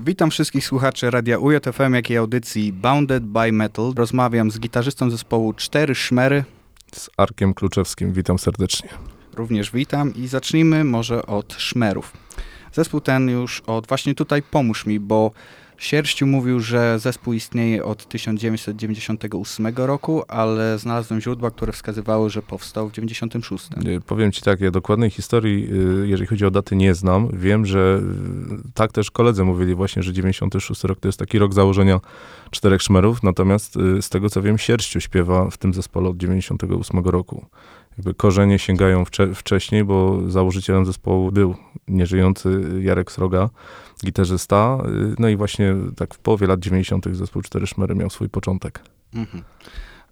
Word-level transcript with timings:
Witam 0.00 0.30
wszystkich 0.30 0.66
słuchaczy 0.66 1.10
Radia 1.10 1.38
UJFM, 1.38 1.94
jak 1.94 2.10
i 2.10 2.16
audycji 2.16 2.72
Bounded 2.72 3.24
by 3.24 3.52
Metal. 3.52 3.92
Rozmawiam 3.96 4.50
z 4.50 4.60
gitarzystą 4.60 5.10
zespołu 5.10 5.52
Cztery 5.52 5.94
Szmery. 5.94 6.44
Z 6.94 7.10
Arkiem 7.16 7.54
Kluczewskim, 7.54 8.12
witam 8.12 8.38
serdecznie. 8.38 8.88
Również 9.34 9.70
witam 9.70 10.14
i 10.14 10.26
zacznijmy 10.26 10.84
może 10.84 11.26
od 11.26 11.52
szmerów. 11.52 12.12
Zespół 12.72 13.00
ten 13.00 13.28
już 13.28 13.62
od 13.66 13.86
właśnie 13.86 14.14
tutaj 14.14 14.42
pomóż 14.42 14.86
mi, 14.86 15.00
bo 15.00 15.30
Sierściu 15.78 16.26
mówił, 16.26 16.60
że 16.60 16.98
zespół 16.98 17.32
istnieje 17.32 17.84
od 17.84 18.08
1998 18.08 19.66
roku, 19.76 20.22
ale 20.28 20.78
znalazłem 20.78 21.20
źródła, 21.20 21.50
które 21.50 21.72
wskazywały, 21.72 22.30
że 22.30 22.42
powstał 22.42 22.88
w 22.88 22.92
96. 22.92 23.70
Y, 23.86 24.00
powiem 24.00 24.32
ci 24.32 24.42
tak, 24.42 24.60
ja 24.60 24.70
dokładnej 24.70 25.10
historii, 25.10 25.68
y, 26.02 26.08
jeżeli 26.08 26.26
chodzi 26.26 26.46
o 26.46 26.50
daty, 26.50 26.76
nie 26.76 26.94
znam. 26.94 27.28
Wiem, 27.32 27.66
że 27.66 28.00
y, 28.68 28.72
tak 28.74 28.92
też 28.92 29.10
koledzy 29.10 29.44
mówili 29.44 29.74
właśnie, 29.74 30.02
że 30.02 30.12
96 30.12 30.84
rok 30.84 31.00
to 31.00 31.08
jest 31.08 31.18
taki 31.18 31.38
rok 31.38 31.54
założenia 31.54 32.00
czterech 32.50 32.82
szmerów, 32.82 33.22
natomiast 33.22 33.74
z 34.00 34.08
tego 34.08 34.30
co 34.30 34.42
wiem, 34.42 34.58
Sierściu 34.58 35.00
śpiewa 35.00 35.50
w 35.50 35.58
tym 35.58 35.74
zespole 35.74 36.08
od 36.08 36.16
98 36.16 37.00
roku. 37.04 37.46
Jakby 37.98 38.14
korzenie 38.14 38.58
sięgają 38.58 39.04
wcze 39.04 39.34
wcześniej, 39.34 39.84
bo 39.84 40.30
założycielem 40.30 40.86
zespołu 40.86 41.32
był 41.32 41.54
nieżyjący 41.88 42.62
Jarek 42.80 43.12
Sroga, 43.12 43.50
gitarzysta. 44.04 44.78
No 45.18 45.28
i 45.28 45.36
właśnie 45.36 45.74
tak 45.96 46.14
w 46.14 46.18
połowie 46.18 46.46
lat 46.46 46.60
90. 46.60 47.06
zespół 47.12 47.42
Cztery 47.42 47.66
Szmery 47.66 47.94
miał 47.94 48.10
swój 48.10 48.28
początek. 48.28 48.80
Mhm. 49.14 49.44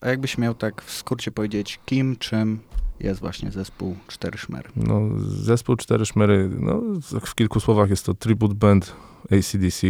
A 0.00 0.08
jakbyś 0.08 0.38
miał 0.38 0.54
tak 0.54 0.82
w 0.82 0.92
skrócie 0.92 1.30
powiedzieć, 1.30 1.80
kim, 1.84 2.16
czym 2.16 2.58
jest 3.00 3.20
właśnie 3.20 3.50
zespół 3.50 3.96
Cztery 4.06 4.38
Szmery? 4.38 4.68
No, 4.76 5.00
zespół 5.18 5.76
Cztery 5.76 6.06
Szmery, 6.06 6.50
no, 6.60 6.80
w 7.26 7.34
kilku 7.34 7.60
słowach 7.60 7.90
jest 7.90 8.06
to 8.06 8.14
tribute 8.14 8.54
band 8.54 8.96
ACDC 9.24 9.86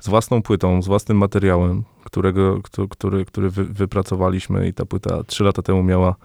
z 0.00 0.08
własną 0.08 0.42
płytą, 0.42 0.82
z 0.82 0.86
własnym 0.86 1.18
materiałem, 1.18 1.84
którego, 2.04 2.60
który, 2.90 3.24
który 3.24 3.50
wy, 3.50 3.64
wypracowaliśmy 3.64 4.68
i 4.68 4.74
ta 4.74 4.86
płyta 4.86 5.24
trzy 5.24 5.44
lata 5.44 5.62
temu 5.62 5.82
miała 5.82 6.16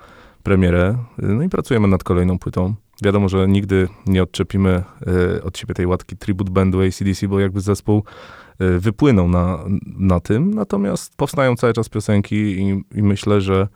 premierę. 0.43 0.97
No 1.17 1.43
i 1.43 1.49
pracujemy 1.49 1.87
nad 1.87 2.03
kolejną 2.03 2.39
płytą. 2.39 2.75
Wiadomo, 3.03 3.29
że 3.29 3.47
nigdy 3.47 3.87
nie 4.05 4.23
odczepimy 4.23 4.83
y, 5.37 5.43
od 5.43 5.57
siebie 5.57 5.73
tej 5.73 5.85
łatki 5.85 6.17
tribute 6.17 6.51
bandu 6.51 6.81
ACDC, 6.81 7.27
bo 7.27 7.39
jakby 7.39 7.61
zespół 7.61 8.03
y, 8.61 8.79
wypłynął 8.79 9.27
na, 9.27 9.59
na 9.85 10.19
tym. 10.19 10.53
Natomiast 10.53 11.15
powstają 11.15 11.55
cały 11.55 11.73
czas 11.73 11.89
piosenki 11.89 12.35
i, 12.35 12.83
i 12.97 13.03
myślę, 13.03 13.41
że, 13.41 13.67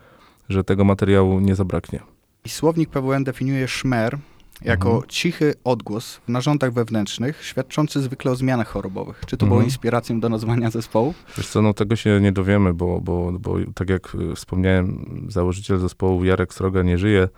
że 0.50 0.64
tego 0.64 0.84
materiału 0.84 1.40
nie 1.40 1.56
zabraknie. 1.56 2.00
I 2.46 2.50
słownik 2.50 2.90
PWN 2.90 3.24
definiuje 3.24 3.68
szmer 3.68 4.18
jako 4.62 4.90
mhm. 4.90 5.08
cichy 5.08 5.54
odgłos 5.64 6.16
w 6.16 6.30
narządach 6.30 6.74
wewnętrznych, 6.74 7.44
świadczący 7.44 8.02
zwykle 8.02 8.32
o 8.32 8.36
zmianach 8.36 8.68
chorobowych. 8.68 9.22
Czy 9.28 9.38
to 9.38 9.46
mhm. 9.46 9.50
było 9.50 9.62
inspiracją 9.62 10.20
do 10.20 10.30
nazwania 10.30 10.72
zespołu? 10.72 11.14
Wiesz 11.38 11.48
co, 11.48 11.62
no 11.62 11.74
tego 11.74 11.96
się 11.96 12.20
nie 12.22 12.32
dowiemy, 12.32 12.74
bo, 12.74 13.02
bo, 13.02 13.32
bo 13.32 13.56
tak 13.76 13.90
jak 13.90 14.18
wspomniałem, 14.36 15.06
założyciel 15.30 15.80
zespołu 15.80 16.24
Jarek 16.24 16.54
Sroga 16.54 16.84
nie 16.84 16.98
żyje. 16.98 17.30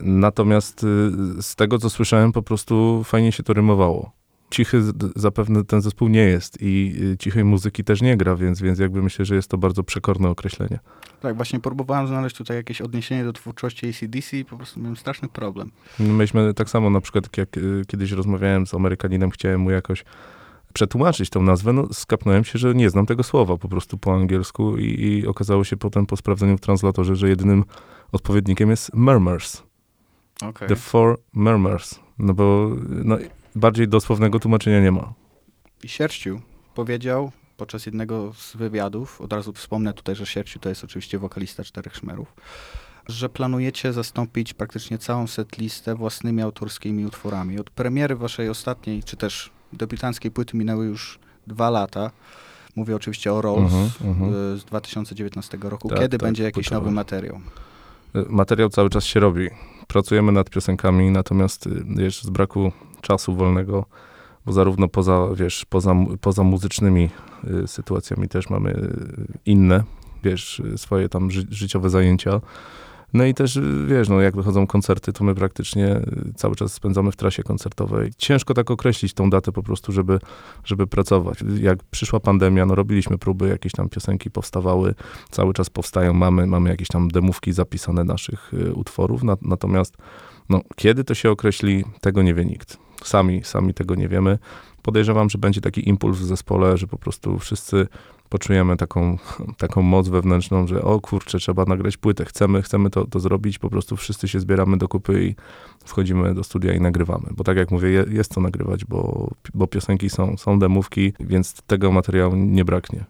Natomiast 0.00 0.84
y, 0.84 1.42
z 1.42 1.54
tego, 1.54 1.78
co 1.78 1.90
słyszałem, 1.90 2.32
po 2.32 2.42
prostu 2.42 3.02
fajnie 3.04 3.32
się 3.32 3.42
to 3.42 3.52
rymowało. 3.52 4.12
Cichy 4.54 4.82
zapewne 5.16 5.64
ten 5.64 5.82
zespół 5.82 6.08
nie 6.08 6.20
jest 6.20 6.62
i 6.62 6.94
y, 7.12 7.16
cichej 7.16 7.44
muzyki 7.44 7.84
też 7.84 8.02
nie 8.02 8.16
gra, 8.16 8.36
więc, 8.36 8.60
więc 8.60 8.78
jakby 8.78 9.02
myślę, 9.02 9.24
że 9.24 9.34
jest 9.34 9.50
to 9.50 9.58
bardzo 9.58 9.82
przekorne 9.82 10.28
określenie. 10.28 10.78
Tak, 11.20 11.36
właśnie 11.36 11.60
próbowałem 11.60 12.06
znaleźć 12.06 12.36
tutaj 12.36 12.56
jakieś 12.56 12.80
odniesienie 12.80 13.24
do 13.24 13.32
twórczości 13.32 13.88
ACDC 13.88 14.36
i 14.36 14.44
po 14.44 14.56
prostu 14.56 14.80
miałem 14.80 14.96
straszny 14.96 15.28
problem. 15.28 15.70
Myśmy 15.98 16.54
tak 16.54 16.70
samo 16.70 16.90
na 16.90 17.00
przykład, 17.00 17.36
jak 17.36 17.56
y, 17.56 17.82
kiedyś 17.86 18.12
rozmawiałem 18.12 18.66
z 18.66 18.74
Amerykaninem, 18.74 19.30
chciałem 19.30 19.60
mu 19.60 19.70
jakoś 19.70 20.04
przetłumaczyć 20.72 21.30
tą 21.30 21.42
nazwę, 21.42 21.72
no 21.72 21.88
skapnąłem 21.92 22.44
się, 22.44 22.58
że 22.58 22.74
nie 22.74 22.90
znam 22.90 23.06
tego 23.06 23.22
słowa 23.22 23.56
po 23.56 23.68
prostu 23.68 23.98
po 23.98 24.14
angielsku 24.14 24.78
i, 24.78 25.02
i 25.02 25.26
okazało 25.26 25.64
się 25.64 25.76
potem 25.76 26.06
po 26.06 26.16
sprawdzeniu 26.16 26.56
w 26.56 26.60
translatorze, 26.60 27.16
że 27.16 27.28
jedynym 27.28 27.64
odpowiednikiem 28.12 28.70
jest 28.70 28.94
murmurs. 28.94 29.62
Okay. 30.42 30.68
The 30.68 30.76
Four 30.76 31.18
Murmurs. 31.32 32.00
No 32.18 32.34
bo 32.34 32.70
no, 32.88 33.18
bardziej 33.54 33.88
dosłownego 33.88 34.40
tłumaczenia 34.40 34.80
nie 34.80 34.92
ma. 34.92 35.12
I 35.82 35.88
Sierściu 35.88 36.40
powiedział 36.74 37.32
podczas 37.56 37.86
jednego 37.86 38.32
z 38.36 38.56
wywiadów, 38.56 39.20
od 39.20 39.32
razu 39.32 39.52
wspomnę 39.52 39.92
tutaj, 39.92 40.14
że 40.14 40.26
Sierściu 40.26 40.58
to 40.58 40.68
jest 40.68 40.84
oczywiście 40.84 41.18
wokalista 41.18 41.64
Czterech 41.64 41.96
Szmerów, 41.96 42.34
że 43.08 43.28
planujecie 43.28 43.92
zastąpić 43.92 44.54
praktycznie 44.54 44.98
całą 44.98 45.26
setlistę 45.26 45.94
własnymi 45.94 46.42
autorskimi 46.42 47.06
utworami. 47.06 47.58
Od 47.58 47.70
premiery 47.70 48.16
waszej 48.16 48.48
ostatniej, 48.48 49.02
czy 49.02 49.16
też 49.16 49.50
debiutanckiej 49.72 50.30
płyty 50.30 50.56
minęły 50.56 50.86
już 50.86 51.18
dwa 51.46 51.70
lata. 51.70 52.10
Mówię 52.76 52.96
oczywiście 52.96 53.32
o 53.32 53.42
Rolls 53.42 53.72
uh 53.72 53.78
-huh, 53.78 54.10
uh 54.10 54.16
-huh. 54.16 54.56
z 54.56 54.64
2019 54.64 55.58
roku. 55.62 55.88
Tak, 55.88 55.98
Kiedy 55.98 56.18
tak, 56.18 56.26
będzie 56.28 56.42
jakiś 56.42 56.70
nowy 56.70 56.90
materiał? 56.90 57.40
Materiał 58.28 58.68
cały 58.68 58.90
czas 58.90 59.04
się 59.04 59.20
robi 59.20 59.50
pracujemy 59.86 60.32
nad 60.32 60.50
piosenkami, 60.50 61.10
natomiast 61.10 61.66
y, 61.66 61.84
wiesz, 61.96 62.22
z 62.22 62.30
braku 62.30 62.72
czasu 63.04 63.34
wolnego, 63.34 63.84
bo 64.46 64.52
zarówno 64.52 64.88
poza, 64.88 65.28
wiesz, 65.36 65.64
poza, 65.64 65.94
poza 66.20 66.42
muzycznymi 66.42 67.10
y, 67.64 67.68
sytuacjami 67.68 68.28
też 68.28 68.50
mamy 68.50 68.70
y, 68.70 69.38
inne, 69.46 69.82
wiesz, 70.24 70.62
swoje 70.76 71.08
tam 71.08 71.30
ży 71.30 71.46
życiowe 71.50 71.90
zajęcia. 71.90 72.40
No 73.14 73.24
i 73.24 73.34
też, 73.34 73.60
wiesz, 73.86 74.08
no 74.08 74.20
jak 74.20 74.36
wychodzą 74.36 74.66
koncerty, 74.66 75.12
to 75.12 75.24
my 75.24 75.34
praktycznie 75.34 76.00
cały 76.36 76.56
czas 76.56 76.72
spędzamy 76.72 77.12
w 77.12 77.16
trasie 77.16 77.42
koncertowej. 77.42 78.12
Ciężko 78.18 78.54
tak 78.54 78.70
określić 78.70 79.14
tą 79.14 79.30
datę 79.30 79.52
po 79.52 79.62
prostu, 79.62 79.92
żeby, 79.92 80.18
żeby 80.64 80.86
pracować. 80.86 81.38
Jak 81.60 81.84
przyszła 81.84 82.20
pandemia, 82.20 82.66
no 82.66 82.74
robiliśmy 82.74 83.18
próby, 83.18 83.48
jakieś 83.48 83.72
tam 83.72 83.88
piosenki 83.88 84.30
powstawały, 84.30 84.94
cały 85.30 85.54
czas 85.54 85.70
powstają, 85.70 86.12
mamy, 86.12 86.46
mamy 86.46 86.70
jakieś 86.70 86.88
tam 86.88 87.08
demówki 87.08 87.52
zapisane 87.52 88.04
naszych 88.04 88.52
utworów, 88.74 89.22
na, 89.22 89.36
natomiast 89.42 89.96
no, 90.48 90.60
kiedy 90.76 91.04
to 91.04 91.14
się 91.14 91.30
określi, 91.30 91.84
tego 92.00 92.22
nie 92.22 92.34
wie 92.34 92.44
nikt. 92.44 92.78
Sami, 93.04 93.44
sami 93.44 93.74
tego 93.74 93.94
nie 93.94 94.08
wiemy. 94.08 94.38
Podejrzewam, 94.82 95.30
że 95.30 95.38
będzie 95.38 95.60
taki 95.60 95.88
impuls 95.88 96.18
w 96.18 96.24
zespole, 96.24 96.76
że 96.76 96.86
po 96.86 96.98
prostu 96.98 97.38
wszyscy 97.38 97.86
poczujemy 98.28 98.76
taką, 98.76 99.18
taką 99.58 99.82
moc 99.82 100.08
wewnętrzną, 100.08 100.66
że 100.66 100.82
o 100.82 101.00
kurczę, 101.00 101.38
trzeba 101.38 101.64
nagrać 101.64 101.96
płytę, 101.96 102.24
chcemy, 102.24 102.62
chcemy 102.62 102.90
to, 102.90 103.06
to 103.06 103.20
zrobić, 103.20 103.58
po 103.58 103.70
prostu 103.70 103.96
wszyscy 103.96 104.28
się 104.28 104.40
zbieramy 104.40 104.78
do 104.78 104.88
kupy 104.88 105.24
i 105.24 105.34
wchodzimy 105.84 106.34
do 106.34 106.44
studia 106.44 106.72
i 106.72 106.80
nagrywamy. 106.80 107.28
Bo 107.36 107.44
tak 107.44 107.56
jak 107.56 107.70
mówię, 107.70 108.04
jest 108.10 108.34
co 108.34 108.40
nagrywać, 108.40 108.84
bo, 108.84 109.30
bo 109.54 109.66
piosenki 109.66 110.10
są, 110.10 110.36
są 110.36 110.58
demówki, 110.58 111.12
więc 111.20 111.62
tego 111.66 111.92
materiału 111.92 112.36
nie 112.36 112.64
braknie. 112.64 113.04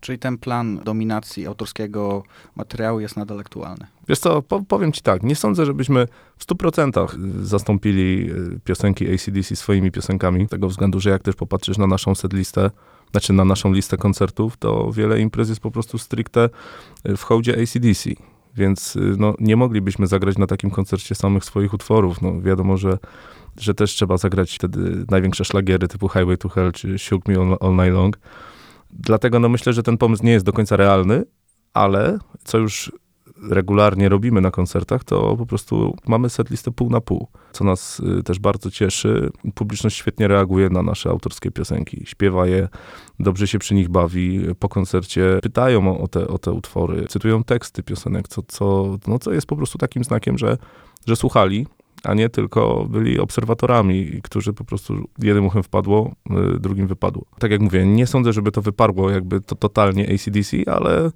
Czyli 0.00 0.18
ten 0.18 0.38
plan 0.38 0.80
dominacji 0.84 1.46
autorskiego 1.46 2.22
materiału 2.56 3.00
jest 3.00 3.16
nadal 3.16 3.40
aktualny. 3.40 3.86
Wiesz 4.12 4.18
co, 4.18 4.42
powiem 4.68 4.92
ci 4.92 5.02
tak, 5.02 5.22
nie 5.22 5.36
sądzę, 5.36 5.66
żebyśmy 5.66 6.06
w 6.38 6.46
100% 6.46 7.08
zastąpili 7.42 8.30
y, 8.30 8.60
piosenki 8.64 9.14
ACDC 9.14 9.56
swoimi 9.56 9.90
piosenkami, 9.90 10.46
z 10.46 10.48
tego 10.48 10.68
względu, 10.68 11.00
że 11.00 11.10
jak 11.10 11.22
też 11.22 11.34
popatrzysz 11.34 11.78
na 11.78 11.86
naszą 11.86 12.14
setlistę, 12.14 12.70
znaczy 13.10 13.32
na 13.32 13.44
naszą 13.44 13.72
listę 13.72 13.96
koncertów, 13.96 14.56
to 14.56 14.92
wiele 14.92 15.20
imprez 15.20 15.48
jest 15.48 15.60
po 15.60 15.70
prostu 15.70 15.98
stricte 15.98 16.48
y, 17.08 17.16
w 17.16 17.22
hołdzie 17.22 17.62
ACDC. 17.62 18.10
Więc 18.56 18.96
y, 18.96 19.14
no, 19.18 19.34
nie 19.40 19.56
moglibyśmy 19.56 20.06
zagrać 20.06 20.38
na 20.38 20.46
takim 20.46 20.70
koncercie 20.70 21.14
samych 21.14 21.44
swoich 21.44 21.74
utworów. 21.74 22.22
No, 22.22 22.40
wiadomo, 22.40 22.76
że, 22.76 22.98
że 23.56 23.74
też 23.74 23.90
trzeba 23.90 24.16
zagrać 24.16 24.54
wtedy 24.54 25.04
największe 25.10 25.44
szlagiery 25.44 25.88
typu 25.88 26.08
Highway 26.08 26.38
to 26.38 26.48
Hell 26.48 26.72
czy 26.72 26.98
Shook 26.98 27.28
Me 27.28 27.34
All, 27.34 27.56
All 27.60 27.72
Night 27.72 27.92
Long. 27.92 28.18
Dlatego 28.90 29.40
no, 29.40 29.48
myślę, 29.48 29.72
że 29.72 29.82
ten 29.82 29.98
pomysł 29.98 30.24
nie 30.24 30.32
jest 30.32 30.44
do 30.44 30.52
końca 30.52 30.76
realny, 30.76 31.24
ale 31.74 32.18
co 32.44 32.58
już 32.58 32.92
regularnie 33.50 34.08
robimy 34.08 34.40
na 34.40 34.50
koncertach, 34.50 35.04
to 35.04 35.36
po 35.36 35.46
prostu 35.46 35.96
mamy 36.06 36.30
setlistę 36.30 36.70
pół 36.70 36.90
na 36.90 37.00
pół, 37.00 37.28
co 37.52 37.64
nas 37.64 38.00
y, 38.18 38.22
też 38.22 38.38
bardzo 38.38 38.70
cieszy. 38.70 39.30
Publiczność 39.54 39.96
świetnie 39.96 40.28
reaguje 40.28 40.68
na 40.68 40.82
nasze 40.82 41.10
autorskie 41.10 41.50
piosenki, 41.50 42.02
śpiewa 42.06 42.46
je, 42.46 42.68
dobrze 43.20 43.46
się 43.46 43.58
przy 43.58 43.74
nich 43.74 43.88
bawi. 43.88 44.40
Po 44.58 44.68
koncercie 44.68 45.38
pytają 45.42 46.00
o 46.00 46.08
te, 46.08 46.28
o 46.28 46.38
te 46.38 46.52
utwory, 46.52 47.06
cytują 47.08 47.44
teksty 47.44 47.82
piosenek, 47.82 48.28
co, 48.28 48.42
co, 48.42 48.98
no, 49.06 49.18
co 49.18 49.32
jest 49.32 49.46
po 49.46 49.56
prostu 49.56 49.78
takim 49.78 50.04
znakiem, 50.04 50.38
że, 50.38 50.58
że 51.06 51.16
słuchali, 51.16 51.66
a 52.04 52.14
nie 52.14 52.28
tylko 52.28 52.86
byli 52.90 53.20
obserwatorami, 53.20 54.20
którzy 54.22 54.52
po 54.52 54.64
prostu 54.64 55.08
jednym 55.18 55.46
uchem 55.46 55.62
wpadło, 55.62 56.12
y, 56.56 56.60
drugim 56.60 56.86
wypadło. 56.86 57.24
Tak 57.38 57.50
jak 57.50 57.60
mówię, 57.60 57.86
nie 57.86 58.06
sądzę, 58.06 58.32
żeby 58.32 58.52
to 58.52 58.62
wyparło 58.62 59.10
jakby 59.10 59.40
to 59.40 59.54
totalnie 59.54 60.14
ACDC, 60.14 60.56
ale 60.66 61.10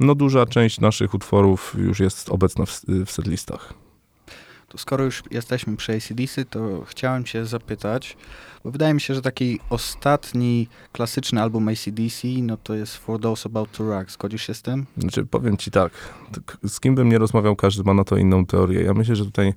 no 0.00 0.14
duża 0.14 0.46
część 0.46 0.80
naszych 0.80 1.14
utworów 1.14 1.74
już 1.78 2.00
jest 2.00 2.28
obecna 2.28 2.66
w, 2.66 2.82
w 3.06 3.10
setlistach. 3.10 3.74
To 4.68 4.78
skoro 4.78 5.04
już 5.04 5.22
jesteśmy 5.30 5.76
przy 5.76 5.92
ACDC, 5.92 6.44
to 6.44 6.84
chciałem 6.86 7.26
się 7.26 7.46
zapytać, 7.46 8.16
bo 8.64 8.70
wydaje 8.70 8.94
mi 8.94 9.00
się, 9.00 9.14
że 9.14 9.22
taki 9.22 9.60
ostatni 9.70 10.68
klasyczny 10.92 11.42
album 11.42 11.68
ACDC, 11.68 12.28
no 12.42 12.56
to 12.56 12.74
jest 12.74 12.96
For 12.96 13.20
Those 13.20 13.48
About 13.48 13.72
to 13.72 13.88
Rock. 13.88 14.10
Zgodzisz 14.10 14.46
się 14.46 14.54
z 14.54 14.62
tym? 14.62 14.86
Znaczy, 14.96 15.26
powiem 15.26 15.56
ci 15.56 15.70
tak, 15.70 15.92
z 16.68 16.80
kim 16.80 16.94
bym 16.94 17.08
nie 17.08 17.18
rozmawiał, 17.18 17.56
każdy 17.56 17.82
ma 17.84 17.94
na 17.94 18.04
to 18.04 18.16
inną 18.16 18.46
teorię. 18.46 18.82
Ja 18.82 18.94
myślę, 18.94 19.16
że 19.16 19.24
tutaj 19.24 19.54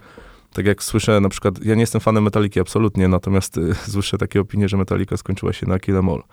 Tak 0.54 0.66
jak 0.66 0.84
słyszę 0.84 1.22
na 1.22 1.30
przykład, 1.30 1.66
ja 1.66 1.76
nie 1.76 1.82
jestem 1.82 2.02
fanem 2.02 2.24
Metaliki 2.24 2.60
absolutnie, 2.60 3.08
natomiast 3.08 3.58
y, 3.58 3.76
słyszę 3.92 4.18
takie 4.18 4.42
opinie, 4.42 4.70
że 4.70 4.78
Metalika 4.78 5.18
skończyła 5.18 5.54
się 5.54 5.68
na 5.68 5.80
Kill 5.80 5.98
Em 5.98 6.10
All. 6.10 6.24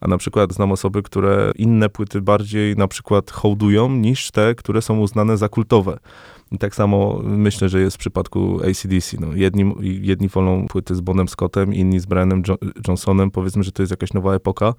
A 0.00 0.08
na 0.08 0.18
przykład 0.18 0.52
znam 0.52 0.72
osoby, 0.72 1.02
które 1.02 1.52
inne 1.56 1.88
płyty 1.88 2.20
bardziej 2.20 2.76
na 2.76 2.88
przykład 2.88 3.30
hołdują 3.30 3.88
niż 3.88 4.30
te, 4.30 4.54
które 4.54 4.82
są 4.82 5.00
uznane 5.00 5.36
za 5.36 5.48
kultowe. 5.48 5.98
I 6.52 6.58
tak 6.58 6.74
samo 6.74 7.20
myślę, 7.24 7.68
że 7.68 7.80
jest 7.80 7.96
w 7.96 8.00
przypadku 8.00 8.60
ACDC. 8.70 9.16
No, 9.20 9.26
jedni, 9.34 9.74
jedni 9.80 10.28
wolą 10.28 10.66
płyty 10.66 10.94
z 10.94 11.00
Bonem 11.00 11.28
Scottem, 11.28 11.74
inni 11.74 12.00
z 12.00 12.06
Brianem 12.06 12.42
jo 12.48 12.56
Johnsonem. 12.88 13.30
Powiedzmy, 13.30 13.62
że 13.62 13.72
to 13.72 13.82
jest 13.82 13.90
jakaś 13.90 14.12
nowa 14.12 14.34
epoka. 14.34 14.74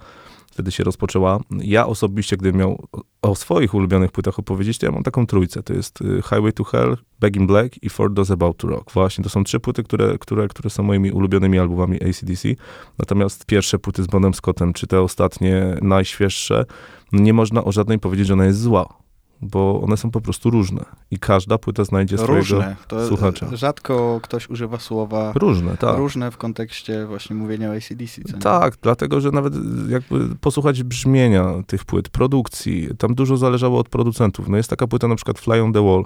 Wtedy 0.52 0.72
się 0.72 0.84
rozpoczęła. 0.84 1.40
Ja 1.52 1.88
osobiście, 1.88 2.38
gdybym 2.38 2.60
miał 2.60 2.88
o 3.22 3.36
swoich 3.36 3.74
ulubionych 3.74 4.12
płytach 4.12 4.40
opowiedzieć, 4.40 4.78
to 4.78 4.86
ja 4.86 4.92
mam 4.92 5.04
taką 5.04 5.28
trójcę. 5.28 5.64
To 5.64 5.74
jest 5.74 6.02
y, 6.02 6.22
Highway 6.22 6.54
to 6.54 6.64
Hell, 6.64 6.98
Back 7.20 7.36
in 7.36 7.48
Black 7.48 7.84
i 7.84 7.90
For 7.90 8.14
Those 8.14 8.34
About 8.34 8.58
to 8.58 8.68
Rock. 8.68 8.92
Właśnie, 8.92 9.24
to 9.24 9.30
są 9.30 9.44
trzy 9.44 9.60
płyty, 9.60 9.84
które, 9.84 10.18
które, 10.18 10.48
które 10.48 10.70
są 10.70 10.84
moimi 10.84 11.12
ulubionymi 11.12 11.60
albumami 11.60 12.04
ACDC. 12.04 12.50
Natomiast 12.98 13.46
pierwsze 13.46 13.80
płyty 13.80 14.04
z 14.04 14.08
Bonem 14.08 14.34
Scottem, 14.34 14.74
czy 14.74 14.88
te 14.88 15.02
ostatnie, 15.02 15.78
najświeższe, 15.82 16.66
nie 17.12 17.34
można 17.34 17.64
o 17.64 17.72
żadnej 17.72 18.00
powiedzieć, 18.00 18.28
że 18.28 18.34
ona 18.34 18.46
jest 18.46 18.60
zła 18.60 19.02
bo 19.42 19.82
one 19.82 19.98
są 19.98 20.12
po 20.12 20.22
prostu 20.22 20.50
różne 20.50 20.86
i 21.12 21.20
każda 21.20 21.58
płyta 21.58 21.84
znajdzie 21.84 22.16
różne. 22.18 22.44
swojego 22.44 22.76
to 22.88 23.08
słuchacza. 23.08 23.56
Rzadko 23.56 24.20
ktoś 24.24 24.50
używa 24.50 24.80
słowa 24.80 25.32
różne, 25.36 25.78
tak. 25.78 25.98
różne 25.98 26.32
w 26.32 26.38
kontekście 26.38 27.06
właśnie 27.06 27.36
mówienia 27.36 27.70
o 27.70 27.76
ACDC. 27.76 28.22
Tak, 28.40 28.74
dlatego, 28.82 29.22
że 29.22 29.32
nawet 29.32 29.54
jakby 29.90 30.36
posłuchać 30.36 30.84
brzmienia 30.84 31.46
tych 31.68 31.86
płyt, 31.86 32.10
produkcji, 32.10 32.90
tam 32.98 33.16
dużo 33.16 33.38
zależało 33.38 33.80
od 33.80 33.90
producentów. 33.90 34.50
No 34.50 34.58
jest 34.58 34.70
taka 34.70 34.88
płyta 34.88 35.08
na 35.08 35.16
przykład 35.16 35.40
Fly 35.40 35.62
on 35.62 35.74
the 35.74 35.84
Wall, 35.86 36.06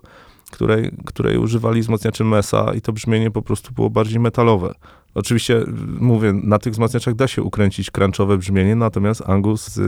której, 0.51 0.91
której 1.05 1.37
używali 1.37 1.81
wzmacniaczy 1.81 2.23
Mesa 2.23 2.73
i 2.73 2.81
to 2.81 2.93
brzmienie 2.93 3.31
po 3.31 3.41
prostu 3.41 3.73
było 3.73 3.89
bardziej 3.89 4.19
metalowe. 4.19 4.73
Oczywiście, 5.15 5.63
mówię, 5.99 6.33
na 6.33 6.59
tych 6.59 6.73
wzmacniaczach 6.73 7.15
da 7.15 7.27
się 7.27 7.43
ukręcić 7.43 7.91
crunchowe 7.91 8.37
brzmienie, 8.37 8.75
natomiast 8.75 9.23
Angus 9.29 9.79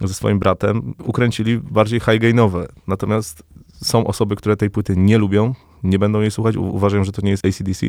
ze 0.00 0.14
swoim 0.14 0.38
bratem 0.38 0.94
ukręcili 1.04 1.58
bardziej 1.58 2.00
high-gainowe. 2.00 2.66
Natomiast 2.86 3.42
są 3.82 4.06
osoby, 4.06 4.36
które 4.36 4.56
tej 4.56 4.70
płyty 4.70 4.96
nie 4.96 5.18
lubią, 5.18 5.54
nie 5.82 5.98
będą 5.98 6.20
jej 6.20 6.30
słuchać, 6.30 6.56
uważają, 6.56 7.04
że 7.04 7.12
to 7.12 7.22
nie 7.22 7.30
jest 7.30 7.46
ACDC. 7.46 7.86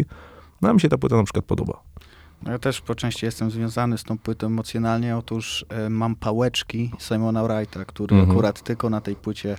No 0.62 0.69
a 0.69 0.74
mi 0.74 0.81
się 0.81 0.90
ta 0.90 0.98
płyta 0.98 1.16
na 1.16 1.24
przykład 1.24 1.46
podoba. 1.46 1.81
No 2.44 2.52
ja 2.52 2.60
też 2.60 2.81
po 2.81 2.96
części 2.96 3.25
jestem 3.25 3.52
związany 3.52 3.98
z 3.98 4.04
tą 4.04 4.18
płytą 4.18 4.48
emocjonalnie. 4.48 5.18
Otóż 5.18 5.66
e, 5.69 5.90
mam 5.90 6.16
pałeczki 6.16 6.92
Simona 7.00 7.44
Wrighta, 7.44 7.86
który 7.86 8.16
mhm. 8.16 8.31
akurat 8.31 8.63
tylko 8.63 8.90
na 8.90 9.01
tej 9.01 9.16
płycie 9.16 9.58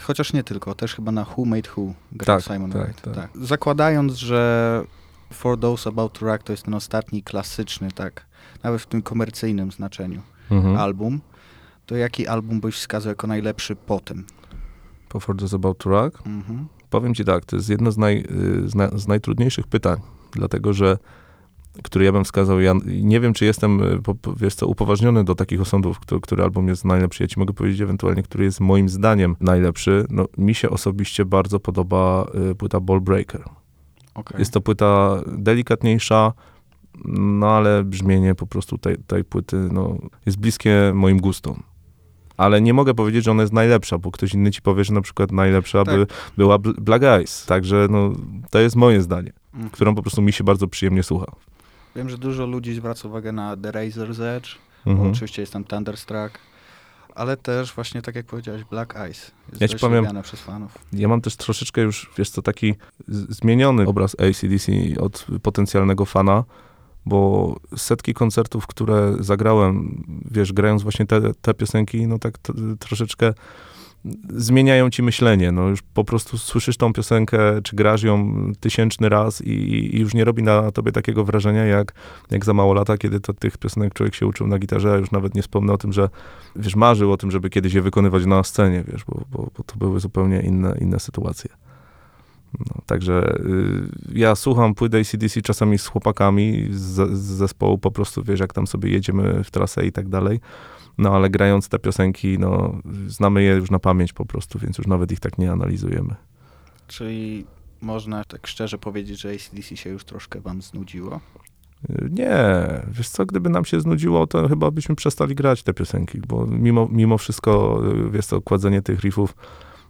chociaż 0.00 0.32
nie 0.32 0.44
tylko, 0.44 0.74
też 0.74 0.94
chyba 0.94 1.12
na 1.12 1.26
Who 1.36 1.44
Made 1.44 1.70
Who 1.76 1.92
grał 2.12 2.40
tak, 2.40 2.54
Simon 2.54 2.70
tak, 2.70 2.82
Wright. 2.82 3.02
Tak. 3.02 3.14
tak. 3.14 3.30
Zakładając, 3.42 4.14
że 4.14 4.84
For 5.32 5.60
Those 5.60 5.88
About 5.88 6.18
to 6.18 6.26
Rock 6.26 6.42
to 6.42 6.52
jest 6.52 6.62
ten 6.62 6.74
ostatni 6.74 7.22
klasyczny, 7.22 7.92
tak, 7.92 8.26
nawet 8.62 8.82
w 8.82 8.86
tym 8.86 9.02
komercyjnym 9.02 9.72
znaczeniu 9.72 10.22
mhm. 10.50 10.76
album, 10.76 11.20
to 11.86 11.96
jaki 11.96 12.26
album 12.26 12.60
byś 12.60 12.74
wskazał 12.74 13.10
jako 13.10 13.26
najlepszy? 13.26 13.76
Po 15.08 15.20
For 15.20 15.36
Those 15.36 15.56
About 15.56 15.78
to 15.78 15.90
Rock? 15.90 16.26
Mhm. 16.26 16.66
Powiem 16.90 17.14
ci 17.14 17.24
tak, 17.24 17.44
to 17.44 17.56
jest 17.56 17.68
jedno 17.68 17.92
z, 17.92 17.98
naj, 17.98 18.24
y, 18.64 18.68
z, 18.68 18.74
na, 18.74 18.88
z 18.98 19.08
najtrudniejszych 19.08 19.66
pytań, 19.66 20.00
dlatego 20.32 20.72
że 20.72 20.98
który 21.82 22.04
ja 22.04 22.12
bym 22.12 22.24
wskazał, 22.24 22.60
ja 22.60 22.74
nie 22.86 23.20
wiem, 23.20 23.32
czy 23.32 23.44
jestem, 23.44 23.82
y, 23.82 24.00
wiesz 24.36 24.54
co, 24.54 24.66
upoważniony 24.66 25.24
do 25.24 25.34
takich 25.34 25.60
osądów, 25.60 26.00
który, 26.00 26.20
który 26.20 26.42
album 26.42 26.68
jest 26.68 26.84
najlepszy. 26.84 27.22
Ja 27.22 27.28
ci 27.28 27.38
mogę 27.38 27.54
powiedzieć 27.54 27.80
ewentualnie, 27.80 28.22
który 28.22 28.44
jest 28.44 28.60
moim 28.60 28.88
zdaniem 28.88 29.36
najlepszy. 29.40 30.06
No, 30.10 30.26
mi 30.38 30.54
się 30.54 30.70
osobiście 30.70 31.24
bardzo 31.24 31.60
podoba 31.60 32.26
y, 32.50 32.54
płyta 32.54 32.80
Ball 32.80 33.00
Breaker. 33.00 33.44
Okay. 34.14 34.38
Jest 34.38 34.52
to 34.52 34.60
płyta 34.60 35.20
delikatniejsza, 35.26 36.32
no 37.04 37.50
ale 37.50 37.84
brzmienie 37.84 38.34
po 38.34 38.46
prostu 38.46 38.78
tej, 38.78 38.96
tej 38.98 39.24
płyty 39.24 39.56
no, 39.72 39.98
jest 40.26 40.38
bliskie 40.38 40.92
moim 40.94 41.20
gustom. 41.20 41.62
Ale 42.36 42.60
nie 42.60 42.74
mogę 42.74 42.94
powiedzieć, 42.94 43.24
że 43.24 43.30
ona 43.30 43.42
jest 43.42 43.52
najlepsza, 43.52 43.98
bo 43.98 44.10
ktoś 44.10 44.34
inny 44.34 44.50
ci 44.50 44.62
powie, 44.62 44.84
że 44.84 44.92
na 44.92 45.00
przykład 45.00 45.32
najlepsza 45.32 45.84
tak. 45.84 45.96
by, 45.96 46.06
była 46.36 46.58
Black 46.58 47.04
Eyes. 47.04 47.46
Także 47.46 47.86
no, 47.90 48.12
to 48.50 48.58
jest 48.58 48.76
moje 48.76 49.02
zdanie, 49.02 49.32
mm. 49.54 49.70
którą 49.70 49.94
po 49.94 50.02
prostu 50.02 50.22
mi 50.22 50.32
się 50.32 50.44
bardzo 50.44 50.68
przyjemnie 50.68 51.02
słucha. 51.02 51.26
Wiem, 51.96 52.08
że 52.08 52.18
dużo 52.18 52.46
ludzi 52.46 52.74
zwraca 52.74 53.08
uwagę 53.08 53.32
na 53.32 53.56
The 53.56 53.70
Razor's 53.70 54.22
Edge, 54.22 54.48
mhm. 54.86 55.10
oczywiście 55.10 55.42
jest 55.42 55.52
tam 55.52 55.64
Thunderstruck, 55.64 56.38
ale 57.14 57.36
też 57.36 57.72
właśnie 57.72 58.02
tak 58.02 58.14
jak 58.14 58.26
powiedziałeś, 58.26 58.64
Black 58.64 58.94
Ice 59.10 59.32
jest 59.48 59.60
ja 59.60 59.68
ci 59.68 59.76
powiem, 59.76 60.22
przez 60.22 60.40
fanów. 60.40 60.78
Ja 60.92 61.08
mam 61.08 61.20
też 61.20 61.36
troszeczkę 61.36 61.80
już, 61.80 62.10
wiesz 62.18 62.30
co, 62.30 62.42
taki 62.42 62.74
zmieniony 63.08 63.86
obraz 63.86 64.16
ACDC 64.20 64.72
od 65.00 65.26
potencjalnego 65.42 66.04
fana, 66.04 66.44
bo 67.06 67.56
setki 67.76 68.14
koncertów, 68.14 68.66
które 68.66 69.14
zagrałem, 69.20 70.04
wiesz, 70.30 70.52
grając 70.52 70.82
właśnie 70.82 71.06
te, 71.06 71.34
te 71.42 71.54
piosenki, 71.54 72.06
no 72.06 72.18
tak 72.18 72.38
troszeczkę 72.78 73.34
zmieniają 74.28 74.90
ci 74.90 75.02
myślenie. 75.02 75.52
No 75.52 75.68
już 75.68 75.82
po 75.82 76.04
prostu 76.04 76.38
słyszysz 76.38 76.76
tą 76.76 76.92
piosenkę, 76.92 77.62
czy 77.62 77.76
grasz 77.76 78.02
ją 78.02 78.34
tysięczny 78.60 79.08
raz 79.08 79.40
i, 79.40 79.50
i, 79.50 80.00
już 80.00 80.14
nie 80.14 80.24
robi 80.24 80.42
na 80.42 80.72
tobie 80.72 80.92
takiego 80.92 81.24
wrażenia, 81.24 81.64
jak, 81.64 81.92
jak 82.30 82.44
za 82.44 82.54
mało 82.54 82.74
lata, 82.74 82.98
kiedy 82.98 83.20
to 83.20 83.32
tych 83.32 83.58
piosenek 83.58 83.94
człowiek 83.94 84.14
się 84.14 84.26
uczył 84.26 84.46
na 84.46 84.58
gitarze, 84.58 84.92
a 84.92 84.96
już 84.96 85.10
nawet 85.10 85.34
nie 85.34 85.42
wspomnę 85.42 85.72
o 85.72 85.78
tym, 85.78 85.92
że 85.92 86.08
wiesz, 86.56 86.76
marzył 86.76 87.12
o 87.12 87.16
tym, 87.16 87.30
żeby 87.30 87.50
kiedyś 87.50 87.74
je 87.74 87.82
wykonywać 87.82 88.26
na 88.26 88.42
scenie, 88.42 88.84
wiesz, 88.92 89.04
bo, 89.04 89.24
bo, 89.30 89.50
bo 89.58 89.64
to 89.64 89.76
były 89.76 90.00
zupełnie 90.00 90.40
inne, 90.40 90.76
inne 90.80 91.00
sytuacje. 91.00 91.50
No, 92.60 92.82
także 92.86 93.38
y, 93.38 94.18
ja 94.18 94.34
słucham 94.34 94.74
płyt 94.74 94.94
ACDC 94.94 95.42
czasami 95.42 95.78
z 95.78 95.86
chłopakami 95.86 96.68
z, 96.70 97.18
z 97.18 97.22
zespołu, 97.22 97.78
po 97.78 97.90
prostu 97.90 98.24
wiesz, 98.24 98.40
jak 98.40 98.52
tam 98.52 98.66
sobie 98.66 98.90
jedziemy 98.90 99.44
w 99.44 99.50
trasę 99.50 99.86
i 99.86 99.92
tak 99.92 100.08
dalej. 100.08 100.40
No 100.98 101.16
ale 101.16 101.30
grając 101.30 101.68
te 101.68 101.78
piosenki, 101.78 102.38
no 102.38 102.80
znamy 103.06 103.42
je 103.42 103.54
już 103.54 103.70
na 103.70 103.78
pamięć 103.78 104.12
po 104.12 104.26
prostu, 104.26 104.58
więc 104.58 104.78
już 104.78 104.86
nawet 104.86 105.12
ich 105.12 105.20
tak 105.20 105.38
nie 105.38 105.52
analizujemy. 105.52 106.14
Czyli 106.86 107.44
można 107.80 108.24
tak 108.24 108.46
szczerze 108.46 108.78
powiedzieć, 108.78 109.20
że 109.20 109.30
ACDC 109.30 109.76
się 109.76 109.90
już 109.90 110.04
troszkę 110.04 110.40
wam 110.40 110.62
znudziło? 110.62 111.20
Nie, 112.10 112.56
wiesz 112.88 113.08
co, 113.08 113.26
gdyby 113.26 113.50
nam 113.50 113.64
się 113.64 113.80
znudziło, 113.80 114.26
to 114.26 114.48
chyba 114.48 114.70
byśmy 114.70 114.94
przestali 114.94 115.34
grać 115.34 115.62
te 115.62 115.74
piosenki, 115.74 116.20
bo 116.28 116.46
mimo, 116.46 116.88
mimo 116.92 117.18
wszystko, 117.18 117.82
wiesz 118.10 118.26
co, 118.26 118.40
kładzenie 118.40 118.82
tych 118.82 119.00
riffów 119.00 119.36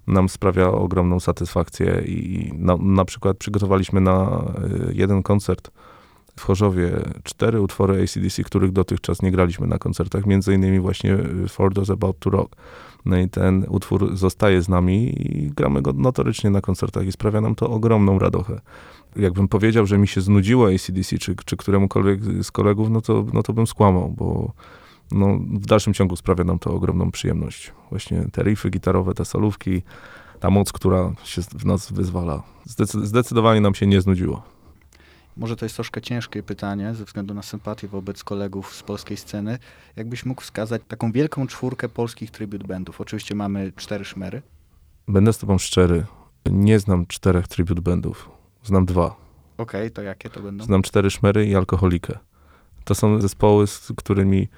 nam 0.07 0.29
sprawia 0.29 0.69
ogromną 0.69 1.21
satysfakcję 1.21 2.03
i 2.07 2.51
na, 2.59 2.77
na 2.77 3.05
przykład 3.05 3.37
przygotowaliśmy 3.37 4.01
na 4.01 4.45
y, 4.91 4.95
jeden 4.95 5.23
koncert 5.23 5.71
w 6.37 6.43
Chorzowie 6.43 6.91
cztery 7.25 7.61
utwory 7.61 8.03
ACDC, 8.03 8.45
których 8.45 8.73
dotychczas 8.73 9.23
nie 9.23 9.31
graliśmy 9.31 9.67
na 9.67 9.79
koncertach, 9.79 10.27
między 10.27 10.55
innymi 10.55 10.81
właśnie 10.81 11.19
For 11.49 11.75
Those 11.75 11.93
About 11.93 12.19
to 12.19 12.31
Rock. 12.31 12.57
No 13.05 13.19
i 13.19 13.29
ten 13.29 13.67
utwór 13.69 14.17
zostaje 14.17 14.63
z 14.63 14.69
nami 14.69 15.15
i 15.29 15.51
gramy 15.51 15.83
go 15.83 15.93
notorycznie 15.93 16.51
na 16.51 16.61
koncertach 16.61 17.07
i 17.07 17.13
sprawia 17.13 17.41
nam 17.41 17.55
to 17.55 17.71
ogromną 17.71 18.19
radochę. 18.19 18.61
Jakbym 19.17 19.49
powiedział, 19.49 19.87
że 19.87 19.99
mi 19.99 20.09
się 20.09 20.21
znudziło 20.21 20.69
ACDC, 20.69 21.19
czy, 21.19 21.37
czy 21.45 21.57
któremukolwiek 21.57 22.21
z 22.45 22.51
kolegów, 22.51 22.91
no 22.91 23.01
to, 23.01 23.25
no 23.33 23.43
to 23.43 23.53
bym 23.53 23.67
skłamał, 23.67 24.11
bo 24.11 24.53
no, 25.15 25.39
w 25.39 25.67
dalszym 25.67 25.95
ciągu 25.95 26.17
sprawia 26.17 26.45
nam 26.45 26.59
to 26.59 26.75
ogromną 26.75 27.11
przyjemność. 27.11 27.73
Właśnie 27.91 28.27
te 28.33 28.43
riffy 28.43 28.71
gitarowe, 28.71 29.15
te 29.15 29.25
solówki, 29.25 29.83
ta 30.41 30.51
moc, 30.51 30.73
która 30.73 31.13
się 31.25 31.43
w 31.43 31.67
nas 31.67 31.93
wyzwala. 31.93 32.43
zdecydowanie 33.03 33.61
nam 33.61 33.75
się 33.75 33.87
nie 33.87 34.01
znudziło. 34.01 34.43
Może 35.37 35.57
to 35.57 35.65
jest 35.65 35.75
troszkę 35.75 36.01
ciężkie 36.01 36.43
pytanie 36.43 36.95
ze 36.95 37.05
względu 37.05 37.35
na 37.35 37.43
sympatię 37.43 37.89
wobec 37.89 38.25
kolegów 38.25 38.75
z 38.75 38.83
polskiej 38.83 39.17
sceny. 39.17 39.59
Jakbyś 39.97 40.25
mógł 40.25 40.43
wskazać 40.43 40.83
taką 40.89 41.13
wielką 41.13 41.47
czwórkę 41.47 41.89
polskich 41.89 42.31
tribute 42.31 42.67
bandów? 42.67 43.01
Oczywiście 43.01 43.35
mamy 43.35 43.73
cztery 43.77 44.05
szmery. 44.05 44.43
Będę 45.09 45.33
z 45.33 45.39
tobą 45.39 45.59
szczery. 45.59 46.05
Nie 46.51 46.79
znam 46.79 47.07
czterech 47.07 47.49
tribute 47.49 47.83
bandów. 47.83 48.31
Znam 48.65 48.87
dwa. 48.87 49.07
Okej, 49.07 49.81
okay, 49.81 49.91
to 49.91 50.03
jakie 50.03 50.31
to 50.31 50.41
będą? 50.41 50.65
Znam 50.65 50.83
cztery 50.83 51.11
szmery 51.11 51.47
i 51.47 51.57
alkoholikę. 51.57 52.19
To 52.85 52.95
są 52.95 53.21
zespoły, 53.21 53.67
z 53.67 53.93
którymi 53.97 54.49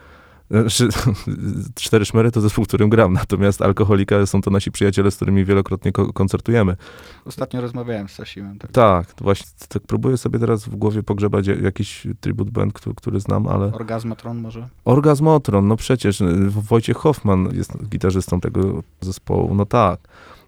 znaczy, 0.51 0.89
cztery 1.75 2.05
szmery 2.05 2.31
to 2.31 2.41
zespół, 2.41 2.65
w 2.65 2.69
którym 2.69 2.89
gram, 2.89 3.13
natomiast 3.13 3.63
alkoholika 3.63 4.27
są 4.27 4.43
to 4.43 4.51
nasi 4.51 4.71
przyjaciele, 4.71 5.11
z 5.11 5.17
którymi 5.17 5.45
wielokrotnie 5.45 5.93
ko 5.93 6.13
koncertujemy. 6.13 6.77
Ostatnio 7.25 7.61
rozmawiałem 7.61 8.09
z 8.09 8.13
Sasimem. 8.13 8.59
Tak. 8.59 8.71
tak, 8.71 9.07
właśnie 9.21 9.47
tak 9.69 9.83
próbuję 9.87 10.17
sobie 10.17 10.39
teraz 10.39 10.65
w 10.65 10.77
głowie 10.77 11.03
pogrzebać 11.03 11.47
jakiś 11.47 12.07
tribute 12.21 12.51
band, 12.51 12.73
który, 12.73 12.95
który 12.95 13.21
znam, 13.21 13.47
ale... 13.47 13.73
Orgazmotron 13.73 14.39
może? 14.39 14.69
Orgazmotron, 14.85 15.69
no 15.69 15.77
przecież. 15.77 16.23
Wojciech 16.49 16.97
Hoffman 16.97 17.49
jest 17.55 17.89
gitarzystą 17.89 18.41
tego 18.41 18.83
zespołu, 19.01 19.55
no 19.55 19.67
tak 19.67 20.01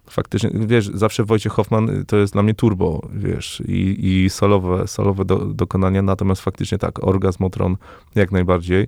faktycznie, 0.09 0.49
wiesz, 0.53 0.91
zawsze 0.93 1.23
Wojciech 1.23 1.51
Hoffman 1.51 2.05
to 2.07 2.17
jest 2.17 2.33
dla 2.33 2.43
mnie 2.43 2.53
turbo, 2.53 3.01
wiesz, 3.13 3.63
i, 3.67 3.97
i 4.07 4.29
solowe, 4.29 4.87
solowe 4.87 5.25
do, 5.25 5.35
dokonania, 5.37 6.01
natomiast 6.01 6.41
faktycznie 6.41 6.77
tak, 6.77 7.03
Orgazmotron 7.03 7.77
jak 8.15 8.31
najbardziej. 8.31 8.87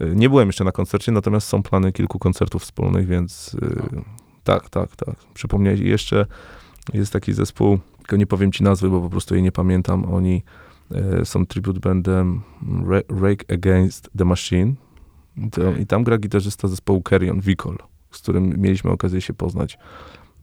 Nie 0.00 0.28
byłem 0.28 0.48
jeszcze 0.48 0.64
na 0.64 0.72
koncercie, 0.72 1.12
natomiast 1.12 1.48
są 1.48 1.62
plany 1.62 1.92
kilku 1.92 2.18
koncertów 2.18 2.62
wspólnych, 2.62 3.06
więc 3.06 3.56
no. 3.92 4.02
tak, 4.44 4.70
tak, 4.70 4.96
tak. 4.96 5.14
Przypomniałeś, 5.34 5.80
jeszcze 5.80 6.26
jest 6.92 7.12
taki 7.12 7.32
zespół, 7.32 7.78
tylko 7.98 8.16
nie 8.16 8.26
powiem 8.26 8.52
ci 8.52 8.64
nazwy, 8.64 8.90
bo 8.90 9.00
po 9.00 9.10
prostu 9.10 9.34
jej 9.34 9.42
nie 9.42 9.52
pamiętam. 9.52 10.14
Oni 10.14 10.42
e, 10.90 11.24
są 11.24 11.46
tribute 11.46 11.80
bandem 11.80 12.40
Rake 13.22 13.54
Against 13.54 14.10
the 14.18 14.24
Machine. 14.24 14.74
To, 15.52 15.72
I 15.72 15.86
tam 15.86 16.04
gra 16.04 16.18
gitarzysta 16.18 16.68
zespołu 16.68 17.02
Carrion, 17.08 17.40
Vicol, 17.40 17.78
z 18.10 18.18
którym 18.18 18.60
mieliśmy 18.60 18.90
okazję 18.90 19.20
się 19.20 19.34
poznać. 19.34 19.78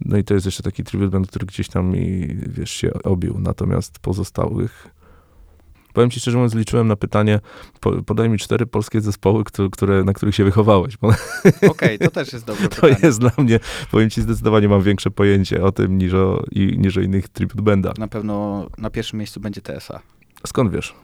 No 0.05 0.17
i 0.17 0.24
to 0.24 0.33
jest 0.33 0.45
jeszcze 0.45 0.63
taki 0.63 0.83
tribute 0.83 1.10
band, 1.10 1.27
który 1.27 1.45
gdzieś 1.45 1.69
tam 1.69 1.89
mi, 1.89 2.27
wiesz, 2.48 2.72
się 2.72 2.93
obił. 3.03 3.39
Natomiast 3.39 4.00
pozostałych 4.00 4.88
Powiem 5.93 6.09
ci 6.09 6.19
szczerze 6.19 6.38
mówiąc, 6.38 6.55
liczyłem 6.55 6.88
na 6.88 6.95
pytanie, 6.95 7.39
po, 7.79 8.03
podaj 8.03 8.29
mi 8.29 8.38
cztery 8.38 8.65
polskie 8.65 9.01
zespoły, 9.01 9.43
które, 9.71 10.03
na 10.03 10.13
których 10.13 10.35
się 10.35 10.43
wychowałeś. 10.43 10.95
Okej, 10.95 11.69
okay, 11.69 11.97
to 11.97 12.12
też 12.12 12.33
jest 12.33 12.45
dobre 12.45 12.69
To 12.69 12.75
pytanie. 12.75 12.95
jest 13.03 13.19
dla 13.19 13.31
mnie, 13.38 13.59
powiem 13.91 14.09
ci, 14.09 14.21
zdecydowanie 14.21 14.69
mam 14.69 14.81
większe 14.81 15.12
pojęcie 15.12 15.63
o 15.63 15.71
tym 15.71 15.97
niż 15.97 16.13
o, 16.13 16.43
i, 16.51 16.77
niż 16.77 16.97
o 16.97 17.01
innych 17.01 17.29
tribute 17.29 17.62
bandach. 17.62 17.97
Na 17.97 18.07
pewno 18.07 18.67
na 18.77 18.89
pierwszym 18.89 19.19
miejscu 19.19 19.39
będzie 19.39 19.62
TSA. 19.62 20.00
Skąd 20.47 20.71
wiesz? 20.71 20.95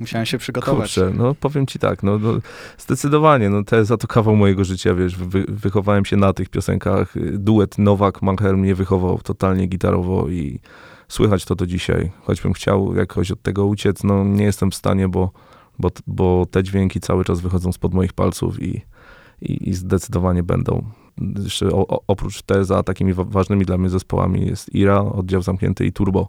Musiałem 0.00 0.26
się 0.26 0.38
przygotować. 0.38 0.94
Kurczę, 0.94 1.12
no 1.16 1.34
powiem 1.34 1.66
ci 1.66 1.78
tak, 1.78 2.02
no, 2.02 2.18
no 2.18 2.32
zdecydowanie, 2.78 3.50
no 3.50 3.64
TSA 3.64 3.96
to 3.96 4.06
kawał 4.06 4.36
mojego 4.36 4.64
życia, 4.64 4.94
wiesz, 4.94 5.16
wy, 5.16 5.44
wychowałem 5.48 6.04
się 6.04 6.16
na 6.16 6.32
tych 6.32 6.48
piosenkach. 6.48 7.14
Duet 7.32 7.78
Nowak-Mancher 7.78 8.56
mnie 8.56 8.74
wychował 8.74 9.18
totalnie 9.18 9.66
gitarowo 9.66 10.28
i 10.28 10.60
słychać 11.08 11.44
to 11.44 11.54
do 11.54 11.66
dzisiaj. 11.66 12.10
Choćbym 12.22 12.52
chciał 12.52 12.94
jakoś 12.94 13.30
od 13.30 13.42
tego 13.42 13.66
uciec, 13.66 14.04
no 14.04 14.24
nie 14.24 14.44
jestem 14.44 14.70
w 14.70 14.74
stanie, 14.74 15.08
bo, 15.08 15.30
bo, 15.78 15.88
bo 16.06 16.46
te 16.50 16.62
dźwięki 16.62 17.00
cały 17.00 17.24
czas 17.24 17.40
wychodzą 17.40 17.72
spod 17.72 17.94
moich 17.94 18.12
palców 18.12 18.62
i, 18.62 18.82
i, 19.42 19.68
i 19.68 19.74
zdecydowanie 19.74 20.42
będą. 20.42 20.84
Jeszcze 21.44 21.68
o, 21.68 22.02
oprócz 22.06 22.42
TEZA 22.42 22.82
takimi 22.82 23.14
ważnymi 23.16 23.64
dla 23.64 23.78
mnie 23.78 23.88
zespołami 23.88 24.46
jest 24.46 24.74
IRA, 24.74 25.00
oddział 25.00 25.42
zamknięty 25.42 25.86
i 25.86 25.92
Turbo. 25.92 26.28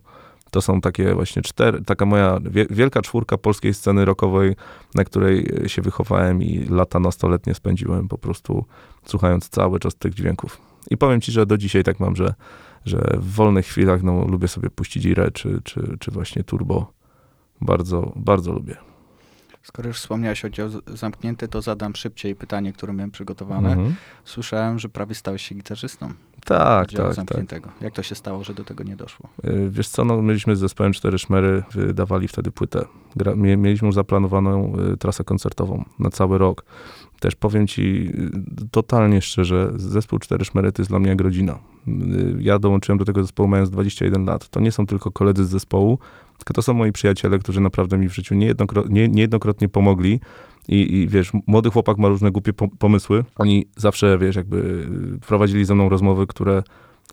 To 0.52 0.62
są 0.62 0.82
takie 0.82 1.14
właśnie 1.14 1.42
cztery, 1.42 1.84
taka 1.84 2.06
moja 2.06 2.40
wielka 2.70 3.02
czwórka 3.02 3.38
polskiej 3.38 3.74
sceny 3.74 4.06
rockowej, 4.06 4.56
na 4.96 5.04
której 5.04 5.64
się 5.68 5.82
wychowałem 5.82 6.44
i 6.44 6.66
lata 6.70 7.00
nastoletnie 7.00 7.54
spędziłem 7.54 8.08
po 8.08 8.18
prostu 8.18 8.66
słuchając 9.06 9.50
cały 9.50 9.80
czas 9.80 9.96
tych 9.96 10.14
dźwięków. 10.14 10.62
I 10.90 10.98
powiem 10.98 11.22
ci, 11.22 11.32
że 11.32 11.46
do 11.46 11.58
dzisiaj 11.58 11.84
tak 11.84 12.00
mam, 12.00 12.16
że 12.16 12.34
że 12.88 13.18
w 13.18 13.32
wolnych 13.34 13.66
chwilach 13.66 14.04
no, 14.04 14.26
lubię 14.28 14.48
sobie 14.48 14.70
puścić 14.70 15.06
Ire 15.06 15.32
czy, 15.32 15.62
czy, 15.64 15.98
czy 16.00 16.12
właśnie 16.12 16.44
Turbo. 16.44 16.94
Bardzo, 17.62 18.14
bardzo 18.16 18.52
lubię. 18.52 18.78
Skoro 19.64 19.88
już 19.88 19.98
wspomniałeś 19.98 20.46
o 20.46 20.50
dział 20.50 20.70
zamknięty, 20.88 21.48
to 21.48 21.62
zadam 21.62 21.96
szybciej 21.96 22.36
pytanie, 22.36 22.74
które 22.74 22.94
miałem 22.94 23.12
przygotowane. 23.12 23.70
Mhm. 23.72 23.96
Słyszałem, 24.26 24.80
że 24.80 24.90
prawie 24.90 25.16
stałeś 25.16 25.42
się 25.42 25.56
gitarzystą. 25.56 26.14
Tak, 26.46 26.92
tak, 26.92 27.14
zamkniętego. 27.14 27.70
Tak. 27.70 27.82
Jak 27.82 27.94
to 27.94 28.04
się 28.04 28.16
stało, 28.16 28.44
że 28.44 28.54
do 28.54 28.64
tego 28.64 28.84
nie 28.84 28.96
doszło? 28.96 29.30
Y, 29.46 29.70
wiesz 29.70 29.88
co, 29.88 30.06
no, 30.06 30.22
mieliśmy 30.22 30.56
z 30.56 30.60
zespołem 30.60 30.94
Cztery 30.94 31.20
Szmery, 31.20 31.64
wydawali 31.72 32.28
wtedy 32.28 32.52
płytę. 32.52 32.86
Gra, 33.16 33.36
mieliśmy 33.36 33.86
już 33.86 33.96
zaplanowaną 33.96 34.74
y, 34.94 34.98
trasę 34.98 35.24
koncertową 35.24 35.86
na 36.00 36.10
cały 36.10 36.38
rok. 36.38 36.66
Też 37.20 37.36
powiem 37.36 37.68
ci 37.68 37.82
y, 38.64 38.70
totalnie 38.72 39.22
szczerze, 39.22 39.72
zespół 39.76 40.20
Cztery 40.20 40.46
Szmery 40.46 40.72
to 40.72 40.82
jest 40.82 40.92
dla 40.92 41.00
mnie 41.00 41.10
jak 41.10 41.22
rodzina. 41.22 41.60
Ja 42.40 42.60
dołączyłem 42.60 43.00
do 43.00 43.06
tego 43.06 43.22
zespołu 43.22 43.50
mając 43.50 43.70
21 43.70 44.26
lat. 44.26 44.50
To 44.50 44.60
nie 44.60 44.72
są 44.72 44.86
tylko 44.86 45.12
koledzy 45.12 45.46
z 45.46 45.50
zespołu, 45.50 46.00
tylko 46.38 46.54
to 46.54 46.62
są 46.62 46.74
moi 46.74 46.92
przyjaciele, 46.92 47.40
którzy 47.40 47.62
naprawdę 47.62 47.98
mi 47.98 48.10
w 48.10 48.16
życiu 48.16 48.36
niejednokrotnie, 48.36 49.08
niejednokrotnie 49.08 49.70
pomogli. 49.70 50.20
I, 50.68 50.96
I, 50.96 51.08
wiesz, 51.08 51.32
młody 51.48 51.70
chłopak 51.70 51.98
ma 51.98 52.08
różne 52.08 52.32
głupie 52.32 52.54
pomysły. 52.54 53.24
Oni 53.36 53.66
zawsze, 53.76 54.18
wiesz, 54.18 54.36
jakby 54.36 54.88
prowadzili 55.28 55.66
ze 55.66 55.76
mną 55.76 55.90
rozmowy, 55.90 56.28
które, 56.28 56.64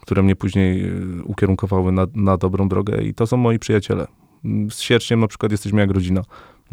które 0.01 0.23
mnie 0.23 0.37
później 0.37 0.85
y, 0.85 1.23
ukierunkowały 1.25 1.93
na, 1.93 2.07
na 2.15 2.37
dobrą 2.37 2.69
drogę. 2.69 3.03
I 3.03 3.15
to 3.15 3.27
są 3.27 3.37
moi 3.37 3.59
przyjaciele. 3.59 4.07
Z 4.71 4.81
sierściem 4.81 5.21
na 5.21 5.29
przykład 5.29 5.53
jesteśmy 5.53 5.81
jak 5.81 5.91
rodzina. 5.91 6.23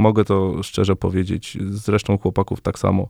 Mogę 0.02 0.26
to 0.26 0.64
szczerze 0.64 0.96
powiedzieć. 0.96 1.58
Zresztą 1.70 2.18
chłopaków 2.18 2.62
tak 2.62 2.80
samo. 2.80 3.08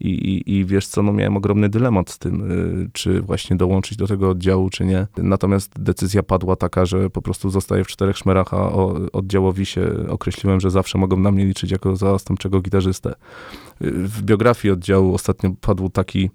I, 0.00 0.08
i, 0.08 0.56
I 0.56 0.64
wiesz 0.64 0.86
co, 0.86 1.02
no 1.02 1.12
miałem 1.12 1.36
ogromny 1.36 1.68
dylemat 1.68 2.10
z 2.10 2.18
tym, 2.18 2.50
y, 2.50 2.90
czy 2.92 3.20
właśnie 3.20 3.56
dołączyć 3.56 3.98
do 3.98 4.06
tego 4.06 4.30
oddziału, 4.30 4.70
czy 4.70 4.84
nie. 4.84 5.06
Natomiast 5.16 5.82
decyzja 5.82 6.22
padła 6.22 6.56
taka, 6.56 6.86
że 6.86 7.10
po 7.10 7.22
prostu 7.22 7.50
zostaję 7.50 7.84
w 7.84 7.86
czterech 7.86 8.18
szmerach, 8.18 8.54
a 8.54 8.72
oddziałowi 9.12 9.66
się 9.66 9.90
określiłem, 10.08 10.60
że 10.60 10.70
zawsze 10.70 10.98
mogą 10.98 11.16
na 11.16 11.30
mnie 11.30 11.46
liczyć 11.46 11.70
jako 11.70 11.96
zastępczego 11.96 12.60
gitarzystę. 12.60 13.10
Y, 13.10 13.90
w 13.90 14.22
biografii 14.22 14.72
oddziału 14.72 15.14
ostatnio 15.14 15.50
padł 15.60 15.88
taki, 15.88 16.30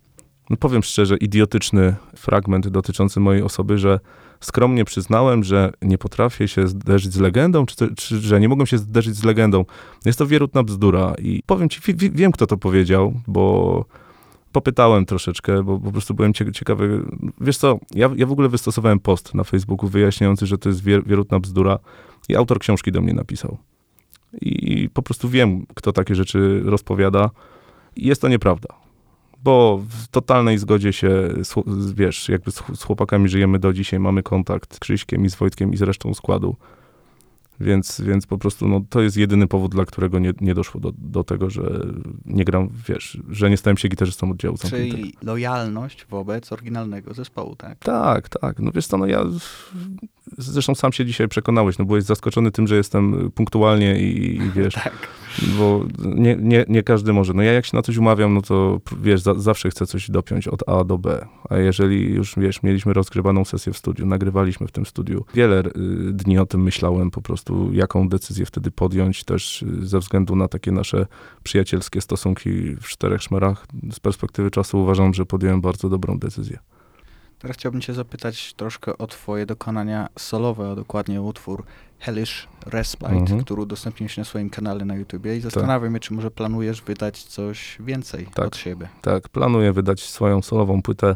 no 0.50 0.58
powiem 0.58 0.84
szczerze, 0.84 1.18
idiotyczny 1.18 1.96
fragment 2.16 2.68
dotyczący 2.68 3.20
mojej 3.20 3.44
osoby, 3.44 3.78
że 3.78 4.00
skromnie 4.42 4.86
przyznałem, 4.86 5.44
że 5.44 5.74
nie 5.82 5.98
potrafię 5.98 6.48
się 6.48 6.68
zderzyć 6.68 7.14
z 7.14 7.20
legendą, 7.20 7.66
czy, 7.66 7.96
czy 7.96 8.20
że 8.20 8.40
nie 8.40 8.50
mogłem 8.50 8.68
się 8.68 8.78
zderzyć 8.78 9.16
z 9.16 9.24
legendą. 9.24 9.66
Jest 10.06 10.20
to 10.20 10.28
wierutna 10.28 10.64
bzdura 10.64 11.14
i 11.20 11.44
powiem 11.46 11.70
ci, 11.70 11.82
wiem 11.96 12.32
kto 12.32 12.48
to 12.48 12.58
powiedział, 12.58 13.14
bo 13.28 13.86
popytałem 14.52 15.06
troszeczkę, 15.06 15.64
bo 15.64 15.80
po 15.80 15.92
prostu 15.92 16.14
byłem 16.14 16.34
ciekawy. 16.34 17.04
Wiesz 17.42 17.58
co, 17.58 17.80
ja, 17.96 18.10
ja 18.16 18.26
w 18.26 18.32
ogóle 18.32 18.50
wystosowałem 18.50 19.00
post 19.00 19.34
na 19.34 19.44
Facebooku 19.44 19.90
wyjaśniający, 19.90 20.46
że 20.46 20.58
to 20.58 20.70
jest 20.70 20.84
wier, 20.84 21.04
wierutna 21.06 21.40
bzdura 21.40 21.80
i 22.30 22.36
autor 22.36 22.60
książki 22.60 22.92
do 22.92 23.02
mnie 23.02 23.14
napisał. 23.14 23.58
I 24.42 24.90
po 24.94 25.02
prostu 25.02 25.30
wiem, 25.30 25.66
kto 25.76 25.94
takie 25.94 26.16
rzeczy 26.16 26.62
rozpowiada. 26.66 27.30
I 27.96 28.08
jest 28.08 28.22
to 28.22 28.28
nieprawda 28.28 28.81
bo 29.44 29.82
w 29.90 30.08
totalnej 30.08 30.58
zgodzie 30.58 30.94
się, 30.94 31.30
wiesz, 31.96 32.30
jakby 32.30 32.52
z 32.52 32.84
chłopakami 32.84 33.30
żyjemy 33.30 33.60
do 33.60 33.74
dzisiaj, 33.74 34.00
mamy 34.00 34.24
kontakt 34.24 34.76
z 34.76 34.80
Krzyśkiem 34.80 35.26
i 35.26 35.30
z 35.30 35.36
Wojtkiem 35.36 35.74
i 35.74 35.78
z 35.78 35.82
resztą 35.82 36.14
składu. 36.14 36.56
Więc, 37.62 38.02
więc 38.02 38.26
po 38.26 38.38
prostu 38.38 38.68
no, 38.68 38.82
to 38.90 39.02
jest 39.02 39.18
jedyny 39.18 39.48
powód, 39.48 39.72
dla 39.72 39.86
którego 39.86 40.20
nie, 40.20 40.34
nie 40.42 40.54
doszło 40.54 40.82
do, 40.82 40.92
do 40.98 41.24
tego, 41.24 41.50
że 41.50 41.88
nie 42.26 42.46
gram, 42.46 42.70
wiesz, 42.88 43.18
że 43.30 43.50
nie 43.50 43.58
stałem 43.58 43.78
się 43.78 43.88
gitarzystą 43.88 44.32
oddziału 44.32 44.58
Czyli 44.70 45.14
lojalność 45.24 46.06
wobec 46.10 46.52
oryginalnego 46.52 47.14
zespołu, 47.14 47.56
tak? 47.56 47.80
Tak, 47.80 48.30
tak. 48.30 48.60
No 48.60 48.72
wiesz 48.72 48.88
co, 48.88 48.98
no 48.98 49.06
ja 49.06 49.24
zresztą 50.38 50.76
sam 50.76 50.94
się 50.94 51.06
dzisiaj 51.06 51.28
przekonałeś, 51.28 51.78
no 51.78 51.86
byłeś 51.86 52.04
zaskoczony 52.04 52.52
tym, 52.52 52.68
że 52.68 52.76
jestem 52.76 53.32
punktualnie 53.32 54.00
i, 54.00 54.36
i 54.36 54.52
wiesz, 54.52 54.74
tak. 54.84 55.08
Bo 55.58 55.86
nie, 56.16 56.36
nie, 56.36 56.66
nie 56.68 56.84
każdy 56.84 57.14
może. 57.14 57.34
No 57.34 57.42
ja 57.42 57.54
jak 57.54 57.66
się 57.66 57.78
na 57.78 57.82
coś 57.82 57.98
umawiam, 57.98 58.34
no 58.34 58.42
to 58.42 58.82
wiesz, 59.02 59.22
za, 59.22 59.34
zawsze 59.34 59.70
chcę 59.70 59.86
coś 59.86 60.12
dopiąć 60.12 60.48
od 60.48 60.70
A 60.70 60.84
do 60.84 60.98
B. 60.98 61.28
A 61.50 61.58
jeżeli 61.58 62.14
już, 62.14 62.34
wiesz, 62.38 62.64
mieliśmy 62.64 62.94
rozgrywaną 62.94 63.46
sesję 63.46 63.74
w 63.74 63.78
studiu, 63.78 64.06
nagrywaliśmy 64.06 64.68
w 64.68 64.72
tym 64.72 64.86
studiu, 64.86 65.26
wiele 65.34 65.60
y, 65.60 65.72
dni 66.14 66.38
o 66.38 66.46
tym 66.46 66.64
myślałem 66.64 67.12
po 67.12 67.22
prostu, 67.22 67.74
jaką 67.74 68.10
decyzję 68.10 68.46
wtedy 68.46 68.72
podjąć, 68.72 69.24
też 69.24 69.62
y, 69.62 69.88
ze 69.88 70.00
względu 70.00 70.36
na 70.36 70.48
takie 70.48 70.72
nasze 70.72 71.06
przyjacielskie 71.44 72.02
stosunki 72.02 72.50
w 72.82 72.88
czterech 72.88 73.22
szmerach. 73.22 73.68
Z 73.92 74.00
perspektywy 74.00 74.52
czasu 74.52 74.82
uważam, 74.82 75.14
że 75.14 75.26
podjąłem 75.26 75.62
bardzo 75.62 75.90
dobrą 75.90 76.20
decyzję. 76.20 76.60
Teraz 77.42 77.58
chciałbym 77.58 77.82
cię 77.82 77.94
zapytać 77.94 78.54
troszkę 78.54 78.98
o 78.98 79.08
twoje 79.08 79.46
dokonania 79.46 80.10
solowe, 80.20 80.72
a 80.72 80.76
dokładnie 80.76 81.22
utwór 81.22 81.64
Hellish 82.00 82.48
Respite, 82.66 83.12
mhm. 83.12 83.44
który 83.44 83.62
udostępniłeś 83.62 84.18
na 84.18 84.24
swoim 84.24 84.50
kanale 84.50 84.86
na 84.86 84.96
YouTubie 84.96 85.38
i 85.38 85.42
zastanawiam 85.42 85.94
tak. 85.94 86.04
się, 86.04 86.08
czy 86.08 86.14
może 86.14 86.32
planujesz 86.32 86.82
wydać 86.82 87.24
coś 87.24 87.78
więcej 87.80 88.28
tak, 88.34 88.48
od 88.48 88.58
siebie. 88.58 88.90
Tak, 89.02 89.30
planuję 89.30 89.74
wydać 89.74 90.02
swoją 90.02 90.42
solową 90.42 90.82
płytę 90.82 91.16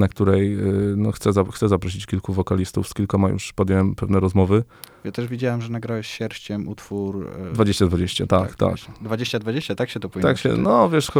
na 0.00 0.08
której 0.08 0.58
y, 0.58 0.94
no, 0.96 1.12
chcę, 1.12 1.30
chcę 1.52 1.68
zaprosić 1.68 2.06
kilku 2.06 2.32
wokalistów, 2.32 2.88
z 2.88 2.94
kilkoma 2.94 3.28
już 3.28 3.52
podjąłem 3.52 3.94
pewne 3.94 4.20
rozmowy. 4.20 4.64
Ja 5.04 5.12
też 5.12 5.26
widziałem, 5.26 5.62
że 5.62 5.68
nagrałeś 5.68 6.06
sierściem 6.06 6.68
utwór... 6.68 7.30
2020, 7.52 8.24
e, 8.24 8.26
tak, 8.26 8.54
tak. 8.54 8.76
2020, 9.00 9.74
tak. 9.74 9.78
tak 9.78 9.90
się 9.90 10.00
to 10.00 10.08
powinno 10.08 10.28
Tak 10.28 10.38
się, 10.38 10.48
no 10.48 10.90
wiesz, 10.90 11.10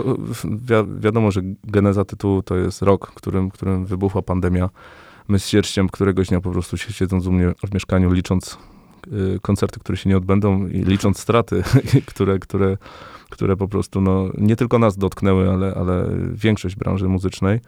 wi 0.44 0.74
wiadomo, 1.00 1.30
że 1.30 1.40
geneza 1.64 2.04
tytułu 2.04 2.42
to 2.42 2.56
jest 2.56 2.82
rok, 2.82 3.12
którym, 3.14 3.50
którym 3.50 3.86
wybuchła 3.86 4.22
pandemia. 4.22 4.70
My 5.28 5.38
z 5.38 5.48
sierściem 5.48 5.88
któregoś 5.88 6.28
dnia 6.28 6.40
po 6.40 6.50
prostu 6.50 6.76
siedząc 6.76 7.26
u 7.26 7.32
mnie 7.32 7.52
w 7.68 7.74
mieszkaniu, 7.74 8.12
licząc 8.12 8.58
y, 9.06 9.40
koncerty, 9.42 9.80
które 9.80 9.98
się 9.98 10.10
nie 10.10 10.16
odbędą 10.16 10.66
i 10.66 10.82
licząc 10.82 11.18
straty, 11.18 11.62
które, 12.10 12.38
które, 12.38 12.76
które 13.30 13.56
po 13.56 13.68
prostu 13.68 14.00
no, 14.00 14.28
nie 14.38 14.56
tylko 14.56 14.78
nas 14.78 14.96
dotknęły, 14.96 15.50
ale, 15.50 15.74
ale 15.74 16.08
większość 16.32 16.76
branży 16.76 17.08
muzycznej, 17.08 17.60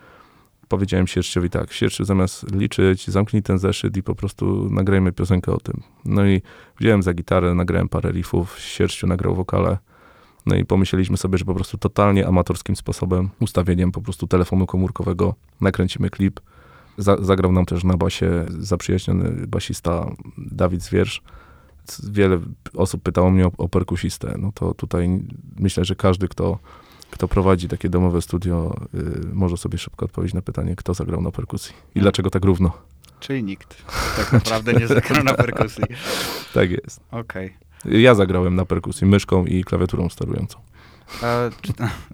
powiedziałem 0.72 1.06
Sierściowi 1.06 1.50
tak, 1.50 1.72
Sierściu 1.72 2.04
zamiast 2.04 2.54
liczyć, 2.54 3.08
zamknij 3.08 3.42
ten 3.42 3.58
zeszyt 3.58 3.96
i 3.96 4.02
po 4.02 4.14
prostu 4.14 4.68
nagrajmy 4.70 5.12
piosenkę 5.12 5.52
o 5.52 5.60
tym. 5.60 5.82
No 6.04 6.26
i 6.26 6.42
wziąłem 6.80 7.02
za 7.02 7.14
gitarę, 7.14 7.54
nagrałem 7.54 7.88
parę 7.88 8.12
riffów, 8.12 8.58
Sierściu 8.58 9.06
nagrał 9.06 9.34
wokale. 9.34 9.78
No 10.46 10.56
i 10.56 10.64
pomyśleliśmy 10.64 11.16
sobie, 11.16 11.38
że 11.38 11.44
po 11.44 11.54
prostu 11.54 11.78
totalnie 11.78 12.26
amatorskim 12.26 12.76
sposobem, 12.76 13.28
ustawieniem 13.40 13.92
po 13.92 14.00
prostu 14.02 14.26
telefonu 14.26 14.66
komórkowego 14.66 15.34
nakręcimy 15.60 16.10
klip. 16.10 16.40
Za, 16.98 17.16
zagrał 17.16 17.52
nam 17.52 17.66
też 17.66 17.84
na 17.84 17.96
basie 17.96 18.46
zaprzyjaźniony 18.48 19.46
basista 19.46 20.10
Dawid 20.38 20.82
Zwierz. 20.82 21.22
Wiele 22.10 22.38
osób 22.76 23.02
pytało 23.02 23.30
mnie 23.30 23.46
o, 23.46 23.52
o 23.58 23.68
perkusistę. 23.68 24.34
No 24.38 24.52
to 24.54 24.74
tutaj 24.74 25.20
myślę, 25.56 25.84
że 25.84 25.94
każdy, 25.94 26.28
kto 26.28 26.58
kto 27.12 27.28
prowadzi 27.28 27.69
takie 27.69 27.88
domowe 27.88 28.23
studio, 28.23 28.76
y, 28.95 29.35
może 29.35 29.57
sobie 29.57 29.78
szybko 29.78 30.04
odpowiedzieć 30.04 30.35
na 30.35 30.42
pytanie, 30.42 30.76
kto 30.76 30.95
zagrał 30.95 31.21
na 31.21 31.31
perkusji 31.31 31.75
i 31.95 32.00
dlaczego 32.00 32.31
tak 32.31 32.45
równo. 32.45 32.73
Czyli 33.21 33.45
nikt 33.45 33.85
tak 34.16 34.33
naprawdę 34.33 34.73
nie 34.73 34.87
zagrał 34.87 35.25
na 35.25 35.35
perkusji. 35.35 35.85
Tak 36.54 36.71
jest. 36.71 37.00
Okej. 37.11 37.57
Ja 37.85 38.14
zagrałem 38.14 38.57
na 38.57 38.64
perkusji 38.64 39.07
myszką 39.07 39.47
i 39.47 39.64
klawiaturą 39.64 40.09
sterującą. 40.09 40.59
A 41.23 41.50
czy 41.62 41.73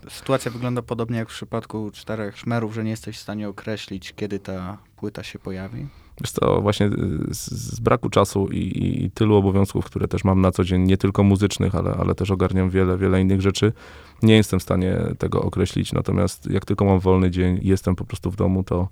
sytuacja 0.08 0.50
wygląda 0.50 0.82
podobnie 0.82 1.18
jak 1.18 1.28
w 1.28 1.34
przypadku 1.34 1.90
czterech 1.90 2.38
szmerów, 2.38 2.74
że 2.74 2.84
nie 2.84 2.90
jesteś 2.90 3.16
w 3.18 3.20
stanie 3.20 3.48
określić, 3.48 4.12
kiedy 4.16 4.38
ta 4.38 4.78
płyta 4.96 5.22
się 5.22 5.38
pojawi? 5.38 5.86
Wiesz 6.20 6.32
to 6.32 6.60
właśnie 6.60 6.86
y, 6.86 6.90
z, 7.34 7.50
z 7.50 7.80
braku 7.80 8.10
czasu 8.10 8.48
i, 8.48 9.04
i 9.04 9.10
tylu 9.10 9.36
obowiązków, 9.36 9.84
które 9.84 10.08
też 10.08 10.24
mam 10.24 10.40
na 10.40 10.52
co 10.52 10.64
dzień, 10.64 10.82
nie 10.82 10.96
tylko 10.96 11.22
muzycznych, 11.22 11.74
ale, 11.74 11.90
ale 11.90 12.14
też 12.14 12.30
ogarniam 12.30 12.70
wiele, 12.70 12.98
wiele 12.98 13.20
innych 13.20 13.40
rzeczy, 13.40 13.72
nie 14.22 14.36
jestem 14.36 14.60
w 14.60 14.62
stanie 14.62 14.96
tego 15.18 15.42
określić. 15.42 15.92
Natomiast 15.92 16.50
jak 16.50 16.64
tylko 16.64 16.84
mam 16.84 17.00
wolny 17.00 17.30
dzień 17.30 17.58
i 17.62 17.68
jestem 17.68 17.96
po 17.96 18.04
prostu 18.04 18.30
w 18.30 18.36
domu, 18.36 18.62
to 18.62 18.88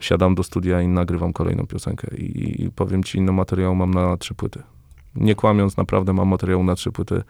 siadam 0.00 0.34
do 0.34 0.42
studia 0.42 0.82
i 0.82 0.88
nagrywam 0.88 1.32
kolejną 1.32 1.66
piosenkę. 1.66 2.16
I, 2.16 2.62
i 2.62 2.70
powiem 2.70 3.04
ci, 3.04 3.20
no 3.20 3.32
materiału 3.32 3.74
mam 3.74 3.90
na 3.90 4.16
trzy 4.16 4.34
płyty. 4.34 4.62
Nie 5.14 5.34
kłamiąc, 5.34 5.76
naprawdę 5.76 6.12
mam 6.12 6.28
materiału 6.28 6.64
na 6.64 6.74
trzy 6.74 6.92
płyty. 6.92 7.22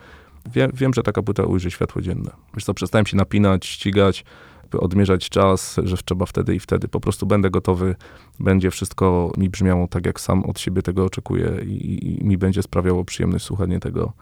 Wie, 0.53 0.69
wiem, 0.75 0.95
że 0.95 1.03
taka 1.03 1.23
płyta 1.23 1.43
ujrzy 1.43 1.71
światło 1.71 2.03
dzienne. 2.03 2.31
Wiesz 2.55 2.65
co, 2.65 2.75
przestałem 2.75 3.07
się 3.07 3.17
napinać, 3.17 3.67
ścigać, 3.67 4.25
jakby 4.71 4.81
odmierzać 4.81 5.29
czas, 5.29 5.77
że 5.85 5.97
trzeba 5.97 6.27
wtedy 6.27 6.55
i 6.55 6.61
wtedy. 6.61 6.89
Po 6.89 7.01
prostu 7.01 7.27
będę 7.27 7.51
gotowy, 7.51 7.97
będzie 8.41 8.71
wszystko 8.71 9.33
mi 9.37 9.51
brzmiało 9.51 9.89
tak, 9.89 10.07
jak 10.07 10.21
sam 10.21 10.45
od 10.45 10.61
siebie 10.61 10.83
tego 10.83 11.05
oczekuję 11.05 11.51
i, 11.67 12.21
i 12.23 12.25
mi 12.25 12.39
będzie 12.39 12.63
sprawiało 12.63 13.05
przyjemność 13.05 13.45
słuchanie 13.45 13.81
tego. 13.81 14.13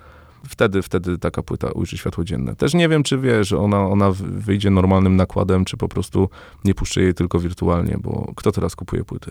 Wtedy, 0.49 0.83
wtedy 0.83 1.19
taka 1.19 1.43
płyta 1.43 1.71
ujrzy 1.71 1.99
światło 1.99 2.25
dzienne. 2.25 2.57
Też 2.57 2.75
nie 2.75 2.89
wiem, 2.89 3.03
czy 3.03 3.19
wie, 3.19 3.45
że 3.45 3.59
ona, 3.59 3.87
ona 3.87 4.11
wyjdzie 4.21 4.71
normalnym 4.71 5.17
nakładem, 5.17 5.65
czy 5.65 5.77
po 5.77 5.89
prostu 5.89 6.29
nie 6.65 6.75
puszczę 6.75 7.01
jej 7.01 7.15
tylko 7.15 7.39
wirtualnie, 7.39 7.97
bo 8.01 8.33
kto 8.37 8.53
teraz 8.53 8.77
kupuje 8.77 9.05
płyty? 9.05 9.31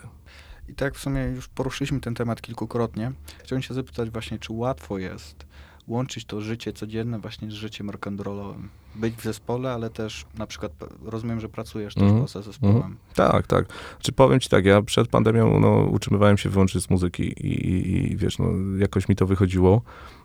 I 0.68 0.74
tak 0.74 0.94
w 0.94 0.98
sumie 0.98 1.22
już 1.22 1.48
poruszyliśmy 1.48 2.00
ten 2.00 2.14
temat 2.14 2.40
kilkukrotnie. 2.40 3.12
Chciałem 3.44 3.62
się 3.62 3.74
zapytać 3.74 4.10
właśnie, 4.10 4.38
czy 4.38 4.52
łatwo 4.52 4.98
jest 4.98 5.46
łączyć 5.88 6.24
to 6.24 6.40
życie 6.40 6.72
codzienne 6.72 7.18
właśnie 7.18 7.50
z 7.50 7.54
życiem 7.54 7.90
rock'n'rollowym. 7.90 8.62
Być 8.94 9.14
w 9.14 9.22
zespole, 9.22 9.72
ale 9.72 9.90
też 9.90 10.24
na 10.38 10.46
przykład 10.46 10.72
rozumiem, 11.04 11.40
że 11.40 11.48
pracujesz 11.48 11.94
też 11.94 12.02
Mhm. 12.02 12.22
poza 12.22 12.42
zespołem. 12.42 12.96
Tak, 13.14 13.46
tak. 13.46 13.66
Czy 14.00 14.12
powiem 14.12 14.40
ci 14.40 14.48
tak, 14.48 14.64
ja 14.64 14.82
przed 14.82 15.08
pandemią 15.08 15.60
no, 15.60 15.68
utrzymywałem 15.90 16.38
się 16.38 16.50
wyłącznie 16.50 16.80
z 16.80 16.90
muzyki 16.90 17.22
i, 17.22 17.70
i, 17.70 18.12
i 18.12 18.16
wiesz, 18.16 18.38
no, 18.38 18.46
jakoś 18.78 19.08
mi 19.08 19.16
to 19.16 19.26
wychodziło. 19.26 19.82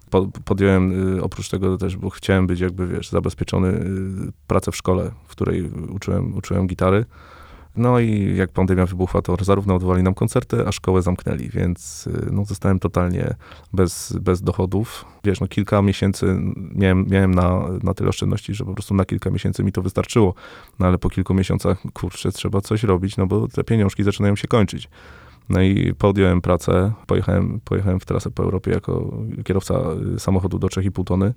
Po, 0.10 0.28
podjąłem, 0.46 1.16
y, 1.18 1.24
oprócz 1.24 1.50
tego 1.50 1.78
też, 1.78 1.98
bo 1.98 2.10
chciałem 2.10 2.48
być 2.48 2.60
jakby, 2.60 2.88
wiesz, 2.88 3.10
zabezpieczony 3.10 3.68
y, 3.68 4.32
pracę 4.48 4.72
w 4.72 4.76
szkole, 4.76 5.12
w 5.28 5.32
której 5.32 5.64
uczyłem, 5.90 6.38
uczyłem 6.38 6.68
gitary. 6.68 7.06
No 7.76 8.00
i 8.00 8.36
jak 8.38 8.52
pandemia 8.52 8.86
wybuchła, 8.86 9.22
to 9.22 9.38
zarówno 9.42 9.76
odwołali 9.76 10.04
nam 10.04 10.14
koncerty, 10.14 10.68
a 10.68 10.72
szkołę 10.72 11.02
zamknęli, 11.02 11.50
więc 11.50 12.08
y, 12.08 12.28
no, 12.32 12.46
zostałem 12.46 12.80
totalnie 12.80 13.36
bez, 13.74 14.18
bez 14.22 14.42
dochodów. 14.42 15.06
Wiesz, 15.24 15.40
no 15.40 15.48
kilka 15.48 15.82
miesięcy 15.82 16.38
miałem, 16.76 17.06
miałem 17.10 17.36
na, 17.36 17.62
na 17.84 17.94
tyle 17.94 18.10
oszczędności, 18.10 18.54
że 18.54 18.66
po 18.66 18.74
prostu 18.74 18.96
na 18.96 19.06
kilka 19.06 19.30
miesięcy 19.30 19.64
mi 19.64 19.72
to 19.72 19.82
wystarczyło. 19.82 20.34
No 20.80 20.88
ale 20.88 20.98
po 20.98 21.10
kilku 21.10 21.34
miesiącach, 21.34 21.84
kurczę, 21.94 22.32
trzeba 22.32 22.62
coś 22.62 22.84
robić, 22.84 23.18
no 23.18 23.28
bo 23.28 23.48
te 23.48 23.64
pieniążki 23.64 24.04
zaczynają 24.04 24.36
się 24.36 24.48
kończyć. 24.48 24.90
No 25.50 25.62
i 25.62 25.94
podjąłem 25.94 26.42
pracę, 26.42 26.94
pojechałem, 27.08 27.60
pojechałem 27.66 28.00
w 28.00 28.06
trasę 28.06 28.32
po 28.32 28.44
Europie 28.44 28.72
jako 28.72 29.12
kierowca 29.44 29.80
y, 30.16 30.20
samochodu 30.20 30.60
do 30.60 30.68
3,5 30.68 31.04
tony, 31.04 31.34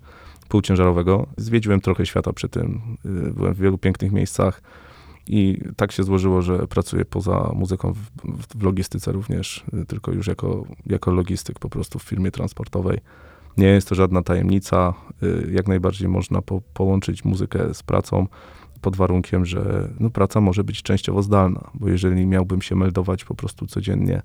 półciężarowego. 0.48 1.26
Zwiedziłem 1.36 1.80
trochę 1.80 2.06
świata 2.06 2.32
przy 2.32 2.48
tym, 2.48 2.96
y, 3.04 3.32
byłem 3.32 3.54
w 3.54 3.58
wielu 3.58 3.78
pięknych 3.78 4.12
miejscach 4.12 4.62
i 5.28 5.60
tak 5.76 5.92
się 5.92 6.02
złożyło, 6.02 6.42
że 6.42 6.66
pracuję 6.66 7.04
poza 7.04 7.52
muzyką 7.54 7.92
w, 7.92 8.00
w, 8.58 8.62
logistyce 8.62 9.12
również, 9.12 9.64
y, 9.82 9.86
tylko 9.86 10.12
już 10.12 10.26
jako, 10.26 10.64
jako 10.86 11.12
logistyk 11.12 11.58
po 11.58 11.68
prostu 11.68 11.98
w 11.98 12.02
firmie 12.02 12.30
transportowej. 12.30 12.98
Nie 13.56 13.66
jest 13.66 13.88
to 13.88 13.94
żadna 13.94 14.22
tajemnica, 14.22 14.94
y, 15.22 15.50
jak 15.52 15.68
najbardziej 15.68 16.08
można 16.08 16.42
po, 16.42 16.60
połączyć 16.74 17.24
muzykę 17.24 17.74
z 17.74 17.82
pracą 17.82 18.26
pod 18.80 18.96
warunkiem, 18.96 19.46
że 19.46 19.88
no, 20.00 20.10
praca 20.10 20.40
może 20.40 20.64
być 20.64 20.82
częściowo 20.82 21.22
zdalna, 21.22 21.70
bo 21.74 21.88
jeżeli 21.88 22.26
miałbym 22.26 22.62
się 22.62 22.74
meldować 22.74 23.24
po 23.24 23.34
prostu 23.34 23.66
codziennie 23.66 24.22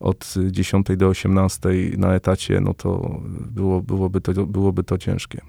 od 0.00 0.34
10 0.50 0.86
do 0.96 1.08
18 1.08 1.68
na 1.96 2.14
etacie, 2.14 2.60
no 2.60 2.74
to, 2.74 3.20
było, 3.50 3.82
byłoby, 3.82 4.20
to 4.20 4.46
byłoby 4.46 4.84
to 4.84 4.98
ciężkie. 4.98 5.40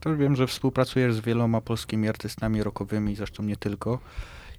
To 0.00 0.16
wiem, 0.16 0.36
że 0.36 0.46
współpracujesz 0.46 1.14
z 1.14 1.20
wieloma 1.20 1.60
polskimi 1.60 2.08
artystami 2.08 2.62
rockowymi, 2.62 3.16
zresztą 3.16 3.42
nie 3.42 3.56
tylko. 3.56 3.98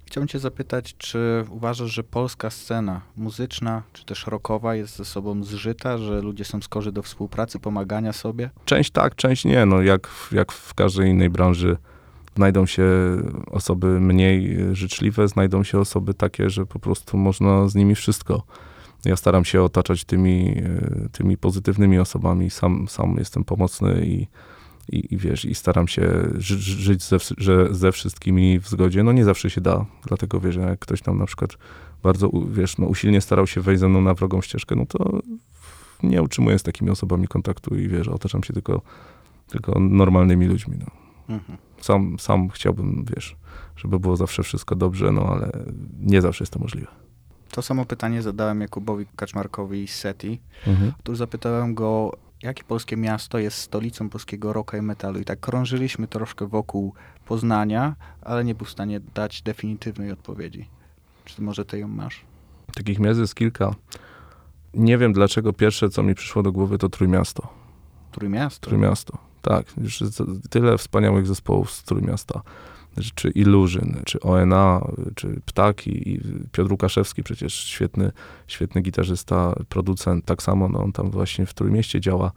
Chciałbym 0.06 0.28
cię 0.28 0.40
zapytać, 0.40 0.96
czy 0.98 1.46
uważasz, 1.50 1.92
że 1.92 2.04
polska 2.04 2.50
scena 2.50 3.02
muzyczna, 3.18 3.84
czy 3.94 4.06
też 4.06 4.28
rockowa 4.28 4.76
jest 4.76 4.96
ze 4.96 5.06
sobą 5.06 5.44
zżyta, 5.44 5.98
że 5.98 6.22
ludzie 6.22 6.46
są 6.46 6.62
skorzy 6.62 6.92
do 6.92 7.04
współpracy, 7.04 7.60
pomagania 7.60 8.14
sobie? 8.14 8.50
Część 8.66 8.92
tak, 8.92 9.16
część 9.16 9.46
nie. 9.46 9.66
No 9.66 9.82
jak, 9.82 10.10
jak 10.32 10.52
w 10.52 10.74
każdej 10.74 11.10
innej 11.10 11.30
branży 11.30 11.78
znajdą 12.36 12.66
się 12.66 12.86
osoby 13.52 14.00
mniej 14.00 14.58
życzliwe, 14.72 15.28
znajdą 15.28 15.64
się 15.64 15.80
osoby 15.80 16.14
takie, 16.14 16.50
że 16.50 16.66
po 16.66 16.80
prostu 16.80 17.18
można 17.18 17.68
z 17.68 17.76
nimi 17.76 17.96
wszystko. 17.96 18.44
Ja 19.06 19.16
staram 19.16 19.46
się 19.46 19.64
otaczać 19.64 20.06
tymi, 20.06 20.58
e, 20.58 21.10
tymi 21.12 21.38
pozytywnymi 21.38 22.00
osobami. 22.00 22.50
Sam, 22.50 22.88
sam 22.88 23.16
jestem 23.18 23.44
pomocny 23.44 24.06
i, 24.06 24.28
i, 24.92 25.14
i 25.14 25.18
wiesz, 25.18 25.46
i 25.46 25.56
staram 25.56 25.88
się 25.88 26.30
ży, 26.38 26.60
żyć 26.60 27.04
ze, 27.04 27.18
że 27.38 27.68
ze 27.72 27.92
wszystkimi 27.92 28.60
w 28.60 28.68
zgodzie. 28.68 29.04
No 29.04 29.12
nie 29.12 29.26
zawsze 29.26 29.50
się 29.50 29.62
da, 29.62 29.86
dlatego 30.08 30.40
wiesz, 30.40 30.56
jak 30.56 30.80
ktoś 30.80 31.02
tam 31.02 31.18
na 31.18 31.26
przykład 31.26 31.58
bardzo, 32.04 32.32
wiesz, 32.52 32.78
no 32.78 32.88
usilnie 32.88 33.22
starał 33.22 33.48
się 33.48 33.62
wejść 33.62 33.80
ze 33.80 33.90
mną 33.90 34.02
na 34.02 34.14
wrogą 34.14 34.42
ścieżkę, 34.42 34.76
no 34.76 34.86
to 34.86 35.20
nie 36.04 36.22
utrzymuję 36.22 36.60
z 36.60 36.64
takimi 36.64 36.90
osobami 36.90 37.28
kontaktu 37.28 37.76
i 37.76 37.88
wiesz, 37.88 38.08
otaczam 38.08 38.44
się 38.44 38.54
tylko, 38.54 38.82
tylko 39.48 39.80
normalnymi 39.80 40.46
ludźmi. 40.46 40.78
No. 40.80 40.86
Mhm. 41.36 41.58
Sam, 41.82 42.20
sam 42.20 42.50
chciałbym, 42.50 43.06
wiesz, 43.16 43.36
żeby 43.76 44.00
było 44.00 44.16
zawsze 44.16 44.44
wszystko 44.44 44.76
dobrze, 44.76 45.12
no 45.12 45.28
ale 45.28 45.52
nie 46.00 46.22
zawsze 46.22 46.44
jest 46.44 46.54
to 46.54 46.60
możliwe. 46.60 46.88
To 47.52 47.62
samo 47.62 47.86
pytanie 47.86 48.22
zadałem 48.22 48.62
Jakubowi 48.62 49.06
Kaczmarkowi 49.16 49.88
z 49.88 49.96
SETI. 49.96 50.40
Mhm. 50.68 50.92
Otóż 51.00 51.18
zapytałem 51.18 51.76
go, 51.76 52.18
jakie 52.42 52.64
polskie 52.64 52.98
miasto 52.98 53.40
jest 53.40 53.58
stolicą 53.58 54.10
polskiego 54.10 54.54
rocka 54.54 54.78
i 54.78 54.82
metalu. 54.82 55.20
I 55.20 55.26
tak 55.26 55.40
krążyliśmy 55.40 56.08
troszkę 56.08 56.48
wokół 56.48 56.94
Poznania, 57.26 57.96
ale 58.22 58.44
nie 58.44 58.56
był 58.56 58.66
w 58.66 58.70
stanie 58.70 59.00
dać 59.00 59.42
definitywnej 59.42 60.12
odpowiedzi. 60.12 60.70
Czy 61.26 61.42
może 61.42 61.66
ty 61.66 61.80
ją 61.80 61.88
masz? 61.88 62.22
Takich 62.76 63.00
miast 63.00 63.20
jest 63.20 63.36
kilka. 63.36 63.76
Nie 64.74 64.98
wiem 64.98 65.14
dlaczego 65.14 65.54
pierwsze, 65.54 65.90
co 65.90 66.04
mi 66.04 66.16
przyszło 66.16 66.44
do 66.44 66.52
głowy, 66.52 66.78
to 66.78 66.90
Trójmiasto. 66.90 67.48
Trójmiasto? 68.12 68.70
Trójmiasto, 68.70 69.18
tak. 69.42 69.66
Już 69.78 70.04
tyle 70.50 70.78
wspaniałych 70.78 71.28
zespołów 71.28 71.72
z 71.72 71.84
Trójmiasta. 71.84 72.42
Czy 73.16 73.30
Illusion, 73.30 74.02
czy 74.06 74.20
ONA, 74.20 74.82
czy 75.16 75.42
Ptaki, 75.46 76.10
i 76.10 76.22
Piotr 76.52 76.72
Łukaszewski, 76.72 77.24
przecież 77.24 77.54
świetny, 77.54 78.12
świetny 78.48 78.82
gitarzysta, 78.82 79.56
producent, 79.70 80.26
tak 80.26 80.44
samo, 80.44 80.70
no, 80.70 80.84
on 80.84 80.92
tam 80.92 81.12
właśnie 81.12 81.46
w 81.46 81.54
Trójmieście 81.54 82.02
działa. 82.02 82.32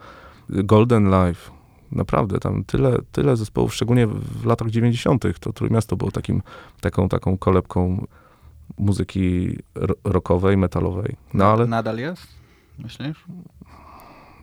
Golden 0.48 1.04
Life, 1.04 1.50
naprawdę 1.92 2.38
tam 2.38 2.64
tyle, 2.64 2.98
tyle 3.12 3.36
zespołów, 3.36 3.74
szczególnie 3.74 4.06
w 4.06 4.44
latach 4.44 4.70
90. 4.70 5.24
to 5.40 5.52
Trójmiasto 5.52 5.96
było 5.96 6.10
takim, 6.10 6.42
taką, 6.80 7.08
taką 7.08 7.38
kolebką 7.38 8.06
muzyki 8.78 9.56
ro- 9.74 9.94
rockowej, 10.04 10.56
metalowej. 10.56 11.16
No 11.34 11.44
ale 11.44 11.66
Nadal 11.66 11.98
jest? 11.98 12.26
Myślisz? 12.78 13.24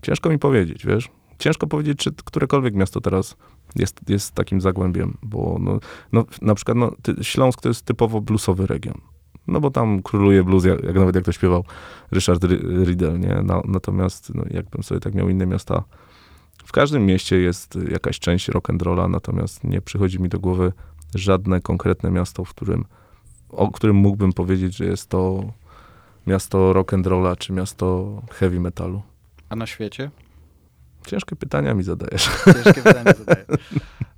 ciężko 0.02 0.30
mi 0.30 0.40
powiedzieć, 0.40 0.86
wiesz? 0.86 1.10
Ciężko 1.40 1.68
powiedzieć, 1.68 1.98
czy 2.00 2.12
którekolwiek 2.12 2.76
miasto 2.76 3.02
teraz 3.02 3.38
jest, 3.76 4.10
jest 4.10 4.36
takim 4.36 4.62
zagłębiem, 4.62 5.18
bo 5.24 5.58
no, 5.60 5.80
no, 6.12 6.26
na 6.42 6.56
przykład 6.56 6.78
no, 6.78 6.92
ty, 7.02 7.16
Śląsk 7.22 7.62
to 7.62 7.70
jest 7.70 7.86
typowo 7.86 8.22
bluesowy 8.22 8.68
region. 8.68 9.02
No 9.48 9.60
bo 9.60 9.72
tam 9.72 10.02
króluje 10.02 10.44
blues, 10.44 10.66
jak, 10.66 10.84
jak 10.84 10.96
nawet 10.96 11.16
jak 11.16 11.26
to 11.26 11.32
śpiewał 11.32 11.64
Richard 12.12 12.44
Ry- 12.44 12.86
Riddle, 12.86 13.20
nie? 13.20 13.42
Na, 13.44 13.62
natomiast 13.66 14.36
no, 14.36 14.44
jakbym 14.52 14.84
sobie 14.84 15.02
tak 15.02 15.14
miał 15.16 15.30
inne 15.30 15.46
miasta, 15.46 15.84
w 16.66 16.72
każdym 16.72 17.06
mieście 17.06 17.38
jest 17.38 17.80
jakaś 17.92 18.20
część 18.20 18.50
rock'n'rolla, 18.50 19.10
natomiast 19.10 19.64
nie 19.64 19.82
przychodzi 19.82 20.22
mi 20.22 20.30
do 20.30 20.40
głowy 20.40 20.74
żadne 21.16 21.62
konkretne 21.62 22.12
miasto, 22.12 22.46
w 22.46 22.50
którym, 22.50 22.86
o 23.50 23.72
którym 23.72 23.96
mógłbym 23.96 24.34
powiedzieć, 24.34 24.76
że 24.76 24.86
jest 24.86 25.10
to 25.10 25.44
miasto 26.28 26.74
rock'n'rolla, 26.74 27.38
czy 27.38 27.54
miasto 27.54 28.22
heavy 28.32 28.60
metalu. 28.60 29.02
A 29.50 29.56
na 29.56 29.66
świecie? 29.66 30.12
Ciężkie 31.06 31.36
pytania 31.36 31.74
mi 31.74 31.84
zadajesz. 31.84 32.30
Ciężkie 32.46 32.82
pytanie 32.82 33.14
zadaję. 33.18 33.46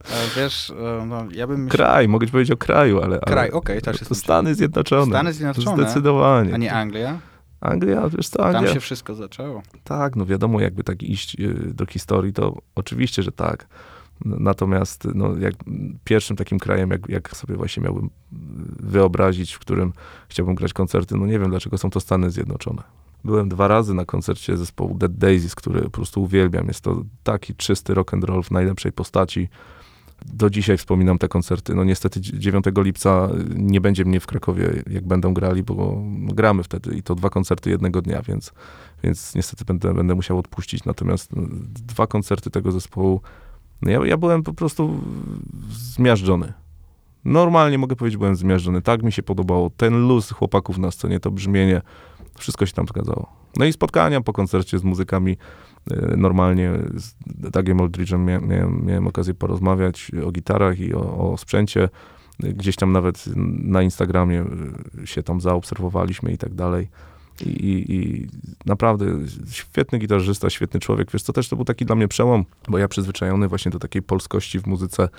E, 0.01 0.39
Wiesz, 0.39 0.69
e, 0.69 1.05
no, 1.05 1.25
ja 1.31 1.47
bym 1.47 1.63
myślał... 1.63 1.87
Kraj, 1.87 2.07
mogę 2.07 2.27
ci 2.27 2.31
powiedzieć 2.31 2.51
o 2.51 2.57
kraju, 2.57 3.01
ale... 3.01 3.19
Kraj, 3.19 3.51
okej, 3.51 3.81
też 3.81 3.97
to 3.97 4.01
jestem 4.01 4.17
Stany 4.17 4.55
Zjednoczone. 4.55 5.05
Stany 5.05 5.33
Zjednoczone, 5.33 5.83
Zdecydowanie. 5.83 6.53
a 6.53 6.57
nie 6.57 6.73
Anglia? 6.73 7.19
Anglia, 7.61 8.09
wiesz 8.09 8.29
co, 8.29 8.37
Tam 8.37 8.55
Anglia... 8.55 8.73
się 8.73 8.79
wszystko 8.79 9.15
zaczęło. 9.15 9.61
Tak, 9.83 10.15
no 10.15 10.25
wiadomo, 10.25 10.59
jakby 10.59 10.83
tak 10.83 11.03
iść 11.03 11.39
y, 11.39 11.73
do 11.73 11.85
historii, 11.85 12.33
to 12.33 12.57
oczywiście, 12.75 13.23
że 13.23 13.31
tak. 13.31 13.67
Natomiast 14.25 15.07
no, 15.15 15.37
jak 15.37 15.53
pierwszym 16.03 16.37
takim 16.37 16.59
krajem, 16.59 16.89
jak, 16.89 17.09
jak 17.09 17.35
sobie 17.35 17.55
właśnie 17.55 17.83
miałbym 17.83 18.09
wyobrazić, 18.79 19.53
w 19.53 19.59
którym 19.59 19.93
chciałbym 20.29 20.55
grać 20.55 20.73
koncerty. 20.73 21.15
No 21.17 21.25
nie 21.25 21.39
wiem, 21.39 21.49
dlaczego 21.49 21.77
są 21.77 21.89
to 21.89 21.99
Stany 21.99 22.31
Zjednoczone. 22.31 22.83
Byłem 23.23 23.49
dwa 23.49 23.67
razy 23.67 23.93
na 23.93 24.05
koncercie 24.05 24.57
zespołu 24.57 24.97
Dead 24.97 25.17
Daisies, 25.17 25.55
który 25.55 25.81
po 25.81 25.89
prostu 25.89 26.23
uwielbiam. 26.23 26.67
Jest 26.67 26.81
to 26.81 27.03
taki 27.23 27.55
czysty 27.55 27.93
rock 27.93 28.13
and 28.13 28.23
roll 28.23 28.43
w 28.43 28.51
najlepszej 28.51 28.91
postaci. 28.91 29.49
Do 30.25 30.49
dzisiaj 30.49 30.77
wspominam 30.77 31.17
te 31.17 31.27
koncerty. 31.27 31.75
No 31.75 31.83
niestety 31.83 32.21
9 32.21 32.65
lipca 32.77 33.29
nie 33.55 33.81
będzie 33.81 34.05
mnie 34.05 34.19
w 34.19 34.27
Krakowie, 34.27 34.83
jak 34.89 35.07
będą 35.07 35.33
grali, 35.33 35.63
bo 35.63 36.03
gramy 36.17 36.63
wtedy 36.63 36.95
i 36.95 37.03
to 37.03 37.15
dwa 37.15 37.29
koncerty 37.29 37.69
jednego 37.69 38.01
dnia, 38.01 38.21
więc, 38.21 38.53
więc 39.03 39.35
niestety 39.35 39.65
będę, 39.65 39.93
będę 39.93 40.15
musiał 40.15 40.37
odpuścić. 40.37 40.85
Natomiast 40.85 41.35
no, 41.35 41.43
dwa 41.87 42.07
koncerty 42.07 42.49
tego 42.49 42.71
zespołu, 42.71 43.21
no 43.81 43.91
ja, 43.91 44.05
ja 44.05 44.17
byłem 44.17 44.43
po 44.43 44.53
prostu 44.53 44.99
zmiażdżony. 45.71 46.53
Normalnie 47.25 47.77
mogę 47.77 47.95
powiedzieć, 47.95 48.17
byłem 48.17 48.35
zmiażdżony. 48.35 48.81
Tak 48.81 49.03
mi 49.03 49.11
się 49.11 49.23
podobało. 49.23 49.69
Ten 49.69 50.07
luz 50.07 50.31
chłopaków 50.31 50.77
na 50.77 50.91
scenie, 50.91 51.19
to 51.19 51.31
brzmienie, 51.31 51.81
wszystko 52.37 52.65
się 52.65 52.73
tam 52.73 52.87
zgadzało. 52.87 53.41
No 53.57 53.65
i 53.65 53.73
spotkania 53.73 54.21
po 54.21 54.33
koncercie 54.33 54.79
z 54.79 54.83
muzykami. 54.83 55.37
E, 55.91 56.17
normalnie 56.17 56.71
z 56.95 57.13
Dagiem 57.25 57.77
Aldridge'em 57.77 58.19
miałem, 58.19 58.85
miałem 58.85 59.07
okazję 59.07 59.33
porozmawiać 59.33 60.11
o 60.25 60.31
gitarach 60.31 60.79
i 60.79 60.93
o, 60.93 61.31
o 61.31 61.37
sprzęcie. 61.37 61.89
Gdzieś 62.39 62.75
tam 62.75 62.91
nawet 62.91 63.25
na 63.63 63.81
Instagramie 63.81 64.45
e, 65.01 65.07
się 65.07 65.23
tam 65.23 65.41
zaobserwowaliśmy 65.41 66.31
i 66.31 66.37
tak 66.37 66.53
dalej. 66.53 66.87
I, 67.45 67.49
i, 67.49 67.95
I, 67.95 68.27
naprawdę 68.65 69.05
świetny 69.49 69.99
gitarzysta, 69.99 70.49
świetny 70.49 70.79
człowiek. 70.79 71.11
Wiesz, 71.11 71.23
to 71.23 71.33
też 71.33 71.49
to 71.49 71.55
był 71.55 71.65
taki 71.65 71.85
dla 71.85 71.95
mnie 71.95 72.07
przełom, 72.07 72.45
bo 72.69 72.77
ja 72.77 72.87
przyzwyczajony 72.87 73.47
właśnie 73.47 73.71
do 73.71 73.79
takiej 73.79 74.01
polskości 74.01 74.59
w 74.59 74.67
muzyce, 74.67 75.09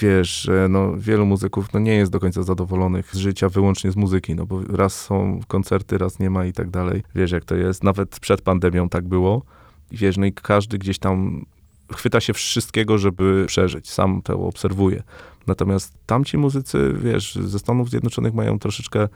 wiesz, 0.00 0.50
no, 0.68 0.92
wielu 0.96 1.26
muzyków 1.26 1.72
no, 1.72 1.80
nie 1.80 1.94
jest 1.94 2.12
do 2.12 2.20
końca 2.20 2.42
zadowolonych 2.42 3.14
z 3.14 3.18
życia 3.18 3.48
wyłącznie 3.48 3.92
z 3.92 3.96
muzyki, 3.96 4.34
no 4.34 4.46
bo 4.46 4.62
raz 4.62 5.04
są 5.04 5.40
koncerty, 5.48 5.98
raz 5.98 6.18
nie 6.18 6.30
ma 6.30 6.44
i 6.46 6.52
tak 6.52 6.70
dalej. 6.70 7.02
Wiesz, 7.14 7.30
jak 7.30 7.44
to 7.44 7.54
jest. 7.54 7.84
Nawet 7.84 8.20
przed 8.20 8.42
pandemią 8.42 8.88
tak 8.88 9.08
było. 9.08 9.42
Wiesz, 9.90 10.16
no 10.16 10.26
i 10.26 10.32
każdy 10.32 10.78
gdzieś 10.78 10.98
tam 10.98 11.46
chwyta 11.92 12.20
się 12.20 12.32
wszystkiego, 12.32 12.98
żeby 12.98 13.44
przeżyć. 13.46 13.90
Sam 13.90 14.22
to 14.22 14.40
obserwuję. 14.40 15.02
Natomiast 15.46 15.94
tamci 16.06 16.38
muzycy, 16.38 16.94
wiesz, 16.98 17.34
ze 17.34 17.58
Stanów 17.58 17.90
Zjednoczonych 17.90 18.34
mają 18.34 18.58
troszeczkę 18.58 19.08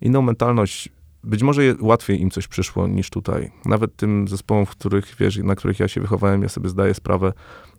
inną 0.00 0.22
mentalność. 0.22 0.88
Być 1.24 1.42
może 1.42 1.62
łatwiej 1.80 2.20
im 2.20 2.30
coś 2.30 2.48
przyszło 2.48 2.88
niż 2.88 3.10
tutaj. 3.10 3.50
Nawet 3.64 3.96
tym 3.96 4.28
zespołom, 4.28 4.66
w 4.66 4.70
których, 4.70 5.16
wiesz, 5.20 5.36
na 5.36 5.54
których 5.54 5.80
ja 5.80 5.88
się 5.88 6.00
wychowałem, 6.00 6.42
ja 6.42 6.48
sobie 6.48 6.68
zdaję 6.68 6.94
sprawę, 6.94 7.32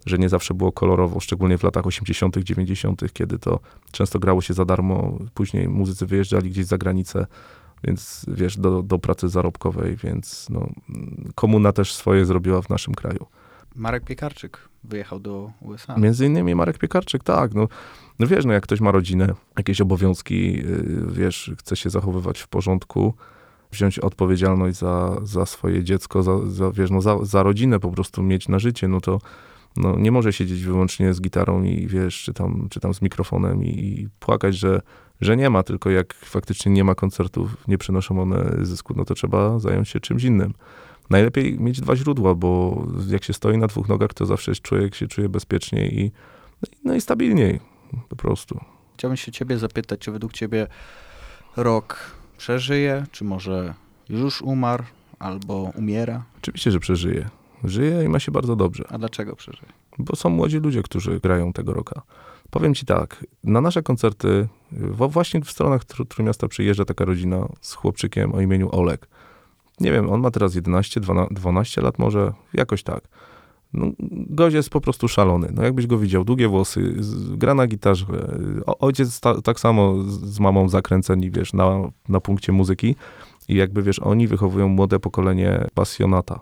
że 0.05 0.17
nie 0.17 0.29
zawsze 0.29 0.53
było 0.53 0.71
kolorowo, 0.71 1.19
szczególnie 1.19 1.57
w 1.57 1.63
latach 1.63 1.87
80., 1.87 2.37
90., 2.37 3.13
kiedy 3.13 3.39
to 3.39 3.59
często 3.91 4.19
grało 4.19 4.41
się 4.41 4.53
za 4.53 4.65
darmo. 4.65 5.17
Później 5.33 5.69
muzycy 5.69 6.05
wyjeżdżali 6.05 6.49
gdzieś 6.49 6.65
za 6.65 6.77
granicę, 6.77 7.25
więc 7.83 8.25
wiesz, 8.27 8.57
do, 8.57 8.83
do 8.83 8.99
pracy 8.99 9.29
zarobkowej, 9.29 9.95
więc 9.95 10.47
no, 10.49 10.69
komuna 11.35 11.73
też 11.73 11.93
swoje 11.93 12.25
zrobiła 12.25 12.61
w 12.61 12.69
naszym 12.69 12.93
kraju. 12.95 13.25
Marek 13.75 14.03
Piekarczyk 14.03 14.69
wyjechał 14.83 15.19
do 15.19 15.51
USA. 15.61 15.97
Między 15.97 16.25
innymi 16.25 16.55
Marek 16.55 16.77
Piekarczyk, 16.77 17.23
tak. 17.23 17.53
No, 17.53 17.67
no 18.19 18.27
wiesz, 18.27 18.45
no 18.45 18.53
jak 18.53 18.63
ktoś 18.63 18.81
ma 18.81 18.91
rodzinę, 18.91 19.33
jakieś 19.57 19.81
obowiązki, 19.81 20.53
yy, 20.53 21.05
wiesz, 21.11 21.51
chce 21.57 21.75
się 21.75 21.89
zachowywać 21.89 22.39
w 22.39 22.47
porządku, 22.47 23.13
wziąć 23.71 23.99
odpowiedzialność 23.99 24.77
za, 24.77 25.21
za 25.23 25.45
swoje 25.45 25.83
dziecko, 25.83 26.23
za, 26.23 26.49
za, 26.49 26.71
wiesz, 26.71 26.91
no 26.91 27.01
za, 27.01 27.17
za 27.25 27.43
rodzinę 27.43 27.79
po 27.79 27.91
prostu 27.91 28.23
mieć 28.23 28.47
na 28.47 28.59
życie, 28.59 28.87
no 28.87 29.01
to 29.01 29.19
no, 29.77 29.95
nie 29.99 30.11
może 30.11 30.33
siedzieć 30.33 30.63
wyłącznie 30.63 31.13
z 31.13 31.21
gitarą 31.21 31.63
i 31.63 31.87
wiesz, 31.87 32.23
czy 32.23 32.33
tam, 32.33 32.67
czy 32.69 32.79
tam 32.79 32.93
z 32.93 33.01
mikrofonem 33.01 33.65
i, 33.65 33.69
i 33.69 34.09
płakać, 34.19 34.55
że, 34.57 34.81
że 35.21 35.37
nie 35.37 35.49
ma, 35.49 35.63
tylko 35.63 35.89
jak 35.89 36.13
faktycznie 36.13 36.71
nie 36.71 36.83
ma 36.83 36.95
koncertów, 36.95 37.67
nie 37.67 37.77
przynoszą 37.77 38.21
one 38.21 38.57
zysku, 38.61 38.93
no 38.97 39.05
to 39.05 39.13
trzeba 39.13 39.59
zająć 39.59 39.89
się 39.89 39.99
czymś 39.99 40.23
innym. 40.23 40.53
Najlepiej 41.09 41.59
mieć 41.59 41.81
dwa 41.81 41.95
źródła, 41.95 42.35
bo 42.35 42.83
jak 43.07 43.23
się 43.23 43.33
stoi 43.33 43.57
na 43.57 43.67
dwóch 43.67 43.89
nogach, 43.89 44.13
to 44.13 44.25
zawsze 44.25 44.55
człowiek 44.55 44.95
się 44.95 45.07
czuje 45.07 45.29
bezpieczniej 45.29 45.99
i, 45.99 46.11
no 46.83 46.95
i 46.95 47.01
stabilniej 47.01 47.59
po 48.09 48.15
prostu. 48.15 48.59
Chciałbym 48.93 49.17
się 49.17 49.31
ciebie 49.31 49.57
zapytać, 49.57 49.99
czy 49.99 50.11
według 50.11 50.33
ciebie 50.33 50.67
rok 51.57 51.99
przeżyje, 52.37 53.05
czy 53.11 53.23
może 53.23 53.73
już 54.09 54.41
umarł, 54.41 54.83
albo 55.19 55.71
umiera? 55.75 56.23
Oczywiście, 56.37 56.71
że 56.71 56.79
przeżyje. 56.79 57.29
Żyje 57.63 58.03
i 58.03 58.09
ma 58.09 58.19
się 58.19 58.31
bardzo 58.31 58.55
dobrze. 58.55 58.83
A 58.89 58.97
dlaczego 58.97 59.35
przeżyje? 59.35 59.71
Bo 59.99 60.15
są 60.15 60.29
młodzi 60.29 60.57
ludzie, 60.57 60.83
którzy 60.83 61.19
grają 61.19 61.53
tego 61.53 61.73
roka. 61.73 62.01
Powiem 62.49 62.75
ci 62.75 62.85
tak, 62.85 63.25
na 63.43 63.61
nasze 63.61 63.83
koncerty, 63.83 64.47
właśnie 64.71 65.41
w 65.41 65.51
stronach 65.51 65.85
Trójmiasta 65.85 66.47
przyjeżdża 66.47 66.85
taka 66.85 67.05
rodzina 67.05 67.47
z 67.61 67.73
chłopczykiem 67.73 68.33
o 68.33 68.41
imieniu 68.41 68.69
Olek. 68.71 69.07
Nie 69.79 69.91
wiem, 69.91 70.09
on 70.09 70.21
ma 70.21 70.31
teraz 70.31 70.55
11, 70.55 71.01
12 71.31 71.81
lat 71.81 71.99
może, 71.99 72.33
jakoś 72.53 72.83
tak. 72.83 73.03
No, 73.73 73.87
gość 74.29 74.55
jest 74.55 74.69
po 74.69 74.81
prostu 74.81 75.07
szalony. 75.07 75.51
No 75.53 75.63
jakbyś 75.63 75.87
go 75.87 75.97
widział, 75.97 76.23
długie 76.23 76.47
włosy, 76.47 76.95
gra 77.37 77.53
na 77.53 77.67
gitarze. 77.67 78.05
ojciec 78.65 79.19
ta, 79.19 79.41
tak 79.41 79.59
samo 79.59 80.03
z 80.03 80.39
mamą 80.39 80.69
zakręceni, 80.69 81.31
wiesz, 81.31 81.53
na, 81.53 81.91
na 82.09 82.19
punkcie 82.19 82.51
muzyki. 82.51 82.95
I 83.49 83.55
jakby, 83.55 83.83
wiesz, 83.83 83.99
oni 83.99 84.27
wychowują 84.27 84.67
młode 84.67 84.99
pokolenie 84.99 85.67
pasjonata. 85.73 86.39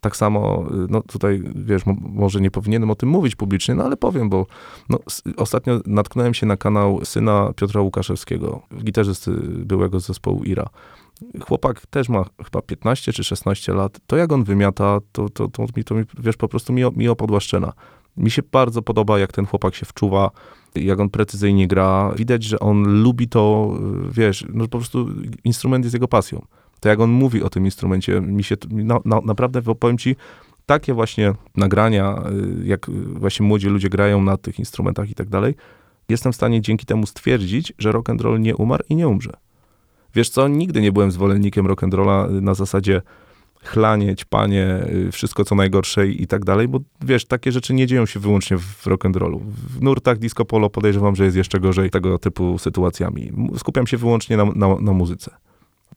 Tak 0.00 0.16
samo, 0.16 0.64
y, 0.70 0.86
no 0.90 1.02
tutaj, 1.02 1.42
wiesz, 1.54 1.82
może 2.00 2.40
nie 2.40 2.50
powinienem 2.50 2.90
o 2.90 2.94
tym 2.94 3.08
mówić 3.08 3.36
publicznie, 3.36 3.74
no 3.74 3.84
ale 3.84 3.96
powiem, 3.96 4.28
bo 4.28 4.46
no, 4.88 4.98
ostatnio 5.36 5.80
natknąłem 5.86 6.34
się 6.34 6.46
na 6.46 6.56
kanał 6.56 7.04
syna 7.04 7.52
Piotra 7.56 7.80
Łukaszewskiego, 7.80 8.62
gitarzysty 8.84 9.30
byłego 9.46 10.00
zespołu 10.00 10.44
IRA. 10.44 10.68
Chłopak 11.46 11.86
też 11.86 12.08
ma 12.08 12.24
chyba 12.44 12.62
15 12.62 13.12
czy 13.12 13.24
16 13.24 13.72
lat. 13.72 14.00
To 14.06 14.16
jak 14.16 14.32
on 14.32 14.44
wymiata, 14.44 15.00
to, 15.12 15.28
to, 15.28 15.48
to, 15.48 15.66
mi, 15.76 15.84
to 15.84 15.94
mi, 15.94 16.04
wiesz, 16.18 16.36
po 16.36 16.48
prostu 16.48 16.72
mi, 16.72 16.82
mi 16.96 17.08
opodłaszczena. 17.08 17.72
Mi 18.16 18.30
się 18.30 18.42
bardzo 18.52 18.82
podoba, 18.82 19.18
jak 19.18 19.32
ten 19.32 19.46
chłopak 19.46 19.74
się 19.74 19.86
wczuwa, 19.86 20.30
jak 20.74 21.00
on 21.00 21.08
precyzyjnie 21.08 21.68
gra. 21.68 22.12
Widać, 22.16 22.44
że 22.44 22.60
on 22.60 23.02
lubi 23.02 23.28
to, 23.28 23.74
y, 24.08 24.12
wiesz, 24.12 24.44
no 24.48 24.64
po 24.64 24.78
prostu 24.78 25.08
instrument 25.44 25.84
jest 25.84 25.94
jego 25.94 26.08
pasją 26.08 26.46
to 26.84 26.88
jak 26.88 27.00
on 27.00 27.10
mówi 27.10 27.42
o 27.42 27.50
tym 27.50 27.64
instrumencie, 27.64 28.20
mi 28.20 28.44
się 28.44 28.56
na, 28.70 28.98
na, 29.04 29.20
naprawdę 29.20 29.62
powiem 29.62 29.98
ci, 29.98 30.16
takie 30.66 30.94
właśnie 30.94 31.32
nagrania, 31.56 32.22
y, 32.62 32.66
jak 32.66 32.90
właśnie 32.90 33.46
młodzi 33.46 33.68
ludzie 33.68 33.88
grają 33.88 34.22
na 34.22 34.36
tych 34.36 34.58
instrumentach 34.58 35.10
i 35.10 35.14
tak 35.14 35.28
dalej, 35.28 35.54
jestem 36.08 36.32
w 36.32 36.36
stanie 36.36 36.60
dzięki 36.60 36.86
temu 36.86 37.06
stwierdzić, 37.06 37.72
że 37.78 37.92
rock 37.92 38.10
and 38.10 38.20
roll 38.20 38.40
nie 38.40 38.56
umarł 38.56 38.84
i 38.88 38.96
nie 38.96 39.08
umrze. 39.08 39.32
Wiesz 40.14 40.28
co, 40.28 40.48
nigdy 40.48 40.80
nie 40.80 40.92
byłem 40.92 41.10
zwolennikiem 41.10 41.66
rock 41.66 41.84
and 41.84 41.94
rolla 41.94 42.28
na 42.30 42.54
zasadzie 42.54 43.02
chlanie, 43.64 44.16
ćpanie, 44.16 44.86
y, 45.08 45.12
wszystko 45.12 45.44
co 45.44 45.54
najgorsze 45.54 46.08
i 46.08 46.26
tak 46.26 46.44
dalej, 46.44 46.68
bo 46.68 46.80
wiesz, 47.00 47.24
takie 47.24 47.52
rzeczy 47.52 47.74
nie 47.74 47.86
dzieją 47.86 48.06
się 48.06 48.20
wyłącznie 48.20 48.58
w 48.58 48.86
rock 48.86 49.06
and 49.06 49.16
rollu. 49.16 49.42
W 49.78 49.82
nurtach 49.82 50.18
disco 50.18 50.44
polo 50.44 50.70
podejrzewam, 50.70 51.16
że 51.16 51.24
jest 51.24 51.36
jeszcze 51.36 51.60
gorzej 51.60 51.90
tego 51.90 52.18
typu 52.18 52.58
sytuacjami. 52.58 53.32
Skupiam 53.56 53.86
się 53.86 53.96
wyłącznie 53.96 54.36
na, 54.36 54.44
na, 54.44 54.76
na 54.80 54.92
muzyce 54.92 55.30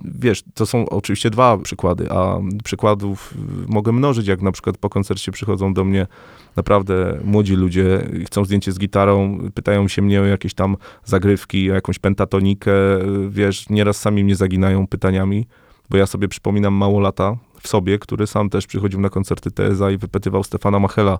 wiesz, 0.04 0.44
to 0.54 0.66
są 0.66 0.90
oczywiście 0.90 1.30
dwa 1.30 1.58
przykłady, 1.58 2.12
a 2.12 2.40
przykładów 2.64 3.34
mogę 3.68 3.92
mnożyć, 3.92 4.28
jak 4.28 4.42
na 4.42 4.52
przykład 4.52 4.78
po 4.78 4.90
koncercie 4.90 5.32
przychodzą 5.32 5.74
do 5.74 5.84
mnie 5.84 6.08
naprawdę 6.56 7.20
młodzi 7.24 7.56
ludzie, 7.56 8.10
chcą 8.26 8.46
zdjęcie 8.46 8.72
z 8.72 8.80
gitarą, 8.80 9.40
pytają 9.54 9.88
się 9.88 10.02
mnie 10.02 10.22
o 10.22 10.26
jakieś 10.26 10.54
tam 10.54 10.78
zagrywki, 11.06 11.72
o 11.72 11.74
jakąś 11.74 12.00
pentatonikę, 12.00 12.72
wiesz, 13.30 13.70
nieraz 13.70 13.98
sami 13.98 14.24
mnie 14.24 14.36
zaginają 14.36 14.88
pytaniami, 14.88 15.48
bo 15.90 15.98
ja 15.98 16.06
sobie 16.06 16.28
przypominam 16.28 16.74
mało 16.74 17.00
lata 17.00 17.38
w 17.62 17.68
sobie, 17.68 18.00
który 18.00 18.28
sam 18.28 18.50
też 18.50 18.68
przychodził 18.68 19.02
na 19.02 19.10
koncerty 19.10 19.52
TSA 19.52 19.92
i 19.92 19.98
wypytywał 19.98 20.44
Stefana 20.44 20.80
Machela 20.80 21.20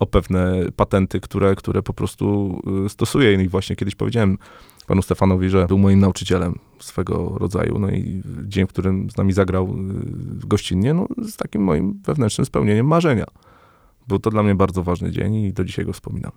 o 0.00 0.06
pewne 0.06 0.62
patenty, 0.76 1.20
które, 1.20 1.54
które 1.54 1.82
po 1.82 1.94
prostu 1.94 2.58
y, 2.86 2.88
stosuje 2.88 3.42
i 3.42 3.48
właśnie 3.48 3.76
kiedyś 3.76 3.94
powiedziałem, 3.94 4.38
panu 4.86 5.02
Stefanowi, 5.02 5.48
że 5.50 5.66
był 5.66 5.78
moim 5.78 6.00
nauczycielem 6.00 6.58
swego 6.80 7.38
rodzaju. 7.38 7.78
No 7.78 7.90
i 7.90 8.22
dzień, 8.44 8.66
w 8.66 8.68
którym 8.68 9.10
z 9.10 9.16
nami 9.16 9.32
zagrał 9.32 9.64
y, 9.64 10.46
gościnnie, 10.46 10.94
no 10.94 11.06
z 11.22 11.36
takim 11.36 11.62
moim 11.62 12.00
wewnętrznym 12.06 12.44
spełnieniem 12.44 12.86
marzenia. 12.86 13.24
Był 14.08 14.18
to 14.18 14.30
dla 14.30 14.42
mnie 14.42 14.54
bardzo 14.54 14.82
ważny 14.82 15.12
dzień 15.12 15.34
i 15.34 15.52
do 15.52 15.64
dzisiaj 15.64 15.84
go 15.84 15.92
wspominam. 15.92 16.32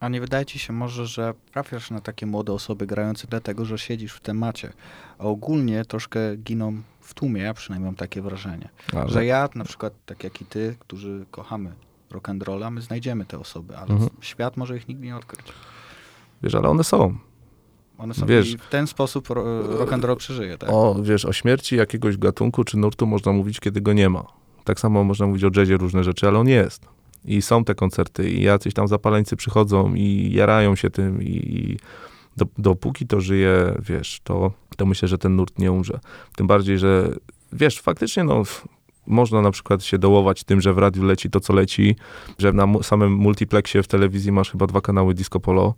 A 0.00 0.08
nie 0.08 0.20
wydaje 0.20 0.46
ci 0.46 0.58
się 0.58 0.72
może, 0.72 1.06
że 1.06 1.34
trafiasz 1.52 1.90
na 1.90 2.00
takie 2.00 2.26
młode 2.26 2.52
osoby 2.52 2.86
grające 2.86 3.26
dlatego, 3.30 3.64
że 3.64 3.78
siedzisz 3.78 4.12
w 4.12 4.20
temacie, 4.20 4.72
a 5.18 5.24
ogólnie 5.24 5.84
troszkę 5.84 6.36
giną 6.36 6.82
w 7.00 7.14
tłumie, 7.14 7.42
ja 7.42 7.54
przynajmniej 7.54 7.86
mam 7.86 7.96
takie 7.96 8.22
wrażenie. 8.22 8.68
Ale... 8.92 9.08
Że 9.08 9.24
ja, 9.24 9.48
na 9.54 9.64
przykład, 9.64 9.92
tak 10.06 10.24
jak 10.24 10.42
i 10.42 10.44
ty, 10.44 10.76
którzy 10.78 11.26
kochamy 11.30 11.72
rock 12.10 12.28
and 12.28 12.42
rolla, 12.42 12.70
my 12.70 12.80
znajdziemy 12.80 13.24
te 13.24 13.38
osoby, 13.38 13.76
ale 13.76 13.90
mhm. 13.90 14.10
świat 14.20 14.56
może 14.56 14.76
ich 14.76 14.88
nigdy 14.88 15.06
nie 15.06 15.16
odkryć. 15.16 15.46
Wiesz, 16.42 16.54
ale 16.54 16.68
one 16.68 16.84
są. 16.84 17.18
One 18.00 18.14
są 18.14 18.26
wiesz, 18.26 18.56
w 18.56 18.68
ten 18.68 18.86
sposób 18.86 19.28
rock 19.78 19.92
and 19.92 20.04
roll 20.04 20.16
przeżyje, 20.16 20.58
tak? 20.58 20.70
O, 20.72 20.96
wiesz, 21.02 21.24
o 21.24 21.32
śmierci 21.32 21.76
jakiegoś 21.76 22.16
gatunku 22.16 22.64
czy 22.64 22.76
nurtu 22.76 23.06
można 23.06 23.32
mówić, 23.32 23.60
kiedy 23.60 23.80
go 23.80 23.92
nie 23.92 24.08
ma. 24.08 24.26
Tak 24.64 24.80
samo 24.80 25.04
można 25.04 25.26
mówić 25.26 25.44
o 25.44 25.50
jazzie 25.56 25.76
różne 25.76 26.04
rzeczy, 26.04 26.28
ale 26.28 26.38
on 26.38 26.48
jest. 26.48 26.88
I 27.24 27.42
są 27.42 27.64
te 27.64 27.74
koncerty 27.74 28.30
i 28.30 28.42
jacyś 28.42 28.74
tam 28.74 28.88
zapaleńcy 28.88 29.36
przychodzą 29.36 29.94
i 29.94 30.32
jarają 30.32 30.76
się 30.76 30.90
tym 30.90 31.22
i, 31.22 31.26
i 31.26 31.76
do, 32.36 32.46
dopóki 32.58 33.06
to 33.06 33.20
żyje, 33.20 33.74
wiesz, 33.88 34.20
to, 34.24 34.52
to 34.76 34.86
myślę, 34.86 35.08
że 35.08 35.18
ten 35.18 35.36
nurt 35.36 35.58
nie 35.58 35.72
umrze. 35.72 36.00
Tym 36.36 36.46
bardziej, 36.46 36.78
że 36.78 37.14
wiesz, 37.52 37.80
faktycznie 37.80 38.24
no, 38.24 38.42
można 39.06 39.42
na 39.42 39.50
przykład 39.50 39.84
się 39.84 39.98
dołować 39.98 40.44
tym, 40.44 40.60
że 40.60 40.72
w 40.72 40.78
radiu 40.78 41.04
leci 41.04 41.30
to, 41.30 41.40
co 41.40 41.52
leci, 41.52 41.96
że 42.38 42.52
na 42.52 42.66
samym 42.82 43.12
multiplexie 43.12 43.82
w 43.82 43.88
telewizji 43.88 44.32
masz 44.32 44.50
chyba 44.50 44.66
dwa 44.66 44.80
kanały 44.80 45.14
disco 45.14 45.40
polo, 45.40 45.74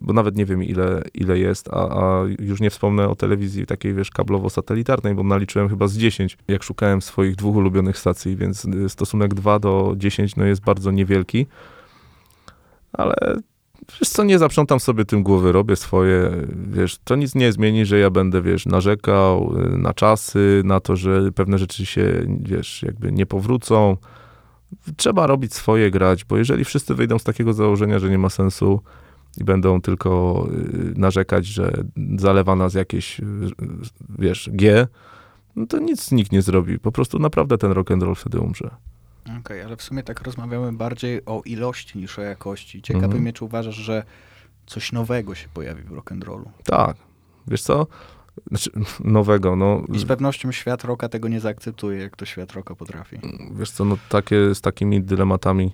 bo 0.00 0.12
nawet 0.12 0.36
nie 0.36 0.46
wiem 0.46 0.62
ile, 0.62 1.02
ile 1.14 1.38
jest, 1.38 1.68
a, 1.68 1.88
a 1.88 2.24
już 2.38 2.60
nie 2.60 2.70
wspomnę 2.70 3.08
o 3.08 3.14
telewizji 3.14 3.66
takiej, 3.66 3.94
wiesz, 3.94 4.10
kablowo-satelitarnej, 4.10 5.14
bo 5.14 5.22
naliczyłem 5.22 5.68
chyba 5.68 5.88
z 5.88 5.96
10, 5.96 6.38
jak 6.48 6.62
szukałem 6.62 7.02
swoich 7.02 7.36
dwóch 7.36 7.56
ulubionych 7.56 7.98
stacji, 7.98 8.36
więc 8.36 8.66
stosunek 8.88 9.34
2 9.34 9.58
do 9.58 9.94
10 9.96 10.36
no, 10.36 10.44
jest 10.44 10.64
bardzo 10.64 10.90
niewielki, 10.90 11.46
ale 12.92 13.14
wiesz 14.00 14.08
co, 14.08 14.24
nie 14.24 14.38
zaprzątam 14.38 14.80
sobie 14.80 15.04
tym 15.04 15.22
głowy, 15.22 15.52
robię 15.52 15.76
swoje, 15.76 16.30
wiesz, 16.70 16.98
to 17.04 17.16
nic 17.16 17.34
nie 17.34 17.52
zmieni, 17.52 17.86
że 17.86 17.98
ja 17.98 18.10
będę, 18.10 18.42
wiesz, 18.42 18.66
narzekał 18.66 19.54
y, 19.74 19.78
na 19.78 19.94
czasy, 19.94 20.62
na 20.64 20.80
to, 20.80 20.96
że 20.96 21.32
pewne 21.32 21.58
rzeczy 21.58 21.86
się, 21.86 22.26
wiesz, 22.40 22.82
jakby 22.82 23.12
nie 23.12 23.26
powrócą. 23.26 23.96
Trzeba 24.96 25.26
robić 25.26 25.54
swoje, 25.54 25.90
grać, 25.90 26.24
bo 26.24 26.36
jeżeli 26.36 26.64
wszyscy 26.64 26.94
wyjdą 26.94 27.18
z 27.18 27.24
takiego 27.24 27.52
założenia, 27.52 27.98
że 27.98 28.10
nie 28.10 28.18
ma 28.18 28.28
sensu 28.28 28.80
i 29.38 29.44
będą 29.44 29.80
tylko 29.80 30.44
y, 30.74 30.98
narzekać, 30.98 31.46
że 31.46 31.72
zalewa 32.16 32.56
nas 32.56 32.74
jakieś, 32.74 33.20
y, 33.20 33.24
wiesz, 34.18 34.50
G, 34.52 34.86
no 35.56 35.66
to 35.66 35.78
nic 35.78 36.10
nikt 36.10 36.32
nie 36.32 36.42
zrobi. 36.42 36.78
Po 36.78 36.92
prostu 36.92 37.18
naprawdę 37.18 37.58
ten 37.58 37.72
rock 37.72 37.90
and 37.90 38.02
roll 38.02 38.14
wtedy 38.14 38.40
umrze. 38.40 38.70
Okej, 39.24 39.38
okay, 39.38 39.64
ale 39.64 39.76
w 39.76 39.82
sumie 39.82 40.02
tak 40.02 40.22
rozmawiamy 40.22 40.72
bardziej 40.72 41.24
o 41.26 41.42
ilości 41.44 41.98
niż 41.98 42.18
o 42.18 42.22
jakości. 42.22 42.82
Ciekawy 42.82 43.04
mhm. 43.04 43.22
mnie, 43.22 43.32
czy 43.32 43.44
uważasz, 43.44 43.74
że 43.74 44.04
coś 44.66 44.92
nowego 44.92 45.34
się 45.34 45.48
pojawi 45.54 45.82
w 45.82 45.90
rock'n'rollu? 45.90 46.44
Tak. 46.64 46.96
Wiesz 47.46 47.62
co? 47.62 47.86
Znaczy, 48.48 48.70
nowego, 49.04 49.56
no. 49.56 49.82
I 49.92 49.98
z 49.98 50.04
pewnością 50.04 50.52
świat 50.52 50.84
rocka 50.84 51.08
tego 51.08 51.28
nie 51.28 51.40
zaakceptuje, 51.40 52.00
jak 52.00 52.16
to 52.16 52.24
świat 52.24 52.52
rocka 52.52 52.74
potrafi. 52.74 53.18
Wiesz 53.50 53.70
co, 53.70 53.84
no 53.84 53.98
takie, 54.08 54.54
z 54.54 54.60
takimi 54.60 55.02
dylematami 55.02 55.72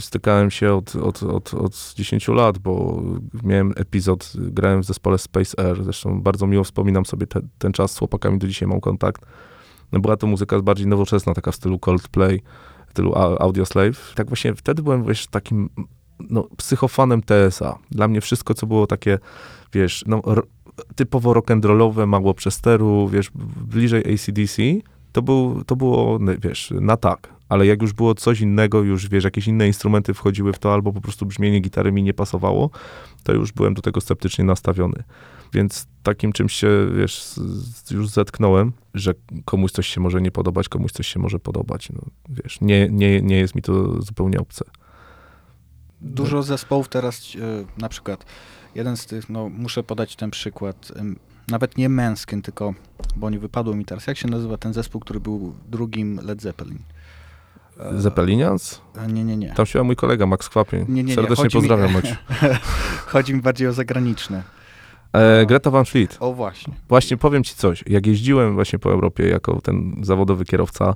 stykałem 0.00 0.50
się 0.50 0.74
od, 0.74 0.96
od, 0.96 1.22
od, 1.22 1.54
od 1.54 1.94
10 1.96 2.28
lat, 2.28 2.58
bo 2.58 3.02
miałem 3.42 3.72
epizod, 3.76 4.32
grałem 4.34 4.82
w 4.82 4.86
zespole 4.86 5.18
Space 5.18 5.58
Air, 5.66 5.84
zresztą 5.84 6.22
bardzo 6.22 6.46
miło 6.46 6.64
wspominam 6.64 7.06
sobie 7.06 7.26
te, 7.26 7.40
ten 7.58 7.72
czas, 7.72 7.92
z 7.92 7.98
chłopakami 7.98 8.38
do 8.38 8.46
dzisiaj 8.48 8.68
mam 8.68 8.80
kontakt 8.80 9.26
no 9.92 10.00
była 10.00 10.16
to 10.16 10.26
muzyka 10.26 10.62
bardziej 10.62 10.86
nowoczesna, 10.86 11.34
taka 11.34 11.52
w 11.52 11.54
stylu 11.54 11.78
Coldplay, 11.78 12.42
w 12.86 12.90
stylu 12.90 13.14
Audioslave. 13.14 14.14
Tak 14.14 14.28
właśnie 14.28 14.54
wtedy 14.54 14.82
byłem 14.82 15.04
wiesz, 15.04 15.26
takim 15.26 15.70
no, 16.30 16.48
psychofanem 16.56 17.22
TSA. 17.22 17.78
Dla 17.90 18.08
mnie 18.08 18.20
wszystko, 18.20 18.54
co 18.54 18.66
było 18.66 18.86
takie, 18.86 19.18
wiesz, 19.72 20.04
no, 20.06 20.22
typowo 20.96 21.32
rock'n'rollowe, 21.32 22.06
mało 22.06 22.34
przesteru, 22.34 23.08
wiesz, 23.08 23.30
bliżej 23.66 24.14
ACDC, 24.14 24.62
to, 25.12 25.22
był, 25.22 25.64
to 25.64 25.76
było, 25.76 26.18
no, 26.20 26.32
wiesz, 26.38 26.72
na 26.80 26.96
tak. 26.96 27.35
Ale 27.48 27.66
jak 27.66 27.82
już 27.82 27.92
było 27.92 28.14
coś 28.14 28.40
innego, 28.40 28.82
już, 28.82 29.08
wiesz, 29.08 29.24
jakieś 29.24 29.46
inne 29.48 29.66
instrumenty 29.66 30.14
wchodziły 30.14 30.52
w 30.52 30.58
to, 30.58 30.74
albo 30.74 30.92
po 30.92 31.00
prostu 31.00 31.26
brzmienie 31.26 31.60
gitary 31.60 31.92
mi 31.92 32.02
nie 32.02 32.14
pasowało, 32.14 32.70
to 33.22 33.32
już 33.32 33.52
byłem 33.52 33.74
do 33.74 33.82
tego 33.82 34.00
sceptycznie 34.00 34.44
nastawiony. 34.44 35.02
Więc 35.52 35.86
takim 36.02 36.32
czymś 36.32 36.52
się, 36.52 36.68
wiesz, 36.96 37.40
już 37.90 38.08
zetknąłem, 38.08 38.72
że 38.94 39.14
komuś 39.44 39.72
coś 39.72 39.86
się 39.88 40.00
może 40.00 40.22
nie 40.22 40.30
podobać, 40.30 40.68
komuś 40.68 40.92
coś 40.92 41.06
się 41.06 41.20
może 41.20 41.38
podobać. 41.38 41.90
No, 41.90 42.00
wiesz, 42.28 42.60
nie, 42.60 42.88
nie, 42.90 43.22
nie 43.22 43.38
jest 43.38 43.54
mi 43.54 43.62
to 43.62 44.02
zupełnie 44.02 44.40
obce. 44.40 44.64
Dużo 46.00 46.42
zespołów 46.42 46.88
teraz, 46.88 47.32
e, 47.34 47.80
na 47.80 47.88
przykład, 47.88 48.26
jeden 48.74 48.96
z 48.96 49.06
tych, 49.06 49.28
no 49.28 49.48
muszę 49.48 49.82
podać 49.82 50.16
ten 50.16 50.30
przykład, 50.30 50.92
nawet 51.48 51.78
nie 51.78 51.88
męskim, 51.88 52.42
tylko, 52.42 52.74
bo 53.16 53.30
nie 53.30 53.38
wypadło 53.38 53.74
mi 53.74 53.84
teraz, 53.84 54.06
jak 54.06 54.16
się 54.16 54.28
nazywa 54.28 54.56
ten 54.56 54.72
zespół, 54.72 55.00
który 55.00 55.20
był 55.20 55.54
drugim 55.68 56.20
Led 56.22 56.42
Zeppelin? 56.42 56.78
E, 57.80 58.00
Zeppelinians? 58.00 58.80
E, 58.96 59.06
nie, 59.06 59.24
nie, 59.24 59.36
nie. 59.36 59.52
Tam 59.54 59.66
się 59.66 59.82
mój 59.82 59.96
kolega 59.96 60.26
Max 60.26 60.48
Chwapień. 60.48 60.80
Nie, 60.88 60.94
nie, 60.94 61.02
nie. 61.02 61.14
Serdecznie 61.14 61.44
Chodzi 61.44 61.58
pozdrawiam. 61.58 61.92
Mi, 61.92 62.00
Chodzi 63.12 63.34
mi 63.34 63.40
bardziej 63.40 63.68
o 63.68 63.72
zagraniczne. 63.72 64.42
E, 65.12 65.46
Greta 65.46 65.70
Van 65.70 65.84
Fleet. 65.84 66.16
O 66.20 66.32
właśnie. 66.32 66.74
Właśnie 66.88 67.16
powiem 67.16 67.44
ci 67.44 67.54
coś. 67.54 67.84
Jak 67.86 68.06
jeździłem 68.06 68.54
właśnie 68.54 68.78
po 68.78 68.92
Europie 68.92 69.28
jako 69.28 69.60
ten 69.60 69.96
zawodowy 70.02 70.44
kierowca, 70.44 70.94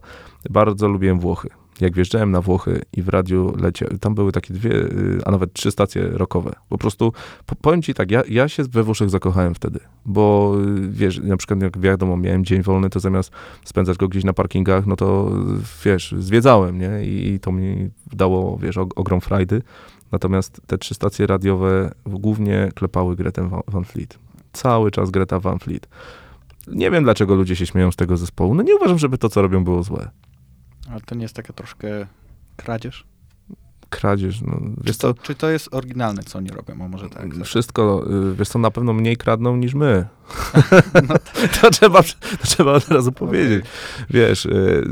bardzo 0.51 0.89
lubiłem 0.89 1.21
Włochy. 1.21 1.49
Jak 1.81 1.95
wjeżdżałem 1.95 2.31
na 2.31 2.41
Włochy 2.41 2.83
i 2.93 3.03
w 3.03 3.09
radiu 3.09 3.57
lecie, 3.57 3.87
tam 4.01 4.15
były 4.15 4.33
takie 4.33 4.55
dwie, 4.55 4.73
y, 4.73 5.21
a 5.25 5.31
nawet 5.31 5.53
trzy 5.53 5.71
stacje 5.71 6.09
rockowe. 6.09 6.53
Po 6.69 6.79
prostu, 6.79 7.13
powiem 7.61 7.83
ci 7.83 7.95
tak, 7.95 8.11
ja, 8.11 8.23
ja 8.29 8.49
się 8.49 8.63
we 8.63 8.83
Włoszech 8.83 9.11
zakochałem 9.11 9.55
wtedy, 9.55 9.81
bo 10.07 10.55
y, 10.79 10.89
wiesz, 10.91 11.19
na 11.19 11.37
przykład 11.37 11.63
jak 11.63 11.79
wiadomo, 11.79 12.17
miałem 12.17 12.45
dzień 12.45 12.63
wolny, 12.63 12.91
to 12.91 13.01
zamiast 13.01 13.33
spędzać 13.65 13.97
go 13.97 14.09
gdzieś 14.09 14.25
na 14.25 14.33
parkingach, 14.33 14.87
no 14.87 14.97
to 14.97 15.31
wiesz, 15.85 16.15
zwiedzałem, 16.19 16.79
nie? 16.79 17.05
I, 17.05 17.29
i 17.29 17.41
to 17.41 17.53
mi 17.53 17.91
dało, 18.13 18.59
wiesz, 18.59 18.77
ogrom 18.77 19.21
frajdy. 19.21 19.63
Natomiast 20.13 20.61
te 20.67 20.79
trzy 20.79 20.95
stacje 20.95 21.27
radiowe 21.27 21.91
głównie 22.07 22.69
klepały 22.75 23.17
Gretę 23.17 23.51
Van 23.69 23.85
Fleet. 23.85 24.19
Cały 24.53 24.91
czas 24.91 25.11
Greta 25.11 25.41
Van 25.41 25.59
Fleet. 25.59 25.89
Nie 26.69 26.91
wiem, 26.91 27.05
dlaczego 27.05 27.35
ludzie 27.35 27.57
się 27.57 27.67
śmieją 27.67 27.91
z 27.91 27.97
tego 27.97 28.17
zespołu. 28.17 28.55
No 28.55 28.63
nie 28.63 28.77
uważam, 28.77 28.99
żeby 28.99 29.19
to, 29.19 29.29
co 29.29 29.43
robią, 29.43 29.65
było 29.65 29.83
złe. 29.83 30.11
Ale 30.91 31.01
to 31.01 31.15
nie 31.15 31.23
jest 31.23 31.35
taka 31.35 31.53
troszkę 31.53 32.07
kradzież? 32.57 33.05
Kradzież, 33.91 34.41
no, 34.41 34.61
wiesz 34.85 34.97
czy, 34.97 35.03
to, 35.03 35.15
co? 35.15 35.23
czy 35.23 35.35
to 35.35 35.51
jest 35.51 35.75
oryginalne, 35.75 36.23
co 36.23 36.39
oni 36.39 36.49
robią? 36.49 36.85
A 36.85 36.89
może 36.89 37.09
tak? 37.09 37.35
Wszystko, 37.45 38.07
y, 38.33 38.35
wiesz 38.35 38.49
co, 38.49 38.59
na 38.59 38.71
pewno 38.71 38.93
mniej 38.93 39.17
kradną 39.17 39.57
niż 39.57 39.75
my. 39.75 40.07
no 41.09 41.15
to, 41.61 41.71
trzeba, 41.71 42.03
to 42.03 42.47
trzeba 42.47 42.73
od 42.73 42.89
razu 42.89 43.13
powiedzieć. 43.13 43.61
Okay. 43.61 44.07
Wiesz, 44.11 44.47
y, 44.47 44.85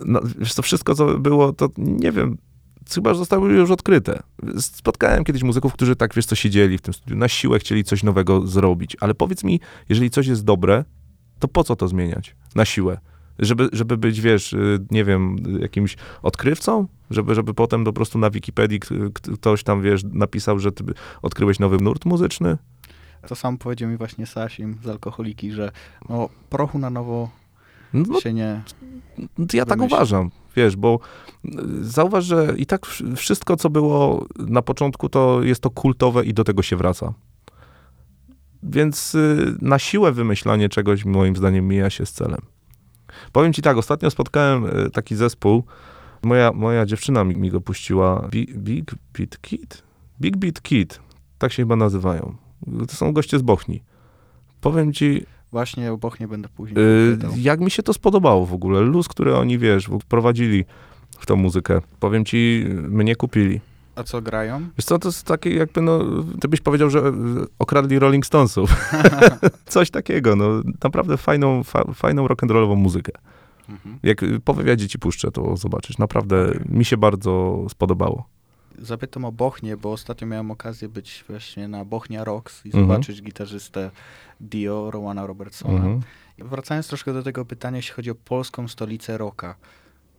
no, 0.00 0.20
wiesz 0.38 0.54
to 0.54 0.62
wszystko, 0.62 0.94
co 0.94 1.18
było, 1.18 1.52
to 1.52 1.68
nie 1.76 2.12
wiem, 2.12 2.38
chyba 2.94 3.14
zostały 3.14 3.52
już 3.52 3.70
odkryte. 3.70 4.22
Spotkałem 4.60 5.24
kiedyś 5.24 5.42
muzyków, 5.42 5.72
którzy 5.72 5.96
tak, 5.96 6.14
wiesz, 6.14 6.26
co 6.26 6.34
siedzieli 6.34 6.78
w 6.78 6.82
tym 6.82 6.94
studiu, 6.94 7.16
na 7.16 7.28
siłę 7.28 7.58
chcieli 7.58 7.84
coś 7.84 8.02
nowego 8.02 8.46
zrobić, 8.46 8.96
ale 9.00 9.14
powiedz 9.14 9.44
mi, 9.44 9.60
jeżeli 9.88 10.10
coś 10.10 10.26
jest 10.26 10.44
dobre, 10.44 10.84
to 11.38 11.48
po 11.48 11.64
co 11.64 11.76
to 11.76 11.88
zmieniać 11.88 12.36
na 12.54 12.64
siłę? 12.64 12.98
Żeby, 13.38 13.68
żeby 13.72 13.96
być, 13.96 14.20
wiesz, 14.20 14.52
y, 14.52 14.78
nie 14.90 15.04
wiem, 15.04 15.36
jakimś 15.60 15.96
odkrywcą? 16.22 16.86
Żeby, 17.10 17.34
żeby 17.34 17.54
potem 17.54 17.84
po 17.84 17.92
prostu 17.92 18.18
na 18.18 18.30
Wikipedii 18.30 18.80
ktoś 19.34 19.62
tam, 19.62 19.82
wiesz, 19.82 20.02
napisał, 20.12 20.58
że 20.58 20.72
ty 20.72 20.84
odkryłeś 21.22 21.58
nowy 21.58 21.78
nurt 21.78 22.04
muzyczny? 22.04 22.58
To 23.28 23.34
sam 23.34 23.58
powiedział 23.58 23.90
mi 23.90 23.96
właśnie 23.96 24.26
Sasim 24.26 24.76
z 24.84 24.88
Alkoholiki, 24.88 25.52
że 25.52 25.72
no, 26.08 26.28
prochu 26.50 26.78
na 26.78 26.90
nowo 26.90 27.30
no, 27.92 28.20
się 28.20 28.32
nie... 28.32 28.62
Ja 29.52 29.66
tak 29.66 29.82
uważam 29.82 30.30
wiesz, 30.56 30.76
bo 30.76 30.98
y, 31.44 31.50
zauważ, 31.80 32.24
że 32.24 32.54
i 32.56 32.66
tak 32.66 32.86
wszystko, 33.16 33.56
co 33.56 33.70
było 33.70 34.26
na 34.38 34.62
początku, 34.62 35.08
to 35.08 35.42
jest 35.42 35.60
to 35.60 35.70
kultowe 35.70 36.24
i 36.24 36.34
do 36.34 36.44
tego 36.44 36.62
się 36.62 36.76
wraca. 36.76 37.14
Więc 38.62 39.14
y, 39.14 39.56
na 39.60 39.78
siłę 39.78 40.12
wymyślanie 40.12 40.68
czegoś, 40.68 41.04
moim 41.04 41.36
zdaniem, 41.36 41.68
mija 41.68 41.90
się 41.90 42.06
z 42.06 42.12
celem. 42.12 42.40
Powiem 43.32 43.52
ci 43.52 43.62
tak, 43.62 43.76
ostatnio 43.76 44.10
spotkałem 44.10 44.66
y, 44.86 44.90
taki 44.90 45.16
zespół, 45.16 45.64
moja, 46.22 46.52
moja 46.52 46.86
dziewczyna 46.86 47.24
mi, 47.24 47.36
mi 47.36 47.50
go 47.50 47.60
puściła, 47.60 48.28
Big, 48.30 48.56
Big 48.56 48.94
Beat 49.18 49.38
Kid? 49.40 49.82
Big 50.20 50.36
Beat 50.36 50.62
Kid, 50.62 51.00
tak 51.38 51.52
się 51.52 51.62
chyba 51.62 51.76
nazywają. 51.76 52.36
To 52.88 52.96
są 52.96 53.12
goście 53.12 53.38
z 53.38 53.42
Bochni. 53.42 53.82
Powiem 54.60 54.92
ci, 54.92 55.26
Właśnie 55.54 55.92
o 55.92 55.96
Bochnie 55.96 56.28
będę 56.28 56.48
później. 56.48 56.84
Yy, 56.84 57.18
jak 57.36 57.60
mi 57.60 57.70
się 57.70 57.82
to 57.82 57.92
spodobało 57.92 58.46
w 58.46 58.54
ogóle. 58.54 58.80
Luz, 58.80 59.08
który 59.08 59.36
oni, 59.36 59.58
wiesz, 59.58 59.90
wprowadzili 60.02 60.64
w 61.18 61.26
tą 61.26 61.36
muzykę. 61.36 61.80
Powiem 62.00 62.24
ci, 62.24 62.64
mnie 62.88 63.16
kupili. 63.16 63.60
A 63.96 64.02
co 64.02 64.22
grają? 64.22 64.60
Wiesz 64.78 64.84
co, 64.84 64.98
to 64.98 65.08
jest 65.08 65.26
takie 65.26 65.54
jakby, 65.54 65.80
no, 65.80 66.00
ty 66.40 66.48
byś 66.48 66.60
powiedział, 66.60 66.90
że 66.90 67.12
okradli 67.58 67.98
Rolling 67.98 68.26
Stonesów. 68.26 68.70
Coś 69.66 69.90
takiego, 69.90 70.36
no, 70.36 70.62
naprawdę 70.84 71.16
fajną, 71.16 71.62
fa, 71.62 71.84
fajną 71.94 72.26
rock'n'rollową 72.26 72.76
muzykę. 72.76 73.12
Mhm. 73.68 73.98
Jak 74.02 74.20
po 74.44 74.54
wywiadzie 74.54 74.88
ci 74.88 74.98
puszczę, 74.98 75.30
to 75.30 75.56
zobaczysz. 75.56 75.98
Naprawdę 75.98 76.58
mi 76.68 76.84
się 76.84 76.96
bardzo 76.96 77.64
spodobało 77.68 78.34
zapytam 78.78 79.24
o 79.24 79.32
Bochnie, 79.32 79.76
bo 79.76 79.92
ostatnio 79.92 80.26
miałem 80.26 80.50
okazję 80.50 80.88
być 80.88 81.24
właśnie 81.28 81.68
na 81.68 81.84
Bochnia 81.84 82.24
Rocks 82.24 82.66
i 82.66 82.68
mhm. 82.68 82.84
zobaczyć 82.84 83.22
gitarzystę 83.22 83.90
Dio, 84.40 84.90
Rowana 84.90 85.26
Robertsona. 85.26 85.74
Mhm. 85.74 86.00
Wracając 86.38 86.88
troszkę 86.88 87.12
do 87.12 87.22
tego 87.22 87.44
pytania, 87.44 87.76
jeśli 87.76 87.94
chodzi 87.94 88.10
o 88.10 88.14
polską 88.14 88.68
stolicę 88.68 89.18
rocka. 89.18 89.54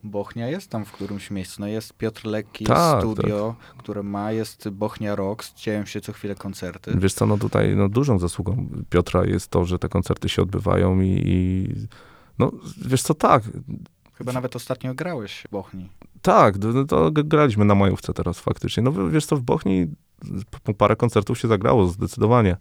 Bochnia 0.05 0.47
jest 0.47 0.69
tam 0.69 0.85
w 0.85 0.91
którymś 0.91 1.31
miejscu. 1.31 1.61
No 1.61 1.67
jest 1.67 1.93
Piotr 1.93 2.25
Lekki 2.25 2.65
tak, 2.65 2.99
studio, 2.99 3.55
tak. 3.59 3.77
które 3.77 4.03
ma, 4.03 4.31
jest 4.31 4.69
Bochnia 4.69 5.15
Rocks, 5.15 5.55
dzieją 5.55 5.85
się 5.85 6.01
co 6.01 6.13
chwilę 6.13 6.35
koncerty. 6.35 6.91
Wiesz 6.97 7.13
co, 7.13 7.25
no 7.25 7.37
tutaj 7.37 7.75
no, 7.75 7.89
dużą 7.89 8.19
zasługą 8.19 8.67
Piotra 8.89 9.25
jest 9.25 9.47
to, 9.47 9.65
że 9.65 9.79
te 9.79 9.89
koncerty 9.89 10.29
się 10.29 10.41
odbywają 10.41 11.01
i, 11.01 11.21
i 11.25 11.67
no 12.39 12.51
wiesz 12.85 13.01
co, 13.01 13.13
tak. 13.13 13.43
Chyba 14.13 14.31
nawet 14.31 14.55
ostatnio 14.55 14.93
grałeś 14.93 15.43
w 15.47 15.51
Bochni. 15.51 15.89
Tak, 16.21 16.57
to, 16.57 16.85
to 16.85 17.11
graliśmy 17.11 17.65
na 17.65 17.75
majówce 17.75 18.13
teraz 18.13 18.39
faktycznie. 18.39 18.83
No 18.83 19.09
wiesz 19.09 19.25
co, 19.25 19.35
w 19.35 19.41
Bochni 19.41 19.87
parę 20.77 20.95
koncertów 20.95 21.39
się 21.39 21.47
zagrało, 21.47 21.87
zdecydowanie. 21.87 22.57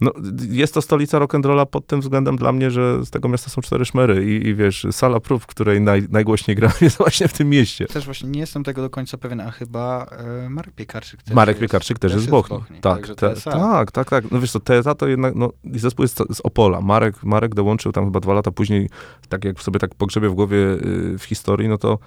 No, 0.00 0.12
jest 0.50 0.74
to 0.74 0.82
stolica 0.82 1.18
rock'n'rolla 1.18 1.66
pod 1.66 1.86
tym 1.86 2.00
względem 2.00 2.36
dla 2.36 2.52
mnie, 2.52 2.70
że 2.70 3.04
z 3.04 3.10
tego 3.10 3.28
miasta 3.28 3.50
są 3.50 3.62
cztery 3.62 3.84
szmery 3.84 4.24
i, 4.24 4.46
i 4.46 4.54
wiesz, 4.54 4.86
sala 4.90 5.20
prób, 5.20 5.42
w 5.42 5.46
której 5.46 5.80
naj, 5.80 6.02
najgłośniej 6.10 6.56
gra 6.56 6.72
jest 6.80 6.98
właśnie 6.98 7.28
w 7.28 7.32
tym 7.32 7.48
mieście. 7.48 7.86
Też 7.86 8.04
właśnie 8.04 8.28
nie 8.28 8.40
jestem 8.40 8.64
tego 8.64 8.82
do 8.82 8.90
końca 8.90 9.18
pewien, 9.18 9.40
a 9.40 9.50
chyba 9.50 10.06
e, 10.44 10.50
Marek 10.50 10.74
Piekarczyk 10.74 11.22
też 11.22 11.34
Marek 11.34 11.56
jest, 11.56 11.60
Piekarczyk 11.60 11.98
też, 11.98 12.12
jest 12.12 12.24
z 12.24 12.28
Bochni. 12.28 12.56
Bochni. 12.56 12.80
Tak, 12.80 13.06
te, 13.06 13.34
tak, 13.34 13.90
tak, 13.90 14.10
tak. 14.10 14.30
No 14.30 14.40
wiesz 14.40 14.52
co, 14.52 14.60
TSA 14.60 14.94
to 14.94 15.08
jednak, 15.08 15.34
no 15.34 15.52
zespół 15.64 16.02
jest 16.02 16.18
z 16.34 16.40
Opola. 16.40 16.80
Marek, 16.80 17.24
Marek 17.24 17.54
dołączył 17.54 17.92
tam 17.92 18.04
chyba 18.04 18.20
dwa 18.20 18.34
lata 18.34 18.50
później, 18.50 18.88
tak 19.28 19.44
jak 19.44 19.62
sobie 19.62 19.80
tak 19.80 19.94
pogrzebie 19.94 20.28
w 20.28 20.34
głowie 20.34 20.56
y, 20.56 21.18
w 21.18 21.24
historii, 21.24 21.68
no 21.68 21.78
to 21.78 21.98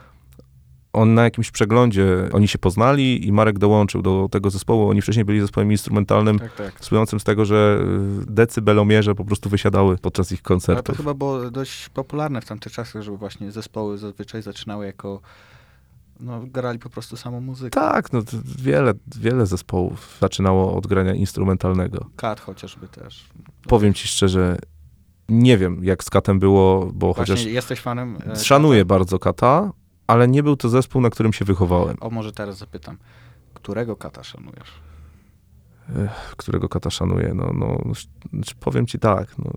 on 0.94 1.14
na 1.14 1.24
jakimś 1.24 1.52
przeglądzie, 1.52 2.30
oni 2.34 2.48
się 2.48 2.58
poznali 2.60 3.28
i 3.28 3.32
Marek 3.32 3.60
dołączył 3.60 4.02
do 4.02 4.28
tego 4.32 4.50
zespołu. 4.50 4.90
Oni 4.90 5.02
wcześniej 5.02 5.26
byli 5.26 5.42
zespołem 5.42 5.72
instrumentalnym, 5.72 6.40
Tak, 6.40 6.56
tak. 6.56 6.74
słyjącym 6.82 7.20
z 7.20 7.24
tego, 7.24 7.46
że 7.46 7.80
y, 8.22 8.26
decybelomierze 8.32 9.16
po 9.16 9.26
prostu 9.26 9.50
wysiadały 9.50 9.98
podczas 9.98 10.32
ich 10.32 10.38
Ale 10.40 10.44
to 10.44 10.48
koncertów. 10.48 10.98
chyba 10.98 11.14
było 11.14 11.52
dość 11.52 11.90
popularne 11.90 12.42
w 12.42 12.46
tamtych 12.46 12.72
czasach, 12.74 13.02
żeby 13.02 13.18
właśnie 13.18 13.52
zespoły 13.52 13.98
zazwyczaj 13.98 14.42
zaczynały 14.42 14.86
jako, 14.86 15.22
no 16.20 16.42
grali 16.48 16.80
po 16.80 16.90
prostu 16.90 17.18
samą 17.18 17.42
muzykę. 17.42 17.70
Tak, 17.70 18.14
no 18.14 18.22
wiele, 18.58 18.94
wiele 19.18 19.46
zespołów 19.46 20.18
zaczynało 20.22 20.76
od 20.76 20.88
grania 20.88 21.14
instrumentalnego. 21.14 22.06
Kat 22.16 22.40
chociażby 22.40 22.88
też. 22.88 23.26
Powiem 23.68 23.94
ci 23.94 24.08
szczerze, 24.08 24.58
nie 25.30 25.58
wiem 25.58 25.84
jak 25.84 26.04
z 26.04 26.10
Katem 26.10 26.40
było, 26.40 26.92
bo 26.94 27.14
Właśnie 27.14 27.36
chociaż 27.36 27.46
jesteś 27.52 27.80
fanem? 27.80 28.18
e, 28.32 28.36
szanuję 28.36 28.80
Kata? 28.82 28.88
bardzo 28.96 29.20
Kata, 29.20 29.72
ale 30.10 30.28
nie 30.28 30.44
był 30.44 30.56
to 30.56 30.70
zespół, 30.70 31.02
na 31.02 31.10
którym 31.10 31.34
się 31.34 31.46
wychowałem. 31.46 31.98
O, 32.02 32.10
może 32.10 32.32
teraz 32.32 32.58
zapytam. 32.58 32.98
Którego 33.54 33.96
kata 33.96 34.24
szanujesz? 34.24 34.72
Którego 36.38 36.70
Kata 36.70 36.90
szanuję? 36.90 37.34
No, 37.36 37.52
no, 37.54 37.78
znaczy 38.34 38.56
powiem 38.60 38.86
ci 38.86 39.00
tak, 39.00 39.38
no, 39.38 39.52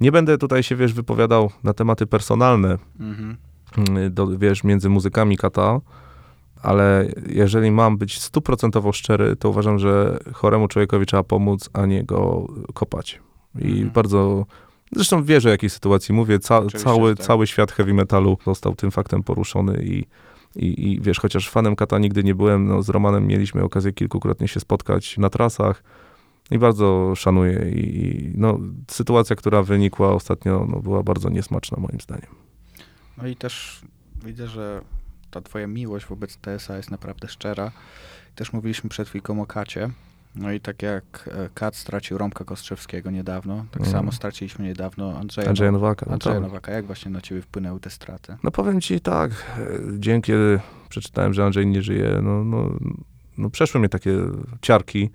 nie 0.00 0.12
będę 0.12 0.38
tutaj 0.38 0.62
się, 0.62 0.76
wiesz, 0.76 0.92
wypowiadał 0.92 1.50
na 1.64 1.72
tematy 1.72 2.06
personalne, 2.06 2.78
Mhm. 3.00 3.36
mm, 3.78 4.14
do, 4.14 4.26
wiesz, 4.38 4.64
między 4.64 4.88
muzykami 4.88 5.36
Kata, 5.36 5.80
ale 6.62 7.08
jeżeli 7.26 7.70
mam 7.70 7.98
być 7.98 8.20
stuprocentowo 8.20 8.92
szczery, 8.92 9.36
to 9.36 9.48
uważam, 9.48 9.78
że 9.78 10.18
choremu 10.32 10.68
człowiekowi 10.68 11.06
trzeba 11.06 11.22
pomóc, 11.22 11.70
a 11.72 11.86
nie 11.86 12.04
go 12.04 12.46
kopać. 12.74 13.20
I 13.58 13.70
Mhm. 13.70 13.90
bardzo, 13.90 14.46
zresztą 14.92 15.24
wiesz 15.24 15.46
o 15.46 15.48
jakiej 15.48 15.70
sytuacji 15.70 16.14
mówię, 16.14 16.38
ca, 16.38 16.58
Oczywiście, 16.58 16.84
cały, 16.84 17.16
tak. 17.16 17.26
cały 17.26 17.46
świat 17.46 17.72
heavy 17.72 17.94
metalu 17.94 18.38
został 18.44 18.74
tym 18.74 18.90
faktem 18.90 19.22
poruszony 19.22 19.84
i, 19.84 20.04
i, 20.56 20.92
i 20.92 21.00
wiesz, 21.00 21.20
chociaż 21.20 21.50
fanem 21.50 21.76
Kata 21.76 21.98
nigdy 21.98 22.24
nie 22.24 22.34
byłem, 22.34 22.66
no, 22.66 22.82
z 22.82 22.88
Romanem 22.88 23.26
mieliśmy 23.26 23.62
okazję 23.62 23.92
kilkukrotnie 23.92 24.48
się 24.48 24.60
spotkać 24.60 25.18
na 25.18 25.30
trasach 25.30 25.82
i 26.50 26.58
bardzo 26.58 27.14
szanuję 27.16 27.70
i, 27.74 28.06
i 28.06 28.32
no, 28.34 28.58
sytuacja, 28.90 29.36
która 29.36 29.62
wynikła 29.62 30.14
ostatnio, 30.14 30.66
no, 30.68 30.80
była 30.80 31.02
bardzo 31.02 31.28
niesmaczna 31.28 31.78
moim 31.80 32.00
zdaniem. 32.00 32.30
No 33.18 33.28
i 33.28 33.36
też 33.36 33.80
widzę, 34.24 34.48
że 34.48 34.80
ta 35.30 35.40
twoja 35.40 35.66
miłość 35.66 36.06
wobec 36.06 36.36
TSA 36.36 36.76
jest 36.76 36.90
naprawdę 36.90 37.28
szczera. 37.28 37.72
Też 38.34 38.52
mówiliśmy 38.52 38.90
przed 38.90 39.08
chwilką 39.08 39.42
o 39.42 39.46
Kacie. 39.46 39.90
No 40.38 40.52
i 40.52 40.60
tak 40.60 40.82
jak 40.82 41.30
e, 41.32 41.48
Kat 41.54 41.76
stracił 41.76 42.18
Romka 42.18 42.44
Kostrzewskiego 42.44 43.10
niedawno, 43.10 43.64
tak 43.70 43.80
Mm. 43.80 43.92
samo 43.92 44.12
straciliśmy 44.12 44.64
niedawno 44.64 45.18
Andrzeja, 45.18 45.48
Andrzeja 45.48 45.72
Nowaka. 45.72 46.06
no 46.08 46.12
Andrzeja 46.12 46.34
tak. 46.34 46.42
Nowaka. 46.42 46.72
Jak 46.72 46.86
właśnie 46.86 47.10
na 47.10 47.20
ciebie 47.20 47.42
wpłynęły 47.42 47.80
te 47.80 47.90
straty? 47.90 48.36
No 48.42 48.50
powiem 48.50 48.80
ci 48.80 49.00
tak, 49.00 49.30
e, 49.30 49.66
dzień 50.00 50.22
kiedy 50.22 50.60
przeczytałem, 50.88 51.34
że 51.34 51.44
Andrzej 51.44 51.66
nie 51.66 51.82
żyje, 51.82 52.20
no, 52.22 52.44
no, 52.44 52.70
no 53.38 53.50
przeszły 53.50 53.80
mnie 53.80 53.88
takie 53.88 54.12
ciarki 54.62 55.10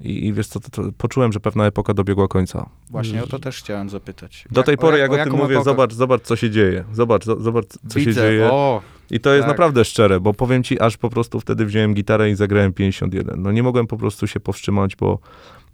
i, 0.00 0.26
i 0.26 0.32
wiesz 0.32 0.46
co, 0.48 0.60
to, 0.60 0.70
to 0.70 0.82
poczułem, 0.98 1.32
że 1.32 1.40
pewna 1.40 1.66
epoka 1.66 1.94
dobiegła 1.94 2.28
końca. 2.28 2.68
Właśnie 2.90 3.24
o 3.24 3.26
to 3.26 3.38
też 3.38 3.58
chciałem 3.58 3.90
zapytać. 3.90 4.44
Do 4.50 4.62
tej 4.62 4.76
pory, 4.76 4.98
jak 4.98 5.10
o, 5.10 5.14
tym 5.14 5.24
jaką 5.24 5.36
mówię, 5.36 5.54
epokę? 5.54 5.64
zobacz, 5.64 5.92
zobacz, 5.92 6.22
co 6.22 6.36
się 6.36 6.50
dzieje. 6.50 6.84
Zobacz, 6.92 7.26
zo- 7.26 7.40
zobacz, 7.40 7.66
co 7.88 7.98
Widzę, 7.98 8.12
się 8.12 8.14
dzieje. 8.14 8.48
O, 8.52 8.82
I 9.10 9.20
to 9.20 9.34
jest 9.34 9.42
tak. 9.42 9.48
naprawdę 9.48 9.84
szczere, 9.84 10.20
bo 10.20 10.34
powiem 10.34 10.62
ci, 10.62 10.80
aż 10.80 10.96
po 10.96 11.10
prostu 11.10 11.40
wtedy 11.40 11.66
wziąłem 11.66 11.94
gitarę 11.94 12.30
i 12.30 12.34
zagrałem 12.34 12.72
51. 12.72 13.42
No 13.42 13.52
nie 13.52 13.62
mogłem 13.62 13.86
po 13.86 13.96
prostu 13.96 14.26
się 14.26 14.40
powstrzymać, 14.40 14.96
bo 14.96 15.18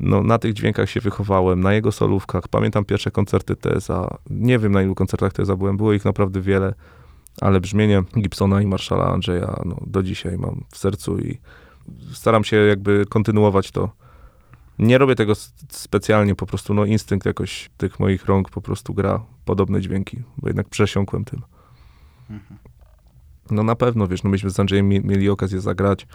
no, 0.00 0.22
na 0.22 0.38
tych 0.38 0.52
dźwiękach 0.52 0.90
się 0.90 1.00
wychowałem, 1.00 1.60
na 1.60 1.72
jego 1.72 1.92
solówkach. 1.92 2.48
Pamiętam 2.48 2.84
pierwsze 2.84 3.10
koncerty 3.10 3.56
TSA. 3.56 4.18
Nie 4.30 4.58
wiem, 4.58 4.72
na 4.72 4.82
ilu 4.82 4.94
koncertach 4.94 5.32
TSA 5.32 5.56
byłem, 5.56 5.76
było 5.76 5.92
ich 5.92 6.04
naprawdę 6.04 6.40
wiele, 6.40 6.74
ale 7.40 7.60
brzmienie 7.60 8.02
Gibsona 8.20 8.62
i 8.62 8.66
Marszala 8.66 9.04
Andrzeja 9.04 9.56
no, 9.64 9.76
do 9.87 10.02
dzisiaj 10.02 10.38
mam 10.38 10.64
w 10.70 10.78
sercu 10.78 11.18
i 11.18 11.38
staram 12.12 12.44
się 12.44 12.56
jakby 12.56 13.04
kontynuować 13.08 13.70
to. 13.70 14.04
Nie 14.78 14.98
robię 14.98 15.14
tego 15.14 15.32
specjalnie, 15.70 16.34
po 16.34 16.46
prostu 16.46 16.74
no 16.74 16.84
instynkt 16.84 17.26
jakoś 17.26 17.70
tych 17.76 18.00
moich 18.00 18.24
rąk 18.26 18.50
po 18.50 18.60
prostu 18.60 18.94
gra 18.94 19.24
podobne 19.44 19.80
dźwięki, 19.80 20.22
bo 20.37 20.48
jednak 20.48 20.68
przesiąkłem 20.68 21.24
tym. 21.24 21.42
Mhm. 22.30 22.60
No 23.50 23.62
na 23.62 23.74
pewno, 23.76 24.06
wiesz, 24.08 24.22
no 24.22 24.30
myśmy 24.30 24.50
z 24.50 24.60
Andrzejem 24.60 24.88
mie- 24.88 25.00
mieli 25.00 25.28
okazję 25.30 25.60
zagrać, 25.60 26.06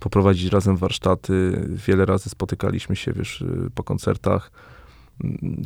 poprowadzić 0.00 0.52
razem 0.52 0.76
warsztaty, 0.76 1.66
wiele 1.86 2.06
razy 2.06 2.30
spotykaliśmy 2.30 2.96
się, 2.96 3.12
wiesz, 3.12 3.40
y, 3.40 3.70
po 3.74 3.82
koncertach. 3.84 4.50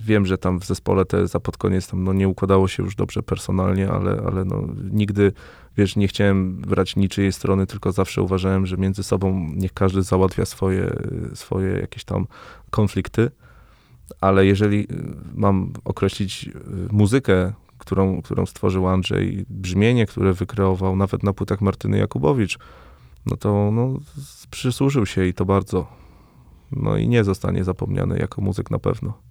Wiem, 0.05 0.27
że 0.27 0.39
tam 0.39 0.61
w 0.61 0.65
zespole 0.65 1.05
te 1.05 1.27
za 1.27 1.41
pod 1.41 1.57
koniec 1.57 1.89
tam 1.89 2.05
no 2.05 2.13
nie 2.13 2.29
układało 2.29 2.69
się 2.69 2.83
już 2.83 2.97
dobrze 2.97 3.23
personalnie, 3.23 3.91
ale, 3.91 4.23
ale 4.27 4.45
no 4.45 4.63
nigdy, 4.91 5.33
wiesz, 5.77 5.97
nie 5.97 6.09
chciałem 6.09 6.57
brać 6.57 6.97
niczyjej 6.97 7.33
strony, 7.33 7.67
tylko 7.67 7.93
zawsze 7.93 8.23
uważałem, 8.23 8.67
że 8.67 8.77
między 8.77 9.03
sobą 9.03 9.51
niech 9.57 9.73
każdy 9.73 10.03
załatwia 10.03 10.45
swoje, 10.45 10.97
swoje 11.35 11.69
jakieś 11.73 12.05
tam 12.05 12.27
konflikty. 12.71 13.31
Ale 14.21 14.47
jeżeli 14.47 14.81
y, 14.81 14.87
mam 15.35 15.73
określić 15.85 16.49
y, 16.49 16.53
muzykę, 16.93 17.53
którą, 17.79 18.23
którą 18.23 18.47
stworzył 18.47 18.89
Andrzej, 18.89 19.47
brzmienie, 19.51 20.07
które 20.07 20.33
wykreował 20.33 20.97
nawet 20.97 21.23
na 21.23 21.33
płytach 21.33 21.61
Martyny 21.61 21.99
Jakubowicz, 21.99 22.59
no 23.27 23.37
to 23.37 23.71
no, 23.73 23.99
przysłużył 24.51 25.07
się 25.07 25.27
i 25.27 25.35
to 25.35 25.45
bardzo. 25.45 25.87
No 26.73 26.97
i 26.97 27.09
nie 27.09 27.25
zostanie 27.25 27.65
zapomniany 27.65 28.19
jako 28.19 28.43
muzyk 28.43 28.71
na 28.71 28.79
pewno. 28.79 29.28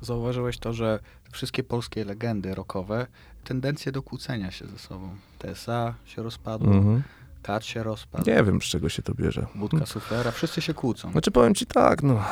Zauważyłeś 0.00 0.58
to, 0.58 0.72
że 0.72 0.98
wszystkie 1.32 1.62
polskie 1.62 2.04
legendy 2.04 2.54
rockowe, 2.54 3.06
tendencje 3.44 3.92
do 3.92 4.02
kłócenia 4.02 4.50
się 4.50 4.66
ze 4.66 4.78
sobą. 4.78 5.08
TSA 5.38 5.94
się 6.04 6.22
rozpadło, 6.22 6.72
Mhm. 6.74 7.02
Kat 7.42 7.64
się 7.64 7.82
rozpadł, 7.82 8.30
Nie 8.30 8.44
wiem, 8.44 8.60
z 8.62 8.64
czego 8.64 8.88
się 8.88 9.02
to 9.02 9.14
bierze. 9.14 9.46
Budka 9.54 9.86
Suflera, 9.86 10.30
wszyscy 10.30 10.60
się 10.60 10.74
kłócą. 10.74 11.12
Znaczy 11.12 11.30
powiem 11.30 11.54
ci 11.54 11.66
tak, 11.66 12.02
no, 12.02 12.22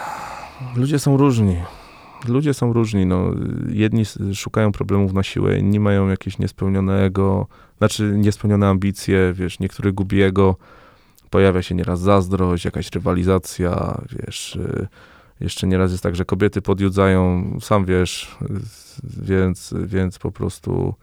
ludzie 0.77 0.99
są 0.99 1.17
różni. 1.17 1.57
Ludzie 2.29 2.55
są 2.55 2.73
różni, 2.73 3.07
no. 3.07 3.31
Jedni 3.69 4.03
szukają 4.35 4.73
problemów 4.73 5.13
na 5.13 5.23
siłę, 5.23 5.59
inni 5.59 5.81
mają 5.81 6.09
jakieś 6.09 6.39
niespełnionego, 6.39 7.47
znaczy 7.79 8.13
niespełnione 8.17 8.69
ambicje, 8.69 9.33
wiesz, 9.33 9.59
niektórych 9.61 9.95
gubi 9.95 10.23
ego, 10.23 10.57
pojawia 11.31 11.63
się 11.63 11.75
nieraz 11.75 12.01
zazdrość, 12.01 12.65
jakaś 12.65 12.93
rywalizacja, 12.93 14.01
wiesz, 14.11 14.57
y, 14.57 14.89
jeszcze 15.41 15.67
nieraz 15.67 15.91
jest 15.91 16.03
tak, 16.03 16.17
że 16.17 16.25
kobiety 16.25 16.63
podjudzają, 16.63 17.51
sam 17.61 17.85
wiesz, 17.85 18.37
więc, 19.03 19.75
więc 19.85 20.19
po 20.19 20.33
prostu 20.33 20.95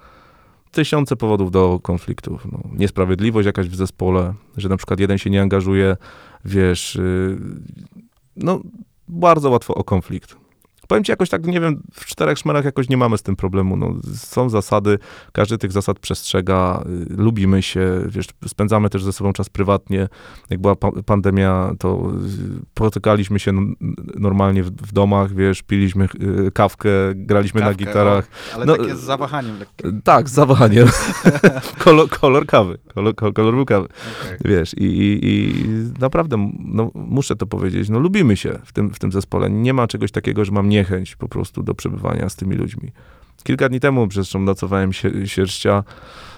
tysiące 0.71 1.15
powodów 1.15 1.51
do 1.51 1.79
konfliktów. 1.83 2.47
No. 2.51 2.59
Niesprawiedliwość 2.73 3.45
jakaś 3.45 3.69
w 3.69 3.75
zespole, 3.75 4.33
że 4.57 4.69
na 4.69 4.77
przykład 4.77 4.99
jeden 4.99 5.17
się 5.17 5.29
nie 5.29 5.41
angażuje, 5.41 5.97
wiesz, 6.45 6.95
y, 6.95 7.37
no 8.35 8.61
bardzo 9.07 9.49
łatwo 9.49 9.75
o 9.75 9.83
konflikt. 9.83 10.44
Powiem 10.87 11.03
ci 11.03 11.11
jakoś 11.11 11.29
tak, 11.29 11.45
nie 11.45 11.59
wiem, 11.61 11.81
w 11.93 12.05
czterech 12.05 12.37
szmerach 12.37 12.65
jakoś 12.65 12.89
nie 12.89 12.97
mamy 12.97 13.17
z 13.17 13.21
tym 13.23 13.35
problemu. 13.35 13.77
No, 13.77 13.93
są 14.13 14.49
zasady, 14.49 14.99
każdy 15.31 15.57
tych 15.57 15.71
zasad 15.71 15.99
przestrzega, 15.99 16.83
y, 17.11 17.15
lubimy 17.17 17.61
się, 17.61 18.01
wiesz, 18.07 18.25
spędzamy 18.47 18.89
też 18.89 19.03
ze 19.03 19.13
sobą 19.13 19.33
czas 19.33 19.49
prywatnie. 19.49 20.07
Jak 20.49 20.61
była 20.61 20.75
pa- 20.75 20.91
pandemia, 21.05 21.71
to 21.79 22.11
y, 22.25 22.65
spotykaliśmy 22.71 23.39
się 23.39 23.51
normalnie 24.15 24.63
w, 24.63 24.71
w 24.71 24.93
domach, 24.93 25.33
wiesz, 25.33 25.61
piliśmy 25.61 26.07
y, 26.47 26.51
kawkę, 26.51 26.89
graliśmy 27.15 27.61
Kawkę, 27.61 27.71
na 27.71 27.77
gitarach. 27.77 28.27
ale 28.55 28.65
no, 28.65 28.77
takie 28.77 28.95
z 28.95 28.99
zawahaniem 28.99 29.59
lekkim. 29.59 30.01
Tak, 30.01 30.29
z 30.29 30.33
zawahaniem. 30.33 30.87
kolor, 31.83 32.09
kolor 32.09 32.45
kawy, 32.45 32.77
kolor, 32.93 33.15
kolor, 33.15 33.53
był 33.55 33.65
kawy. 33.65 33.87
Okej. 33.87 34.37
Wiesz, 34.45 34.73
i, 34.73 34.83
i, 34.83 35.25
i 35.25 35.53
naprawdę, 35.99 36.51
no, 36.59 36.91
muszę 36.93 37.35
to 37.35 37.45
powiedzieć, 37.47 37.89
no 37.89 37.99
lubimy 37.99 38.37
się 38.37 38.59
w 38.65 38.73
tym, 38.73 38.93
w 38.93 38.99
tym 38.99 39.11
zespole. 39.11 39.49
Nie 39.49 39.73
ma 39.73 39.87
czegoś 39.87 40.11
takiego, 40.11 40.45
że 40.45 40.51
mam 40.51 40.69
niechęć 40.75 41.15
po 41.15 41.27
prostu 41.27 41.63
do 41.63 41.73
przebywania 41.73 42.29
z 42.29 42.35
tymi 42.35 42.55
ludźmi. 42.55 42.91
Kilka 43.43 43.69
dni 43.69 43.79
temu 43.79 44.07
zresztą 44.11 44.39
nocowałem 44.39 44.93
się, 44.93 45.27
sierścia, 45.27 45.83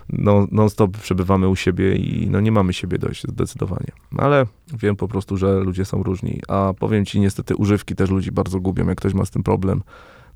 no, 0.10 0.48
non-stop 0.52 0.98
przebywamy 0.98 1.48
u 1.48 1.56
siebie 1.56 1.96
i 1.96 2.30
no 2.30 2.40
nie 2.40 2.52
mamy 2.52 2.74
siebie 2.74 2.98
dość 2.98 3.24
zdecydowanie. 3.24 3.92
Ale 4.18 4.46
wiem 4.74 4.96
po 4.96 5.08
prostu, 5.08 5.38
że 5.38 5.60
ludzie 5.60 5.86
są 5.86 6.04
różni, 6.04 6.42
a 6.48 6.74
powiem 6.80 7.06
ci, 7.06 7.20
niestety 7.20 7.56
używki 7.56 7.96
też 7.96 8.10
ludzi 8.10 8.32
bardzo 8.32 8.60
gubią, 8.60 8.88
jak 8.88 8.98
ktoś 8.98 9.14
ma 9.14 9.26
z 9.26 9.30
tym 9.30 9.44
problem, 9.44 9.84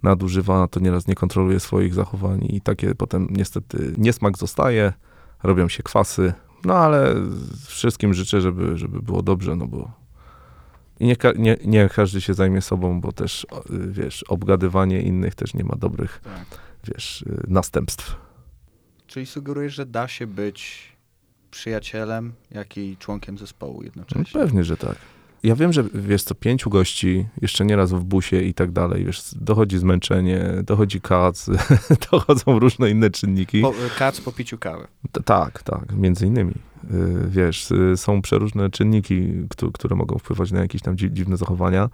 nadużywa, 0.04 0.68
to 0.68 0.80
nieraz 0.80 1.08
nie 1.08 1.16
kontroluje 1.16 1.60
swoich 1.60 1.93
zachowań 1.93 2.47
i 2.49 2.62
takie 2.62 2.95
potem 2.95 3.28
niestety 3.32 3.93
niesmak 3.97 4.38
zostaje, 4.38 4.93
robią 5.43 5.68
się 5.68 5.84
kwasy, 5.84 6.34
no 6.66 6.74
ale 6.74 7.16
wszystkim 7.66 8.14
życzę, 8.14 8.41
żeby, 8.41 8.78
żeby 8.78 9.02
było 9.02 9.22
dobrze, 9.22 9.56
no 9.56 9.68
bo 9.68 9.91
I 11.02 11.06
nie, 11.06 11.16
nie, 11.36 11.58
nie 11.66 11.89
każdy 11.89 12.22
się 12.22 12.34
zajmie 12.34 12.62
sobą, 12.62 13.02
bo 13.02 13.12
też, 13.12 13.47
wiesz, 13.70 14.24
obgadywanie 14.24 15.02
innych 15.02 15.36
też 15.36 15.54
nie 15.54 15.64
ma 15.64 15.76
dobrych, 15.76 16.22
Tak. 16.24 16.45
wiesz, 16.84 17.22
y, 17.22 17.43
następstw. 17.47 18.16
Czyli 19.08 19.26
sugerujesz, 19.26 19.74
że 19.74 19.86
da 19.86 20.08
się 20.08 20.28
być 20.28 20.91
przyjacielem, 21.52 22.34
jak 22.52 22.78
i 22.78 22.97
członkiem 22.97 23.38
zespołu 23.38 23.78
No, 23.78 23.84
jednocześnie. 23.84 24.41
pewnie, 24.41 24.64
że 24.64 24.78
tak. 24.78 24.95
Ja 25.44 25.56
wiem, 25.56 25.74
że 25.74 25.84
wiesz 25.94 26.24
co, 26.24 26.36
pięciu 26.36 26.70
gości, 26.70 27.26
jeszcze 27.42 27.66
nieraz 27.66 27.92
w 27.94 28.04
busie 28.04 28.42
i 28.42 28.54
tak 28.54 28.72
dalej, 28.72 29.06
wiesz, 29.06 29.24
dochodzi 29.36 29.78
zmęczenie, 29.78 30.44
dochodzi 30.64 31.02
kac, 31.02 31.50
dochodzą 32.12 32.60
różne 32.60 32.89
inne 32.89 33.10
czynniki. 33.10 33.62
Po, 33.62 33.74
kac 33.98 34.22
po 34.22 34.32
piciu 34.32 34.58
kawy. 34.58 34.88
T- 35.12 35.24
tak, 35.24 35.64
tak, 35.64 35.94
między 35.96 36.28
innymi. 36.28 36.52
Y, 36.84 37.28
Wiesz, 37.30 37.72
y, 37.72 37.98
są 37.98 38.22
przeróżne 38.22 38.70
czynniki, 38.70 39.34
któ- 39.50 39.72
które 39.72 39.96
mogą 39.96 40.18
wpływać 40.18 40.52
na 40.52 40.60
jakieś 40.60 40.82
tam 40.82 40.96
dzi- 40.96 41.12
dziwne 41.14 41.38
zachowania, 41.38 41.89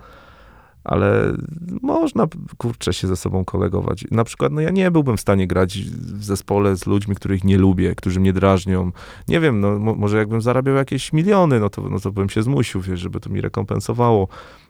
ale 0.87 1.33
można, 1.81 2.27
kurczę, 2.57 2.93
się 2.93 3.07
ze 3.07 3.15
sobą 3.15 3.45
kolegować. 3.45 4.05
Na 4.11 4.23
przykład, 4.23 4.51
no 4.51 4.61
ja 4.61 4.69
nie 4.69 4.91
byłbym 4.91 5.17
w 5.17 5.21
stanie 5.21 5.47
grać 5.47 5.79
w 5.83 6.23
zespole 6.23 6.75
z 6.77 6.85
ludźmi, 6.85 7.15
których 7.15 7.43
nie 7.43 7.57
lubię, 7.57 7.95
którzy 7.95 8.19
mnie 8.19 8.33
drażnią. 8.33 8.91
Nie 9.27 9.39
wiem, 9.39 9.59
no 9.59 9.79
mo- 9.79 9.95
może 9.95 10.17
jakbym 10.17 10.41
zarabiał 10.41 10.75
jakieś 10.75 11.13
miliony, 11.13 11.59
no 11.59 11.69
to, 11.69 11.81
no 11.81 11.99
to 11.99 12.11
bym 12.11 12.29
się 12.29 12.43
zmusił, 12.43 12.81
wiesz, 12.81 12.99
żeby 12.99 13.19
to 13.19 13.29
mi 13.29 13.41
rekompensowało. 13.41 14.27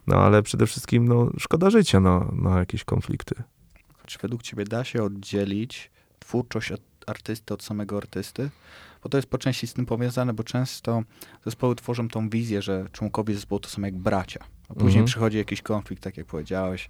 No 0.07 0.15
ale 0.15 0.43
przede 0.43 0.68
wszystkim, 0.68 1.07
no 1.07 1.30
szkoda 1.39 1.70
życia 1.70 1.99
na, 1.99 2.28
na 2.34 2.59
jakieś 2.59 2.84
konflikty. 2.84 3.36
Czy 4.05 4.20
według 4.22 4.41
ciebie 4.43 4.65
da 4.65 4.84
się 4.84 5.03
oddzielić 5.03 5.91
twórczość 6.20 6.72
od 6.72 6.82
artysty 7.07 7.53
od 7.53 7.63
samego 7.63 7.97
artysty? 7.97 8.49
Bo 9.03 9.09
to 9.09 9.18
jest 9.18 9.30
po 9.30 9.38
części 9.38 9.68
z 9.68 9.74
tym 9.74 9.86
powiązane, 9.86 10.34
bo 10.34 10.43
często 10.43 11.03
zespoły 11.45 11.76
tworzą 11.76 12.07
tą 12.07 12.30
wizję, 12.30 12.61
że 12.61 12.86
członkowie 12.91 13.34
zespołu 13.34 13.59
to 13.59 13.70
są 13.70 13.82
jak 13.82 13.97
bracia. 13.97 14.39
A 14.70 14.74
później 14.74 14.89
Mhm. 14.89 15.05
przychodzi 15.05 15.38
jakiś 15.38 15.61
konflikt, 15.61 16.03
tak 16.03 16.18
jak 16.18 16.26
powiedziałeś, 16.28 16.89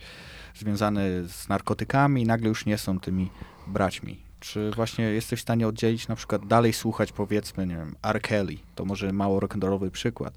związany 0.56 1.24
z 1.28 1.50
narkotykami 1.50 2.22
i 2.22 2.26
nagle 2.26 2.48
już 2.50 2.66
nie 2.66 2.78
są 2.78 3.00
tymi 3.00 3.30
braćmi. 3.68 4.18
Czy 4.40 4.72
właśnie 4.76 5.06
jesteś 5.06 5.40
w 5.40 5.42
stanie 5.42 5.68
oddzielić, 5.68 6.08
na 6.08 6.16
przykład 6.16 6.48
dalej 6.48 6.74
słuchać, 6.74 7.12
powiedzmy, 7.12 7.68
nie 7.68 7.76
wiem, 7.76 7.96
R. 8.04 8.22
Kelly, 8.22 8.58
to 8.76 8.86
może 8.86 9.14
mało 9.14 9.40
rock'n'rollowy 9.40 9.90
przykład. 9.90 10.34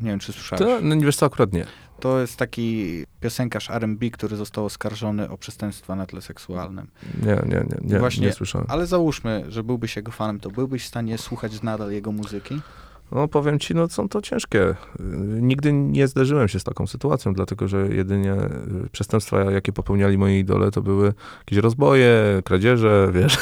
Nie 0.00 0.10
wiem, 0.10 0.18
czy 0.18 0.32
słyszałeś. 0.32 0.64
To, 0.64 0.78
no 0.82 0.96
wiesz 1.00 1.16
co, 1.16 1.26
akurat 1.26 1.52
nie. 1.52 1.66
To 2.00 2.20
jest 2.20 2.36
taki 2.36 3.04
piosenkarz 3.20 3.70
R&B, 3.70 4.10
który 4.10 4.36
został 4.36 4.64
oskarżony 4.64 5.30
o 5.30 5.38
przestępstwa 5.38 5.96
na 5.96 6.06
tle 6.06 6.22
seksualnym. 6.22 6.86
Nie, 7.22 7.26
nie, 7.46 7.54
nie, 7.54 7.64
nie, 7.92 7.98
Właśnie- 7.98 8.26
nie 8.26 8.32
słyszałem. 8.32 8.66
Ale 8.70 8.86
załóżmy, 8.86 9.44
że 9.48 9.64
byłbyś 9.64 9.96
jego 9.96 10.12
fanem, 10.12 10.40
to 10.40 10.50
byłbyś 10.50 10.84
w 10.84 10.86
stanie 10.86 11.18
słuchać 11.18 11.62
nadal 11.62 11.90
jego 11.92 12.12
muzyki? 12.12 12.60
No 13.12 13.28
powiem 13.28 13.58
ci, 13.58 13.74
no 13.74 13.88
są 13.88 14.08
to 14.08 14.22
ciężkie. 14.22 14.74
Nigdy 15.40 15.72
nie 15.72 16.08
zderzyłem 16.08 16.48
się 16.48 16.60
z 16.60 16.64
taką 16.64 16.86
sytuacją, 16.86 17.32
dlatego 17.32 17.68
że 17.68 17.88
jedynie 17.88 18.34
y, 18.34 18.90
przestępstwa, 18.92 19.50
jakie 19.50 19.72
popełniali 19.72 20.18
moi 20.18 20.38
idole, 20.38 20.70
to 20.70 20.82
były 20.82 21.14
jakieś 21.38 21.58
rozboje, 21.58 22.42
kradzieże, 22.44 23.10
wiesz, 23.14 23.38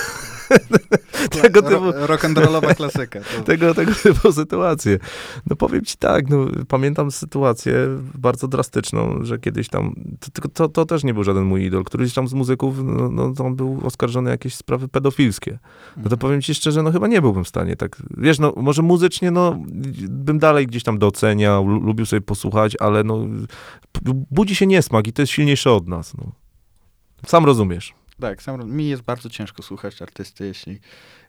tego 1.43 1.63
typu, 1.63 1.93
Ro- 1.93 2.07
rock'n'rollowa 2.07 2.75
klasyka. 2.75 3.21
To... 3.21 3.43
tego, 3.51 3.75
tego 3.75 3.93
typu 3.95 4.33
sytuacje. 4.33 4.99
No 5.51 5.57
powiem 5.57 5.85
ci 5.85 5.97
tak, 5.97 6.29
no 6.29 6.47
pamiętam 6.69 7.11
sytuację 7.11 7.75
bardzo 8.15 8.49
drastyczną, 8.49 9.19
że 9.23 9.39
kiedyś 9.39 9.69
tam, 9.69 9.95
to, 10.33 10.49
to, 10.49 10.69
to 10.69 10.87
też 10.87 11.05
nie 11.05 11.15
był 11.15 11.25
żaden 11.25 11.45
mój 11.45 11.65
idol, 11.65 11.85
któryś 11.85 12.15
tam 12.15 12.29
z 12.29 12.35
muzyków, 12.35 12.85
no, 12.85 13.09
no 13.11 13.45
on 13.45 13.57
był 13.57 13.81
oskarżony 13.85 14.31
o 14.31 14.33
jakieś 14.33 14.55
sprawy 14.55 14.89
pedofilskie. 14.89 15.59
No 15.97 16.11
to 16.11 16.17
powiem 16.17 16.43
ci 16.43 16.55
szczerze, 16.55 16.83
no 16.83 16.93
chyba 16.93 17.07
nie 17.07 17.21
byłbym 17.23 17.45
w 17.45 17.49
stanie 17.49 17.77
tak, 17.77 18.03
wiesz, 18.17 18.39
no 18.39 18.53
może 18.57 18.83
muzycznie, 18.83 19.31
no 19.31 19.59
bym 20.09 20.39
dalej 20.39 20.67
gdzieś 20.67 20.83
tam 20.83 20.99
doceniał, 20.99 21.67
lu- 21.69 21.81
lubił 21.81 22.07
sobie 22.07 22.21
posłuchać, 22.21 22.77
ale 22.81 23.05
no 23.05 23.27
budzi 24.31 24.55
się 24.55 24.67
niesmak 24.67 25.07
i 25.07 25.13
to 25.13 25.23
jest 25.23 25.33
silniejsze 25.33 25.73
od 25.73 25.89
nas, 25.89 26.15
no. 26.15 26.33
Sam 27.27 27.45
rozumiesz. 27.45 27.95
Tak, 28.21 28.43
sam, 28.43 28.71
mi 28.71 28.89
jest 28.89 29.03
bardzo 29.03 29.31
ciężko 29.31 29.63
słuchać 29.63 30.03
artysty, 30.03 30.47
jeśli, 30.47 30.81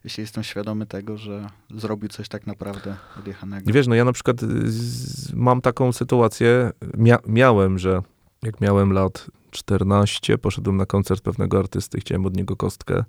jeśli 0.04 0.20
jestem 0.20 0.44
świadomy 0.44 0.86
tego, 0.86 1.16
że 1.16 1.46
zrobił 1.70 2.08
coś 2.08 2.28
tak 2.28 2.46
naprawdę 2.46 2.96
odjechanego. 3.18 3.72
Wiesz, 3.72 3.86
no 3.86 3.94
ja 3.94 4.04
na 4.04 4.12
przykład 4.12 4.42
y, 4.42 4.70
z, 4.70 5.32
mam 5.32 5.60
taką 5.60 5.92
sytuację, 5.92 6.70
mia, 6.96 7.18
miałem, 7.26 7.78
że 7.78 8.02
jak 8.42 8.60
miałem 8.60 8.92
lat 8.92 9.26
14, 9.50 10.38
poszedłem 10.38 10.76
na 10.76 10.86
koncert 10.86 11.22
pewnego 11.22 11.58
artysty, 11.58 12.00
chciałem 12.00 12.26
od 12.26 12.36
niego 12.36 12.56
kostkę. 12.56 13.04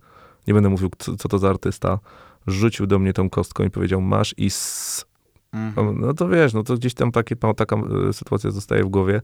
Nie 0.47 0.53
będę 0.53 0.69
mówił, 0.69 0.89
co, 0.97 1.15
co 1.15 1.29
to 1.29 1.39
za 1.39 1.49
artysta. 1.49 1.99
Rzucił 2.47 2.87
do 2.87 2.99
mnie 2.99 3.13
tą 3.13 3.29
kostką 3.29 3.63
i 3.63 3.69
powiedział, 3.69 4.01
masz 4.01 4.35
i 4.37 4.45
s. 4.45 5.05
Mhm. 5.53 5.99
No 6.01 6.13
to 6.13 6.27
wiesz, 6.29 6.53
no 6.53 6.63
to 6.63 6.75
gdzieś 6.75 6.93
tam 6.93 7.11
takie, 7.11 7.35
taka 7.35 7.75
y, 8.09 8.13
sytuacja 8.13 8.51
zostaje 8.51 8.83
w 8.83 8.87
głowie. 8.87 9.21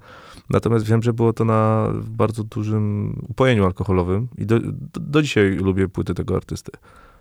Natomiast 0.50 0.86
wiem, 0.86 1.04
że 1.04 1.14
było 1.14 1.34
to 1.34 1.46
na 1.46 1.90
bardzo 2.08 2.44
dużym 2.44 3.14
upojeniu 3.30 3.66
alkoholowym 3.66 4.28
i 4.38 4.46
do, 4.46 4.60
do, 4.60 5.00
do 5.00 5.22
dzisiaj 5.22 5.50
lubię 5.56 5.88
płyty 5.88 6.14
tego 6.14 6.36
artysty. 6.36 6.72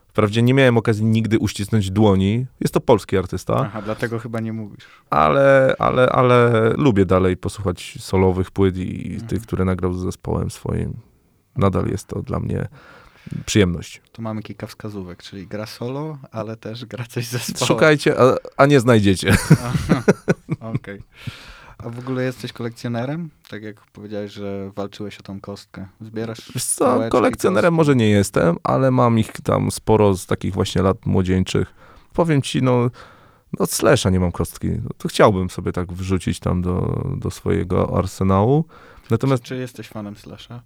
Wprawdzie 0.09 0.43
nie 0.43 0.55
miałem 0.55 0.77
okazji 0.77 1.05
nigdy 1.05 1.39
uścisnąć 1.39 1.91
dłoni. 1.91 2.47
Jest 2.61 2.75
to 2.75 2.81
polski 2.81 3.17
artysta 3.17 3.55
Aha, 3.67 3.83
dlatego 3.83 4.19
chyba 4.19 4.41
nie 4.41 4.53
mówisz. 4.53 4.85
ale, 5.11 5.75
ale, 5.79 6.09
ale 6.09 6.53
lubię 6.79 7.05
dalej 7.07 7.37
posłuchać 7.37 7.97
solowych 8.01 8.51
płyt 8.51 8.77
i 8.77 9.11
Mhm. 9.13 9.29
tych, 9.29 9.43
które 9.43 9.65
nagrał 9.65 9.93
z 9.93 9.99
zespołem 10.03 10.51
swoim. 10.51 10.95
Nadal 11.57 11.87
jest 11.87 12.07
to 12.07 12.23
dla 12.23 12.41
mnie 12.41 12.69
przyjemność. 13.47 14.03
Tu 14.12 14.22
mamy 14.22 14.43
kilka 14.43 14.66
wskazówek, 14.66 15.22
czyli 15.22 15.47
gra 15.47 15.66
solo, 15.66 16.18
ale 16.33 16.57
też 16.57 16.85
gra 16.85 17.05
coś 17.07 17.27
z 17.27 17.31
zespołem. 17.31 17.66
Szukajcie, 17.66 18.20
a, 18.20 18.37
a 18.57 18.66
nie 18.66 18.81
znajdziecie. 18.81 19.37
Okej. 20.61 21.03
A 21.79 21.89
w 21.91 21.99
ogóle 21.99 22.25
jesteś 22.25 22.53
kolekcjonerem? 22.53 23.31
Tak 23.49 23.62
jak 23.62 23.81
powiedziałeś, 23.81 24.33
że 24.33 24.70
walczyłeś 24.77 25.18
o 25.18 25.22
tą 25.22 25.41
kostkę. 25.41 25.89
Zbierasz 26.01 26.53
Wiesz 26.55 26.64
co, 26.64 27.09
kolekcjonerem 27.11 27.75
może 27.75 27.97
nie 27.97 28.11
jestem, 28.11 28.57
ale 28.62 28.91
mam 28.91 29.18
ich 29.18 29.33
tam 29.33 29.70
sporo 29.70 30.14
z 30.14 30.27
takich 30.27 30.55
właśnie 30.55 30.83
lat 30.83 31.07
młodzieńczych. 31.07 31.75
Powiem 32.12 32.43
ci, 32.43 32.62
no, 32.62 32.91
no 33.61 33.66
Slasha 33.66 34.11
nie 34.11 34.20
mam 34.20 34.33
kostki. 34.33 34.68
No, 34.68 34.91
to 34.99 35.09
chciałbym 35.09 35.51
sobie 35.51 35.72
tak 35.72 35.93
wrzucić 35.93 36.41
tam 36.41 36.62
do, 36.62 37.05
do 37.16 37.31
swojego 37.31 37.99
arsenału. 37.99 38.64
Natomiast 39.11 39.43
Czy 39.43 39.57
jesteś 39.57 39.89
fanem 39.89 40.16
Slasha? 40.16 40.62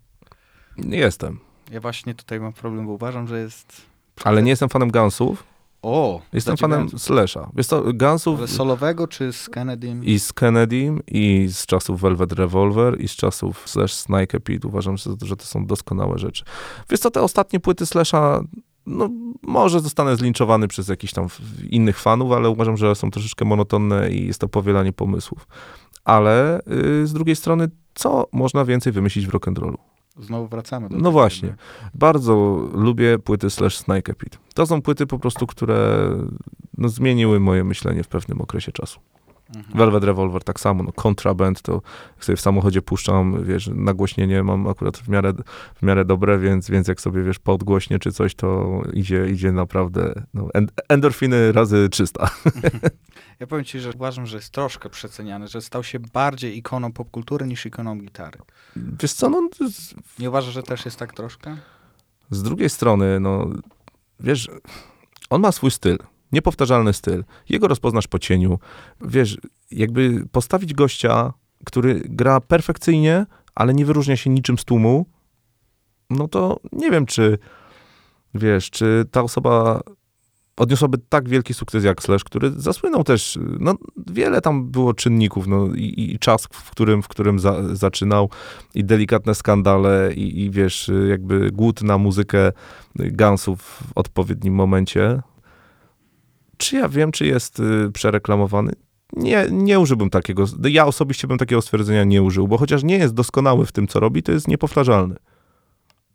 nie 0.76 0.98
jestem. 0.98 1.38
Ja 1.70 1.80
właśnie 1.80 2.14
tutaj 2.14 2.40
mam 2.40 2.52
problem, 2.52 2.86
bo 2.86 2.92
uważam, 2.92 3.28
że 3.28 3.40
jest... 3.40 3.82
Ale 4.24 4.42
nie 4.42 4.50
jestem 4.50 4.68
fanem 4.68 4.90
Gunsów. 4.90 5.44
O! 5.82 6.20
Jestem 6.32 6.56
fanem 6.56 6.88
Slasha. 6.98 7.50
Wiesz 7.54 7.66
co, 7.66 7.82
Gunsów... 7.94 8.38
Ale 8.38 8.48
solowego 8.48 9.08
czy 9.08 9.32
z 9.32 9.48
Kennedym? 9.48 10.04
I 10.04 10.18
z 10.18 10.32
Kennedym, 10.32 11.00
i 11.06 11.48
z 11.52 11.66
czasów 11.66 12.00
Velvet 12.00 12.32
Revolver, 12.32 13.00
i 13.00 13.08
z 13.08 13.16
czasów 13.16 13.68
Slash 13.68 13.94
Snake 13.94 14.40
Pete. 14.40 14.68
Uważam, 14.68 14.96
że, 15.22 15.36
to 15.36 15.44
są 15.44 15.66
doskonałe 15.66 16.18
rzeczy. 16.18 16.44
Wiesz 16.90 17.00
co, 17.00 17.10
te 17.10 17.22
ostatnie 17.22 17.60
płyty 17.60 17.86
Slasha, 17.86 18.40
no 18.86 19.08
może 19.42 19.80
zostanę 19.80 20.16
zlinczowany 20.16 20.68
przez 20.68 20.88
jakichś 20.88 21.12
tam 21.12 21.26
innych 21.70 22.00
fanów, 22.00 22.32
ale 22.32 22.50
uważam, 22.50 22.76
że 22.76 22.94
są 22.94 23.10
troszeczkę 23.10 23.44
monotonne 23.44 24.10
i 24.10 24.26
jest 24.26 24.40
to 24.40 24.48
powielanie 24.48 24.92
pomysłów. 24.92 25.48
Ale 26.04 26.60
y, 27.02 27.06
z 27.06 27.12
drugiej 27.12 27.36
strony, 27.36 27.68
co 27.94 28.28
można 28.32 28.64
więcej 28.64 28.92
wymyślić 28.92 29.26
w 29.26 29.30
rock'n'rollu? 29.30 29.87
Znowu 30.18 30.48
wracamy 30.48 30.88
do 30.88 30.94
No 30.94 31.00
tego, 31.00 31.12
właśnie. 31.12 31.54
Bardzo 31.94 32.34
lubię 32.72 33.18
płyty 33.18 33.50
Slash 33.50 33.76
Snake 33.76 34.14
Pete. 34.14 34.38
To 34.54 34.66
są 34.66 34.82
płyty 34.82 35.06
po 35.06 35.18
prostu, 35.18 35.46
które 35.46 36.10
no, 36.78 36.88
zmieniły 36.88 37.40
moje 37.40 37.64
myślenie 37.64 38.02
w 38.02 38.08
pewnym 38.08 38.40
okresie 38.40 38.72
czasu. 38.72 39.00
Mhm. 39.56 39.78
Velvet 39.78 40.04
Revolver 40.04 40.44
tak 40.44 40.60
samo, 40.60 40.82
no 40.82 40.92
Contraband 40.92 41.62
to 41.62 41.82
jak 42.16 42.24
sobie 42.24 42.36
w 42.36 42.40
samochodzie 42.40 42.82
puszczam, 42.82 43.44
wiesz, 43.44 43.70
nagłośnienie 43.74 44.42
mam 44.42 44.66
akurat 44.66 44.96
w 44.98 45.08
miarę, 45.08 45.32
w 45.74 45.82
miarę 45.82 46.04
dobre, 46.04 46.38
więc, 46.38 46.70
więc 46.70 46.88
jak 46.88 47.00
sobie, 47.00 47.22
wiesz, 47.22 47.38
podgłośnie 47.38 47.98
czy 47.98 48.12
coś, 48.12 48.34
to 48.34 48.82
idzie, 48.92 49.28
idzie 49.30 49.52
naprawdę, 49.52 50.22
no, 50.34 50.48
en- 50.54 50.68
endorfiny 50.88 51.52
razy 51.52 51.88
300. 51.88 52.30
Ja 53.40 53.46
powiem 53.46 53.64
ci, 53.64 53.80
że 53.80 53.90
uważam, 53.94 54.26
że 54.26 54.36
jest 54.36 54.50
troszkę 54.52 54.90
przeceniany, 54.90 55.48
że 55.48 55.60
stał 55.62 55.84
się 55.84 55.98
bardziej 55.98 56.56
ikoną 56.58 56.92
popkultury 56.92 57.46
niż 57.46 57.66
ikoną 57.66 57.98
gitary. 57.98 58.38
Wiesz 58.76 59.12
co, 59.12 59.28
no 59.30 59.48
z, 59.70 59.94
Nie 60.18 60.28
uważasz, 60.28 60.54
że 60.54 60.62
też 60.62 60.84
jest 60.84 60.96
tak 60.98 61.12
troszkę? 61.12 61.56
z 62.30 62.42
drugiej 62.42 62.70
strony, 62.70 63.20
no, 63.20 63.46
wiesz, 64.20 64.48
on 65.30 65.40
ma 65.40 65.52
swój 65.52 65.70
styl, 65.70 65.98
niepowtarzalny 66.32 66.92
styl. 66.92 67.24
Jego 67.48 67.68
rozpoznasz 67.68 68.06
po 68.06 68.18
cieniu. 68.18 68.58
Wiesz, 69.00 69.38
jakby 69.70 70.26
postawić 70.32 70.74
gościa, 70.74 71.32
który 71.64 72.02
gra 72.04 72.40
perfekcyjnie, 72.40 73.26
ale 73.54 73.74
nie 73.74 73.84
wyróżnia 73.84 74.16
się 74.16 74.30
niczym 74.30 74.58
z 74.58 74.64
tłumu, 74.64 75.06
no 76.10 76.28
to 76.28 76.60
nie 76.72 76.90
wiem, 76.90 77.06
czy 77.06 77.38
wiesz, 78.34 78.70
czy 78.70 79.04
ta 79.10 79.22
osoba 79.22 79.80
odniosłaby 80.56 80.98
tak 81.08 81.28
wielki 81.28 81.54
sukces 81.54 81.84
jak 81.84 82.02
Slash, 82.02 82.24
który 82.24 82.50
zasłynął 82.50 83.04
też, 83.04 83.38
no 83.60 83.74
wiele 84.06 84.40
tam 84.40 84.70
było 84.70 84.94
czynników, 84.94 85.46
no 85.46 85.66
i, 85.74 86.12
i 86.14 86.18
czas, 86.18 86.48
w 86.52 86.70
którym, 86.70 87.02
w 87.02 87.08
którym 87.08 87.38
za, 87.38 87.76
zaczynał 87.76 88.30
i 88.74 88.84
delikatne 88.84 89.34
skandale 89.34 90.14
i, 90.14 90.44
i 90.44 90.50
wiesz, 90.50 90.90
jakby 91.08 91.50
głód 91.50 91.82
na 91.82 91.98
muzykę 91.98 92.52
Gunsów 92.96 93.60
w 93.62 93.92
odpowiednim 93.94 94.54
momencie. 94.54 95.22
Czy 96.58 96.76
ja 96.76 96.88
wiem, 96.88 97.12
czy 97.12 97.26
jest 97.26 97.60
y, 97.60 97.90
przereklamowany? 97.92 98.72
nie, 99.16 99.46
nie 99.50 99.80
użyłbym 99.80 100.10
takiego, 100.10 100.44
ja 100.64 100.86
osobiście 100.86 101.28
bym 101.28 101.38
takiego 101.38 101.62
stwierdzenia 101.62 102.04
nie 102.04 102.22
użył, 102.22 102.48
bo 102.48 102.58
chociaż 102.58 102.84
nie 102.84 102.98
jest 102.98 103.14
doskonały 103.14 103.66
w 103.66 103.72
tym, 103.72 103.86
co 103.88 104.00
robi, 104.00 104.22
to 104.22 104.32
jest 104.32 104.48
niepowtarzalny. 104.48 105.16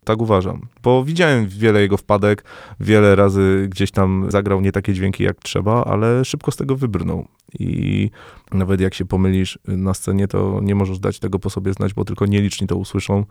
Tak 0.03 0.21
uważam, 0.21 0.67
bo 0.83 1.03
widziałem 1.03 1.47
wiele 1.47 1.81
jego 1.81 1.97
wpadek, 1.97 2.43
wiele 2.79 3.15
razy 3.15 3.67
gdzieś 3.69 3.91
tam 3.91 4.25
zagrał 4.29 4.61
nie 4.61 4.71
takie 4.71 4.93
dźwięki 4.93 5.23
jak 5.23 5.39
trzeba, 5.39 5.85
ale 5.85 6.25
szybko 6.25 6.51
z 6.51 6.55
tego 6.55 6.75
wybrnął. 6.75 7.27
I 7.59 8.09
nawet 8.51 8.81
jak 8.81 8.93
się 8.93 9.05
pomylisz 9.05 9.59
na 9.67 9.93
scenie, 9.93 10.27
to 10.27 10.59
nie 10.63 10.75
możesz 10.75 10.99
dać 10.99 11.19
tego 11.19 11.39
po 11.39 11.49
sobie 11.49 11.73
znać, 11.73 11.93
bo 11.93 12.05
tylko 12.05 12.25
nieliczni 12.25 12.67
to 12.67 12.75
usłyszą. 12.75 13.25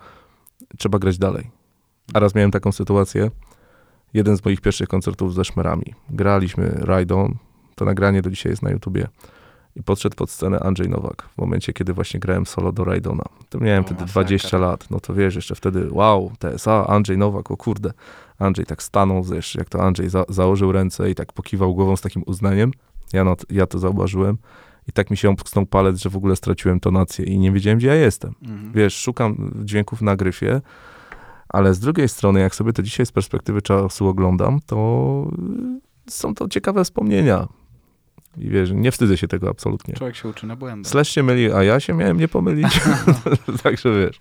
Trzeba 0.78 0.98
grać 0.98 1.18
dalej. 1.18 1.50
A 2.14 2.18
raz 2.18 2.34
miałem 2.34 2.50
taką 2.50 2.72
sytuację, 2.72 3.30
jeden 4.14 4.36
z 4.36 4.44
moich 4.44 4.60
pierwszych 4.60 4.88
koncertów 4.88 5.34
ze 5.34 5.44
szmerami. 5.44 5.94
Graliśmy 6.10 6.84
Ride 6.84 7.14
On, 7.14 7.34
to 7.74 7.84
nagranie 7.84 8.22
do 8.22 8.30
dzisiaj 8.30 8.52
jest 8.52 8.62
na 8.62 8.70
YouTubie. 8.70 9.08
I 9.76 9.82
podszedł 9.82 10.16
pod 10.16 10.30
scenę 10.30 10.60
Andrzej 10.60 10.88
Nowak 10.88 11.22
w 11.22 11.38
momencie, 11.38 11.72
kiedy 11.72 11.92
właśnie 11.92 12.20
grałem 12.20 12.46
solo 12.46 12.72
do 12.72 12.84
Raidona. 12.84 13.24
To 13.48 13.58
miałem 13.58 13.82
O, 13.82 13.86
wtedy 13.86 14.00
masakra. 14.00 14.24
20 14.24 14.58
lat. 14.58 14.90
No 14.90 15.00
to 15.00 15.14
wiesz, 15.14 15.34
jeszcze 15.34 15.54
wtedy 15.54 15.88
wow, 15.90 16.32
TSA, 16.38 16.86
Andrzej 16.86 17.18
Nowak, 17.18 17.50
o 17.50 17.56
kurde. 17.56 17.92
Andrzej 18.38 18.66
tak 18.66 18.82
stanął, 18.82 19.24
wiesz, 19.24 19.54
jak 19.54 19.68
to 19.68 19.82
Andrzej 19.82 20.08
za, 20.08 20.24
założył 20.28 20.72
ręce 20.72 21.10
i 21.10 21.14
tak 21.14 21.32
pokiwał 21.32 21.74
głową 21.74 21.96
z 21.96 22.00
takim 22.00 22.22
uznaniem. 22.26 22.72
Ja, 23.12 23.24
no, 23.24 23.36
ja 23.50 23.66
to 23.66 23.78
zauważyłem. 23.78 24.38
I 24.88 24.92
tak 24.92 25.10
mi 25.10 25.16
się 25.16 25.28
omknął 25.28 25.66
palec, 25.66 25.98
że 25.98 26.10
w 26.10 26.16
ogóle 26.16 26.36
straciłem 26.36 26.80
tonację 26.80 27.24
i 27.24 27.38
nie 27.38 27.52
wiedziałem, 27.52 27.78
gdzie 27.78 27.88
ja 27.88 27.94
jestem. 27.94 28.34
Mhm. 28.42 28.72
Wiesz, 28.72 28.96
szukam 28.96 29.52
dźwięków 29.64 30.02
na 30.02 30.16
gryfie, 30.16 30.60
ale 31.52 31.74
z 31.74 31.80
drugiej 31.80 32.08
strony, 32.08 32.40
jak 32.40 32.54
sobie 32.54 32.72
to 32.72 32.82
dzisiaj 32.82 33.06
z 33.06 33.12
perspektywy 33.12 33.62
czasu 33.62 34.06
oglądam, 34.06 34.60
to 34.66 35.30
y, 36.08 36.10
są 36.10 36.34
to 36.34 36.48
ciekawe 36.48 36.84
wspomnienia. 36.84 37.48
I 38.36 38.48
wiesz, 38.48 38.70
nie 38.74 38.92
wstydzę 38.92 39.16
się 39.16 39.28
tego 39.28 39.48
absolutnie. 39.48 39.94
Człowiek 39.94 40.16
się 40.16 40.28
uczy 40.28 40.46
na 40.46 40.56
błędach. 40.56 40.90
Slash 40.90 41.08
się 41.08 41.22
myli, 41.22 41.52
a 41.52 41.62
ja 41.62 41.80
się 41.80 41.94
miałem 41.94 42.16
nie 42.16 42.28
pomylić. 42.28 42.80
Także 43.62 43.90
wiesz. 44.00 44.20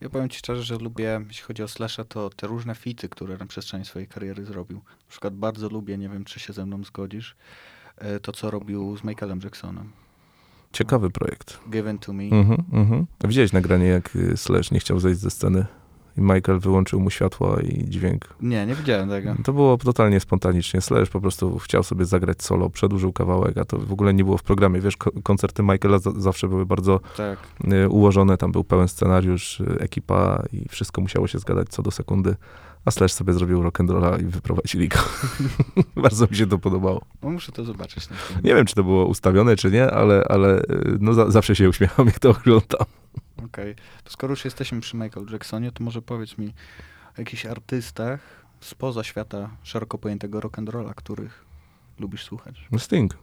Ja 0.00 0.08
powiem 0.08 0.28
ci 0.28 0.38
szczerze, 0.38 0.62
że 0.62 0.78
lubię, 0.78 1.20
jeśli 1.28 1.42
chodzi 1.44 1.62
o 1.62 1.68
Slasha, 1.68 2.04
to 2.04 2.30
te 2.30 2.46
różne 2.46 2.74
fity, 2.74 3.08
które 3.08 3.36
na 3.36 3.46
przestrzeni 3.46 3.84
swojej 3.84 4.08
kariery 4.08 4.44
zrobił. 4.44 4.76
Na 4.76 5.08
przykład 5.08 5.34
bardzo 5.34 5.68
lubię, 5.68 5.98
nie 5.98 6.08
wiem, 6.08 6.24
czy 6.24 6.40
się 6.40 6.52
ze 6.52 6.66
mną 6.66 6.84
zgodzisz, 6.84 7.36
e, 7.96 8.20
to, 8.20 8.32
co 8.32 8.50
robił 8.50 8.96
z 8.96 9.04
Michaelem 9.04 9.40
Jacksonem. 9.44 9.92
Ciekawy 10.72 11.10
projekt. 11.10 11.60
Given 11.70 11.98
to 11.98 12.12
Me. 12.12 12.22
Mhm, 12.24 12.62
mhm. 12.72 13.06
Widziałeś 13.24 13.52
nagranie, 13.52 13.86
jak 13.86 14.16
y, 14.16 14.36
Slash 14.36 14.70
nie 14.70 14.80
chciał 14.80 15.00
zejść 15.00 15.20
ze 15.20 15.30
sceny 15.30 15.66
i 16.16 16.20
Michael 16.20 16.58
wyłączył 16.58 17.00
mu 17.00 17.10
światła 17.10 17.60
i 17.60 17.84
dźwięk. 17.88 18.28
Nie, 18.40 18.66
nie 18.66 18.74
widziałem 18.74 19.08
tego. 19.08 19.34
To 19.44 19.52
było 19.52 19.76
totalnie 19.76 20.20
spontanicznie. 20.20 20.80
Slash 20.80 21.10
po 21.10 21.20
prostu 21.20 21.58
chciał 21.58 21.82
sobie 21.82 22.04
zagrać 22.04 22.42
solo, 22.42 22.70
przedłużył 22.70 23.12
kawałek, 23.12 23.58
a 23.58 23.64
to 23.64 23.78
w 23.78 23.92
ogóle 23.92 24.14
nie 24.14 24.24
było 24.24 24.38
w 24.38 24.42
programie. 24.42 24.80
Wiesz, 24.80 24.96
ko- 24.96 25.10
koncerty 25.22 25.62
Michaela 25.62 25.98
za- 25.98 26.12
zawsze 26.20 26.48
były 26.48 26.66
bardzo 26.66 27.00
Tak. 27.16 27.38
y, 27.84 27.88
ułożone, 27.88 28.36
tam 28.36 28.52
był 28.52 28.64
pełen 28.64 28.88
scenariusz, 28.88 29.60
y, 29.60 29.76
ekipa 29.80 30.42
i 30.52 30.68
wszystko 30.68 31.00
musiało 31.00 31.26
się 31.26 31.38
zgadać 31.38 31.68
co 31.68 31.82
do 31.82 31.90
sekundy. 31.90 32.36
A 32.88 32.90
Slash 32.90 33.12
sobie 33.12 33.32
zrobił 33.32 33.62
rock'n'rolla 33.62 34.22
i 34.22 34.24
wyprowadzili 34.24 34.88
go. 34.88 34.98
bardzo 36.02 36.26
mi 36.30 36.36
się 36.36 36.46
to 36.46 36.58
podobało. 36.58 37.02
No 37.22 37.30
muszę 37.30 37.52
to 37.52 37.64
zobaczyć. 37.64 38.08
Nie 38.44 38.54
wiem, 38.54 38.66
czy 38.66 38.74
to 38.74 38.84
było 38.84 39.06
ustawione, 39.06 39.56
czy 39.56 39.70
nie, 39.70 39.90
ale, 39.90 40.24
ale 40.28 40.62
y, 40.62 40.64
no, 41.00 41.14
za, 41.14 41.30
zawsze 41.30 41.56
się 41.56 41.68
uśmiecham, 41.68 42.06
jak 42.12 42.18
to 42.18 42.30
oglądam. 42.30 42.86
Okej. 43.44 43.74
To 44.04 44.10
skoro 44.10 44.32
już 44.32 44.44
jesteśmy 44.44 44.80
przy 44.80 44.96
Michael 44.96 45.26
Jacksonie, 45.32 45.72
to 45.72 45.84
może 45.84 46.02
powiedz 46.02 46.38
mi 46.38 46.46
o 47.18 47.20
jakichś 47.20 47.46
artystach 47.46 48.20
spoza 48.60 49.04
świata 49.04 49.50
szeroko 49.62 49.98
pojętego 49.98 50.40
rock'n'rolla, 50.40 50.92
których 50.94 51.44
lubisz 51.98 52.24
słuchać. 52.24 52.68
Sting. 52.78 53.18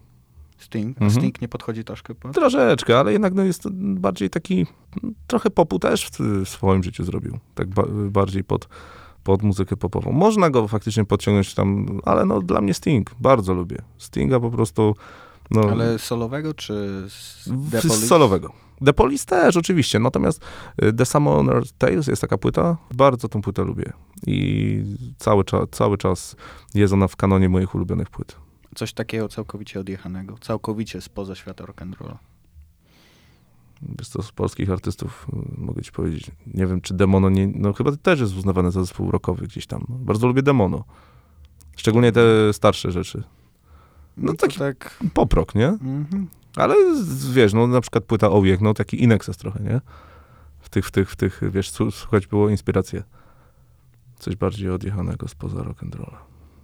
Sting? 0.58 0.98
A 0.98 1.04
Mhm. 1.04 1.12
Sting 1.22 1.42
nie 1.42 1.48
podchodzi 1.48 1.84
troszkę 1.84 2.16
pod... 2.16 2.36
Troszeczkę, 2.36 3.00
ale 3.00 3.12
jednak 3.12 3.34
no, 3.34 3.44
jest 3.44 3.64
to 3.64 3.70
bardziej 3.74 4.30
taki, 4.30 4.66
mm, 5.04 5.16
trochę 5.28 5.50
popu 5.50 5.80
też 5.80 6.06
w, 6.06 6.20
w 6.20 6.50
swoim 6.50 6.84
życiu 6.84 7.04
zrobił. 7.04 7.40
Tak 7.56 7.68
ba, 7.68 7.84
bardziej 8.10 8.44
pod, 8.44 8.68
pod 9.26 9.44
muzykę 9.44 9.78
popową. 9.78 10.12
Można 10.12 10.50
go 10.50 10.68
faktycznie 10.68 11.06
podciągnąć 11.06 11.54
tam, 11.54 12.00
ale 12.04 12.26
no 12.26 12.42
dla 12.42 12.62
mnie 12.62 12.74
Sting, 12.74 13.12
bardzo 13.20 13.54
lubię. 13.54 13.82
Stinga 13.98 14.40
po 14.40 14.52
prostu, 14.52 14.96
no, 15.52 15.62
Ale 15.72 16.00
solowego 16.00 16.54
czy 16.54 17.08
The 17.72 17.82
Police? 17.82 18.08
solowego. 18.08 18.54
The 18.86 18.94
Police 18.94 19.26
też, 19.26 19.58
oczywiście, 19.58 20.00
natomiast 20.00 20.42
y, 20.84 20.94
The 20.94 21.06
Summoner 21.06 21.64
Tales 21.78 22.08
jest 22.08 22.22
taka 22.22 22.38
płyta, 22.38 22.78
bardzo 22.94 23.30
tą 23.30 23.42
płytę 23.42 23.64
lubię 23.64 23.94
i 24.28 24.84
cały, 25.18 25.44
cza, 25.44 25.68
cały 25.72 25.98
czas 25.98 26.36
jest 26.74 26.94
ona 26.94 27.08
w 27.08 27.16
kanonie 27.16 27.50
moich 27.50 27.76
ulubionych 27.76 28.10
płyt. 28.10 28.36
Coś 28.76 28.94
takiego 28.94 29.28
całkowicie 29.28 29.80
odjechanego, 29.80 30.38
całkowicie 30.42 31.02
spoza 31.02 31.36
świata 31.36 31.64
rock'n'rolla. 31.64 32.16
Wiesz 33.82 34.08
co, 34.08 34.22
z 34.22 34.32
polskich 34.32 34.70
artystów 34.70 35.28
y, 35.34 35.62
mogę 35.62 35.82
ci 35.82 35.92
powiedzieć, 35.92 36.32
nie 36.48 36.68
wiem, 36.68 36.82
czy 36.82 36.94
Demono 36.94 37.30
nie, 37.30 37.48
no 37.48 37.74
chyba 37.74 37.92
też 37.96 38.20
jest 38.20 38.38
uznawane 38.38 38.72
za 38.72 38.82
zespół 38.82 39.12
rockowy 39.12 39.48
gdzieś 39.48 39.68
tam. 39.68 39.86
Bardzo 39.90 40.28
lubię 40.28 40.42
Demono. 40.42 40.84
Szczególnie 41.78 42.12
te 42.12 42.54
starsze 42.54 42.92
rzeczy. 42.92 43.24
No, 44.18 44.32
to 44.34 44.38
taki- 44.38 44.60
tak... 44.60 45.04
Pop 45.14 45.34
rock, 45.34 45.56
nie? 45.56 45.68
Mhm. 45.68 46.28
Ale 46.56 46.76
wiesz, 47.32 47.54
no 47.54 47.68
na 47.68 47.82
przykład 47.82 48.04
płyta 48.04 48.30
Owiek, 48.30 48.62
no 48.62 48.74
taki 48.74 49.04
Inexes 49.04 49.38
trochę, 49.38 49.64
nie? 49.64 49.82
W 50.60 50.70
tych, 50.70 50.86
w 50.86 50.92
tych, 50.92 51.12
w 51.12 51.16
tych, 51.16 51.42
wiesz, 51.52 51.72
słuchać 51.72 52.28
było 52.28 52.50
inspirację. 52.50 53.04
Coś 54.20 54.36
bardziej 54.36 54.70
odjechanego 54.70 55.28
spoza 55.28 55.62
rock'n'rolla. 55.62 56.18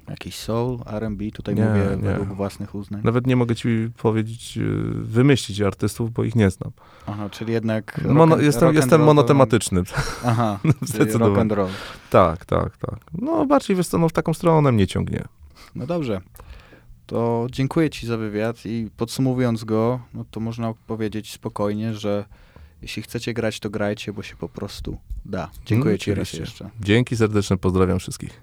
Jakiś 0.09 0.35
soul, 0.35 0.79
R&B, 0.85 1.31
tutaj 1.31 1.55
Nie, 1.55 1.65
mówię 1.65 1.79
nie. 1.89 2.09
według 2.09 2.29
własnych 2.33 2.75
uznań. 2.75 3.01
Nawet 3.03 3.27
nie 3.27 3.35
mogę 3.35 3.55
ci 3.55 3.89
powiedzieć, 3.97 4.57
y, 4.57 4.63
wymyślić 4.93 5.61
artystów, 5.61 6.11
bo 6.13 6.23
ich 6.23 6.35
nie 6.35 6.49
znam. 6.49 6.71
Aha, 7.07 7.29
czyli 7.29 7.53
jednak... 7.53 8.01
Mono, 8.05 8.35
rock'n- 8.35 8.41
jestem, 8.43 8.75
jestem 8.75 9.03
monotematyczny. 9.03 9.81
Aha, 10.25 10.59
czyli 10.63 10.75
Zdecydowanie. 10.81 11.35
rock'n'roll. 11.49 11.69
Tak, 12.09 12.45
tak, 12.45 12.77
tak. 12.77 12.99
No 13.13 13.45
bardziej 13.45 13.75
wiesz 13.75 13.87
co, 13.87 13.97
no 13.97 14.09
w 14.09 14.13
taką 14.13 14.33
stronę 14.33 14.71
mnie 14.71 14.87
ciągnie. 14.87 15.23
No 15.75 15.87
dobrze. 15.87 16.21
To 17.05 17.47
dziękuję 17.51 17.89
Ci 17.89 18.07
za 18.07 18.17
wywiad 18.17 18.65
i 18.65 18.89
podsumowując 18.97 19.63
go, 19.63 19.99
no 20.13 20.25
to 20.31 20.39
można 20.39 20.73
powiedzieć 20.87 21.33
spokojnie, 21.33 21.93
że 21.93 22.25
jeśli 22.81 23.01
chcecie 23.03 23.33
grać, 23.33 23.59
to 23.59 23.69
grajcie, 23.69 24.13
bo 24.13 24.23
się 24.23 24.35
po 24.35 24.49
prostu 24.49 24.97
da. 25.25 25.49
Dziękuję 25.65 25.91
Mm, 25.91 25.99
Ci 25.99 26.11
raz 26.13 26.17
oczywiście. 26.29 26.39
jeszcze. 26.39 26.69
Dzięki 26.79 27.17
serdeczne, 27.17 27.57
pozdrawiam 27.57 27.99
wszystkich. 27.99 28.41